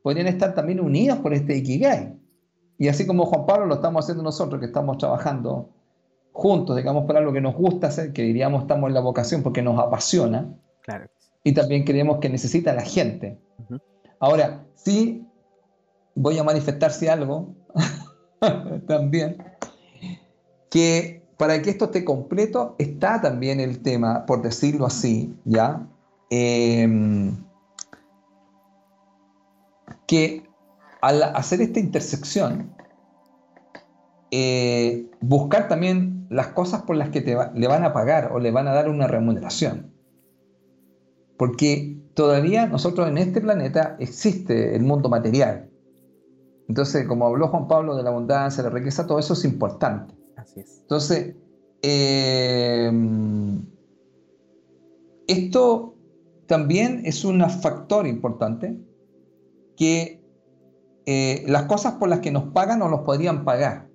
[0.02, 2.18] podrían estar también unidos por este Ikigai.
[2.78, 5.68] Y así como Juan Pablo lo estamos haciendo nosotros, que estamos trabajando
[6.32, 9.60] juntos, digamos, por algo que nos gusta hacer, que diríamos estamos en la vocación porque
[9.60, 10.54] nos apasiona.
[10.80, 11.10] Claro.
[11.44, 13.38] Y también creemos que necesita la gente.
[14.18, 15.26] Ahora, sí
[16.14, 17.54] voy a manifestarse algo
[18.86, 19.42] también,
[20.70, 25.88] que para que esto esté completo, está también el tema, por decirlo así, ¿ya?
[26.30, 27.36] Em,
[30.06, 30.44] que
[31.00, 32.74] al hacer esta intersección,
[34.30, 38.50] eh, buscar también las cosas por las que te le van a pagar o le
[38.50, 39.91] van a dar una remuneración.
[41.42, 45.68] Porque todavía nosotros en este planeta existe el mundo material.
[46.68, 50.14] Entonces, como habló Juan Pablo de la abundancia, la riqueza, todo eso es importante.
[50.54, 51.34] Entonces,
[51.82, 52.92] eh,
[55.26, 55.96] esto
[56.46, 58.78] también es un factor importante
[59.76, 60.24] que
[61.06, 63.88] eh, las cosas por las que nos pagan no los podrían pagar.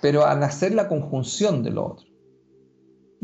[0.00, 2.13] pero al hacer la conjunción de lo otro.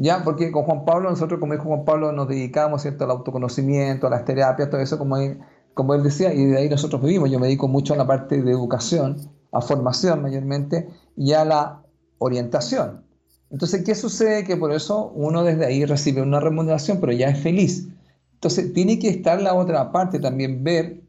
[0.02, 0.24] ¿Ya?
[0.24, 3.04] Porque con Juan Pablo, nosotros, como dijo Juan Pablo, nos dedicamos ¿cierto?
[3.04, 5.40] al autoconocimiento, a las terapias, todo eso, como él,
[5.74, 7.30] como él decía, y de ahí nosotros vivimos.
[7.30, 9.18] Yo me dedico mucho a la parte de educación,
[9.52, 11.82] a formación mayormente, y a la
[12.16, 13.04] orientación.
[13.50, 14.44] Entonces, ¿qué sucede?
[14.44, 17.88] Que por eso uno desde ahí recibe una remuneración, pero ya es feliz.
[18.32, 21.02] Entonces, tiene que estar la otra parte también, ver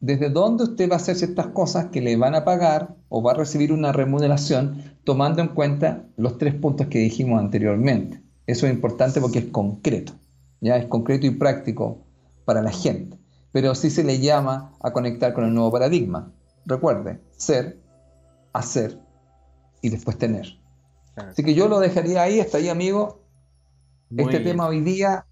[0.00, 3.32] desde dónde usted va a hacer ciertas cosas que le van a pagar o va
[3.32, 8.20] a recibir una remuneración, tomando en cuenta los tres puntos que dijimos anteriormente.
[8.44, 10.12] Eso es importante porque es concreto,
[10.60, 12.04] ya es concreto y práctico
[12.44, 13.16] para la gente.
[13.52, 16.32] Pero sí se le llama a conectar con el nuevo paradigma.
[16.66, 17.78] Recuerde, ser,
[18.52, 18.98] hacer
[19.80, 20.58] y después tener.
[21.14, 23.22] Así que yo lo dejaría ahí, hasta ahí, amigo.
[24.10, 25.24] este tema hoy día,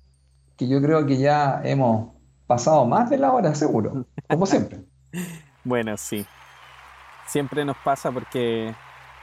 [0.56, 2.14] que yo creo que ya hemos
[2.46, 4.84] pasado más de la hora, seguro, como siempre.
[5.64, 6.24] bueno, sí.
[7.26, 8.72] Siempre nos pasa porque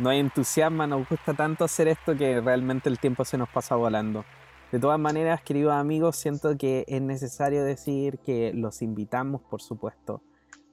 [0.01, 3.75] no hay entusiasmo, nos gusta tanto hacer esto que realmente el tiempo se nos pasa
[3.75, 4.25] volando.
[4.71, 10.23] De todas maneras, queridos amigos, siento que es necesario decir que los invitamos, por supuesto,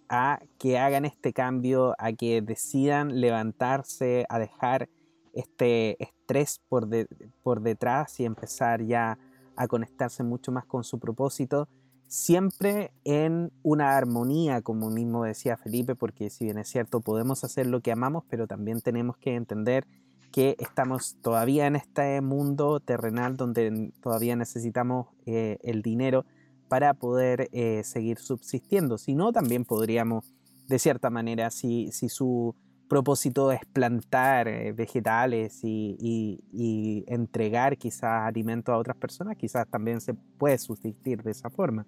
[0.09, 4.89] a que hagan este cambio, a que decidan levantarse, a dejar
[5.35, 9.19] este estrés por detrás y empezar ya
[9.57, 11.69] a conectarse mucho más con su propósito,
[12.09, 17.67] siempre en una armonía, como mismo decía Felipe, porque si bien es cierto, podemos hacer
[17.67, 19.87] lo que amamos, pero también tenemos que entender
[20.33, 26.25] que estamos todavía en este mundo terrenal donde todavía necesitamos eh, el dinero
[26.69, 28.99] para poder eh, seguir subsistiendo.
[28.99, 30.35] Si no, también podríamos,
[30.67, 32.55] de cierta manera, si, su
[32.89, 40.15] propósito es plantar eh, vegetales y, entregar quizás alimento a otras personas, quizás también se
[40.15, 41.87] puede subsistir de esa forma.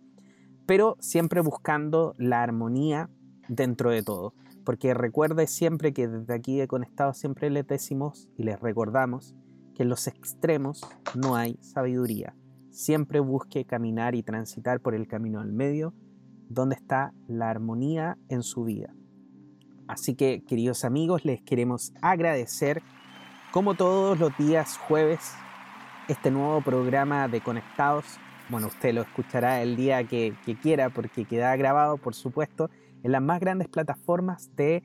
[0.71, 3.11] Pero siempre buscando la armonía
[3.49, 4.35] dentro de todo.
[4.65, 9.35] Porque recuerde siempre que desde aquí de Conectados siempre les decimos y les recordamos
[9.75, 12.37] que en los extremos no hay sabiduría.
[12.71, 15.93] Siempre busque caminar y transitar por el camino al medio,
[16.49, 18.95] donde está la armonía en su vida.
[19.89, 22.81] Así que, queridos amigos, les queremos agradecer,
[23.51, 25.33] como todos los días jueves,
[26.07, 28.21] este nuevo programa de Conectados.
[28.51, 32.69] Bueno, usted lo escuchará el día que, quiera porque queda grabado, por supuesto,
[33.05, 34.83] en las más grandes plataformas de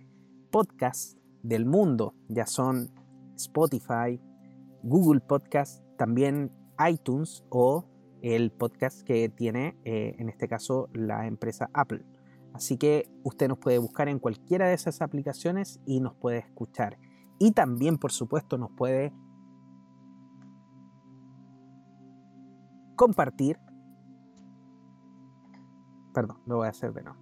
[0.51, 2.13] podcast del mundo.
[2.29, 2.91] Ya son
[3.35, 4.21] Spotify,
[4.83, 6.51] Google Podcast, también
[6.87, 7.89] iTunes o
[8.21, 12.05] el podcast que tiene, eh, en este caso, la empresa Apple.
[12.53, 16.99] Así que usted nos puede buscar en cualquiera de esas aplicaciones y nos puede escuchar.
[17.39, 19.11] Y también, por supuesto, nos puede
[22.95, 23.59] compartir.
[26.13, 27.19] Perdón, lo voy a hacer de nuevo.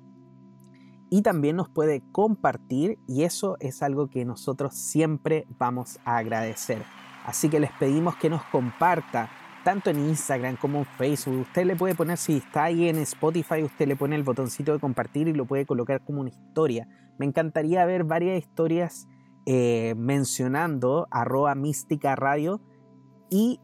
[1.09, 6.83] Y también nos puede compartir y eso es algo que nosotros siempre vamos a agradecer.
[7.25, 9.29] Así que les pedimos que nos comparta
[9.63, 11.41] tanto en Instagram como en Facebook.
[11.41, 14.79] Usted le puede poner, si está ahí en Spotify, usted le pone el botoncito de
[14.79, 16.87] compartir y lo puede colocar como una historia.
[17.17, 19.07] Me encantaría ver varias historias
[19.45, 22.61] eh, mencionando arroba mística radio
[23.29, 23.59] y,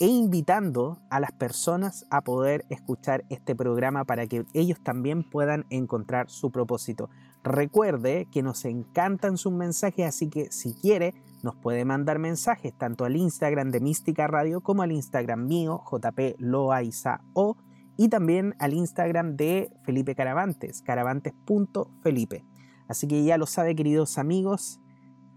[0.00, 5.66] e invitando a las personas a poder escuchar este programa para que ellos también puedan
[5.68, 7.10] encontrar su propósito.
[7.44, 13.04] Recuerde que nos encantan sus mensajes, así que si quiere nos puede mandar mensajes tanto
[13.04, 17.56] al Instagram de Mística Radio como al Instagram mío, JP Loaiza O,
[17.96, 22.44] y también al Instagram de Felipe Caravantes, caravantes.felipe.
[22.88, 24.80] Así que ya lo sabe, queridos amigos,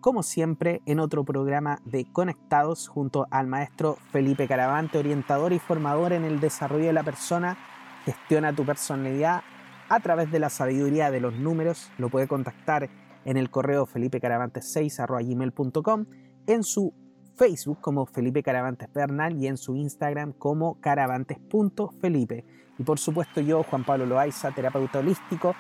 [0.04, 6.12] como siempre, en otro programa de Conectados junto al maestro Felipe Caravante, orientador y formador
[6.12, 7.58] en el desarrollo de la persona,
[8.04, 9.44] gestiona tu personalidad
[9.88, 11.90] a través de la sabiduría de los números.
[11.98, 12.90] Lo puede contactar
[13.24, 16.06] en el correo felipecaravantes6.gmail.com,
[16.48, 16.94] en su
[17.38, 22.44] Facebook como Felipe Caravantes Bernal y en su Instagram como caravantes.felipe.
[22.78, 25.56] Y por supuesto yo, Juan Pablo Loaiza, terapeuta holístico,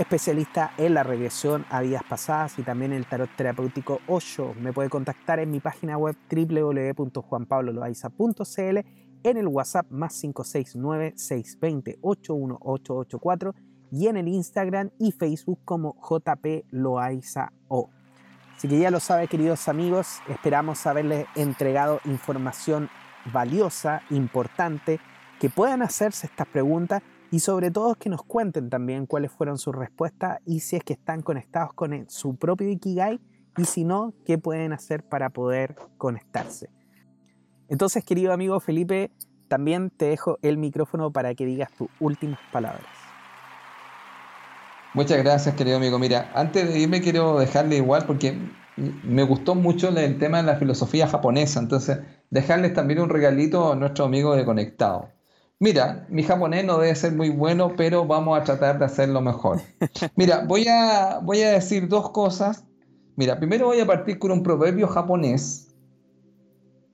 [0.00, 4.54] especialista en la regresión a vidas pasadas y también en el tarot terapéutico Osho.
[4.58, 8.78] Me puede contactar en mi página web www.juanpabloloaiza.cl
[9.22, 13.54] en el WhatsApp más 569 620 81884
[13.92, 17.90] y en el Instagram y Facebook como JP Loaiza O.
[18.56, 22.88] Así que ya lo sabe, queridos amigos, esperamos haberles entregado información
[23.34, 24.98] valiosa, importante,
[25.38, 29.74] que puedan hacerse estas preguntas y sobre todo que nos cuenten también cuáles fueron sus
[29.74, 33.20] respuestas y si es que están conectados con su propio Ikigai
[33.56, 36.70] y si no, qué pueden hacer para poder conectarse.
[37.68, 39.12] Entonces, querido amigo Felipe,
[39.48, 42.86] también te dejo el micrófono para que digas tus últimas palabras.
[44.92, 46.00] Muchas gracias, querido amigo.
[46.00, 48.36] Mira, antes de irme quiero dejarle igual porque
[48.76, 52.00] me gustó mucho el tema de la filosofía japonesa, entonces
[52.30, 55.10] dejarles también un regalito a nuestro amigo de Conectado.
[55.62, 59.60] Mira, mi japonés no debe ser muy bueno, pero vamos a tratar de hacerlo mejor.
[60.16, 62.64] Mira, voy a, voy a decir dos cosas.
[63.14, 65.66] Mira, primero voy a partir con un proverbio japonés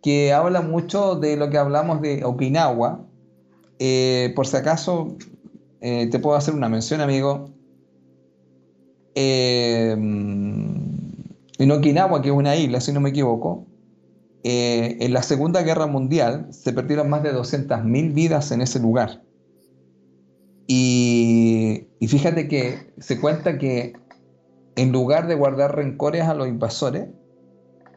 [0.02, 3.06] que habla mucho de lo que hablamos de Okinawa.
[3.78, 5.16] Eh, por si acaso,
[5.80, 7.50] eh, te puedo hacer una mención, amigo.
[9.14, 13.64] Eh, en Okinawa, que es una isla, si no me equivoco,
[14.48, 19.24] eh, en la Segunda Guerra Mundial se perdieron más de 200.000 vidas en ese lugar.
[20.68, 23.94] Y, fíjate que se cuenta que
[24.76, 27.08] en lugar de guardar rencores a los invasores,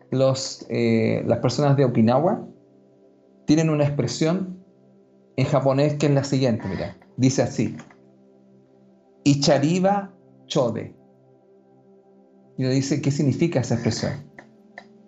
[0.10, 2.48] los, eh, las personas de Okinawa
[3.46, 4.58] tienen una expresión
[5.38, 7.78] en japonés que es la siguiente, mira, dice así,
[9.24, 10.12] Ichariba
[10.48, 10.96] Chode.
[12.58, 14.29] Y nos dice, ¿qué significa esa expresión?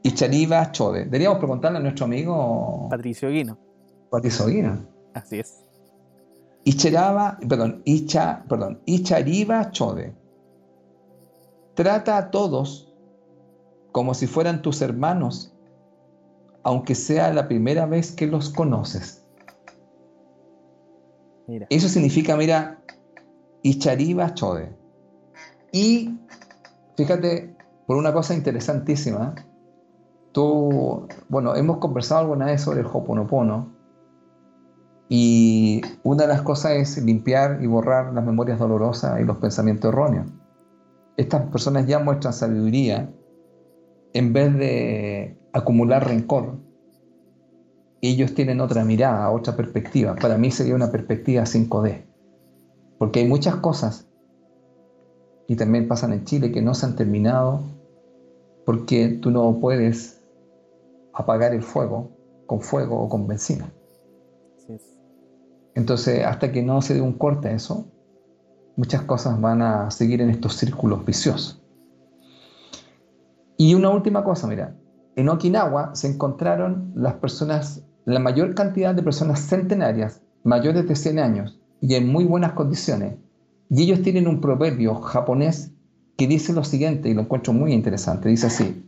[0.03, 1.05] Ichariba Chode.
[1.05, 3.57] Deberíamos preguntarle a nuestro amigo Patricio Guino.
[4.09, 4.87] Patricio Guino.
[5.13, 5.63] Así es.
[6.63, 10.15] Icharaba, perdón, Icha, perdón, Ichariba Chode.
[11.73, 12.93] Trata a todos
[13.91, 15.53] como si fueran tus hermanos,
[16.63, 19.25] aunque sea la primera vez que los conoces.
[21.47, 21.67] Mira.
[21.69, 22.81] Eso significa, mira,
[23.63, 24.75] Ichariba Chode.
[25.71, 26.17] Y
[26.95, 27.55] fíjate,
[27.87, 29.35] por una cosa interesantísima,
[30.31, 33.73] Tú, bueno, hemos conversado alguna vez sobre el Hoponopono
[35.09, 39.91] y una de las cosas es limpiar y borrar las memorias dolorosas y los pensamientos
[39.91, 40.27] erróneos.
[41.17, 43.13] Estas personas ya muestran sabiduría
[44.13, 46.55] en vez de acumular rencor.
[48.01, 50.15] Ellos tienen otra mirada, otra perspectiva.
[50.15, 52.05] Para mí sería una perspectiva 5D.
[52.97, 54.07] Porque hay muchas cosas,
[55.47, 57.59] y también pasan en Chile, que no se han terminado
[58.65, 60.20] porque tú no puedes
[61.22, 62.11] apagar el fuego
[62.45, 63.72] con fuego o con benzina.
[65.73, 67.88] Entonces, hasta que no se dé un corte a eso,
[68.76, 71.61] muchas cosas van a seguir en estos círculos viciosos.
[73.57, 74.76] Y una última cosa, mira,
[75.15, 81.19] en Okinawa se encontraron las personas, la mayor cantidad de personas centenarias, mayores de 100
[81.19, 83.15] años y en muy buenas condiciones.
[83.69, 85.72] Y ellos tienen un proverbio japonés
[86.18, 88.85] que dice lo siguiente, y lo encuentro muy interesante, dice así,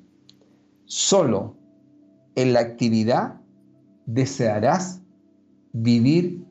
[0.86, 1.56] solo
[2.36, 3.42] en la actividad
[4.06, 5.02] desearás
[5.72, 6.46] vivir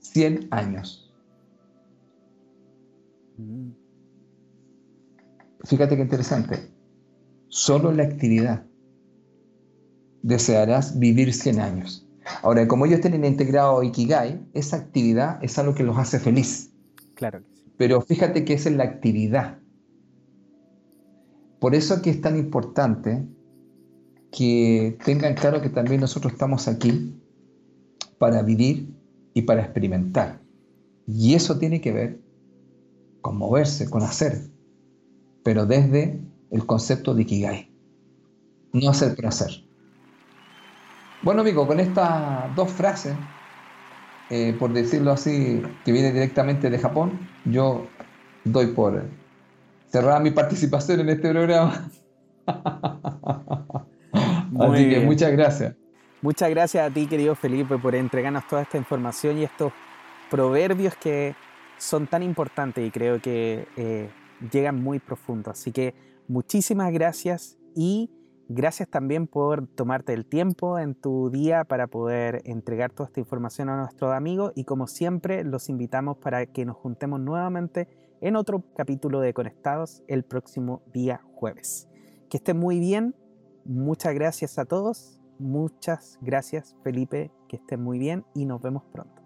[0.00, 1.12] 100 años.
[3.36, 3.70] Mm.
[5.64, 6.70] Fíjate qué interesante.
[7.48, 8.64] Solo en la actividad
[10.22, 12.06] desearás vivir 100 años.
[12.42, 16.72] Ahora, como ellos tienen integrado Ikigai, esa actividad es algo que los hace feliz.
[17.14, 17.42] Claro
[17.76, 19.58] Pero fíjate que es en la actividad.
[21.60, 23.26] Por eso que es tan importante
[24.30, 27.14] que tengan claro que también nosotros estamos aquí
[28.18, 28.88] para vivir
[29.34, 30.40] y para experimentar.
[31.06, 32.20] Y eso tiene que ver
[33.20, 34.40] con moverse, con hacer,
[35.42, 36.20] pero desde
[36.50, 37.70] el concepto de Ikigai.
[38.72, 39.50] No hacer por hacer.
[41.22, 43.14] Bueno, amigo, con estas dos frases,
[44.30, 47.86] eh, por decirlo así, que viene directamente de Japón, yo
[48.44, 49.04] doy por
[49.88, 51.90] cerrada mi participación en este programa.
[54.60, 55.74] Así que muchas gracias.
[56.22, 59.72] Muchas gracias a ti, querido Felipe, por entregarnos toda esta información y estos
[60.30, 61.34] proverbios que
[61.78, 64.08] son tan importantes y creo que eh,
[64.50, 65.50] llegan muy profundo.
[65.50, 65.94] Así que
[66.26, 68.10] muchísimas gracias y
[68.48, 73.68] gracias también por tomarte el tiempo en tu día para poder entregar toda esta información
[73.68, 77.88] a nuestros amigos y como siempre los invitamos para que nos juntemos nuevamente
[78.20, 81.88] en otro capítulo de Conectados el próximo día jueves.
[82.30, 83.14] Que esté muy bien
[83.68, 85.20] Muchas gracias a todos.
[85.38, 87.30] Muchas gracias, Felipe.
[87.48, 89.22] Que estén muy bien y nos vemos pronto.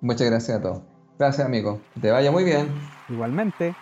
[0.00, 0.82] Muchas gracias a todos.
[1.18, 1.80] Gracias, amigo.
[1.94, 2.68] Que te vaya muy bien.
[3.08, 3.74] Igualmente.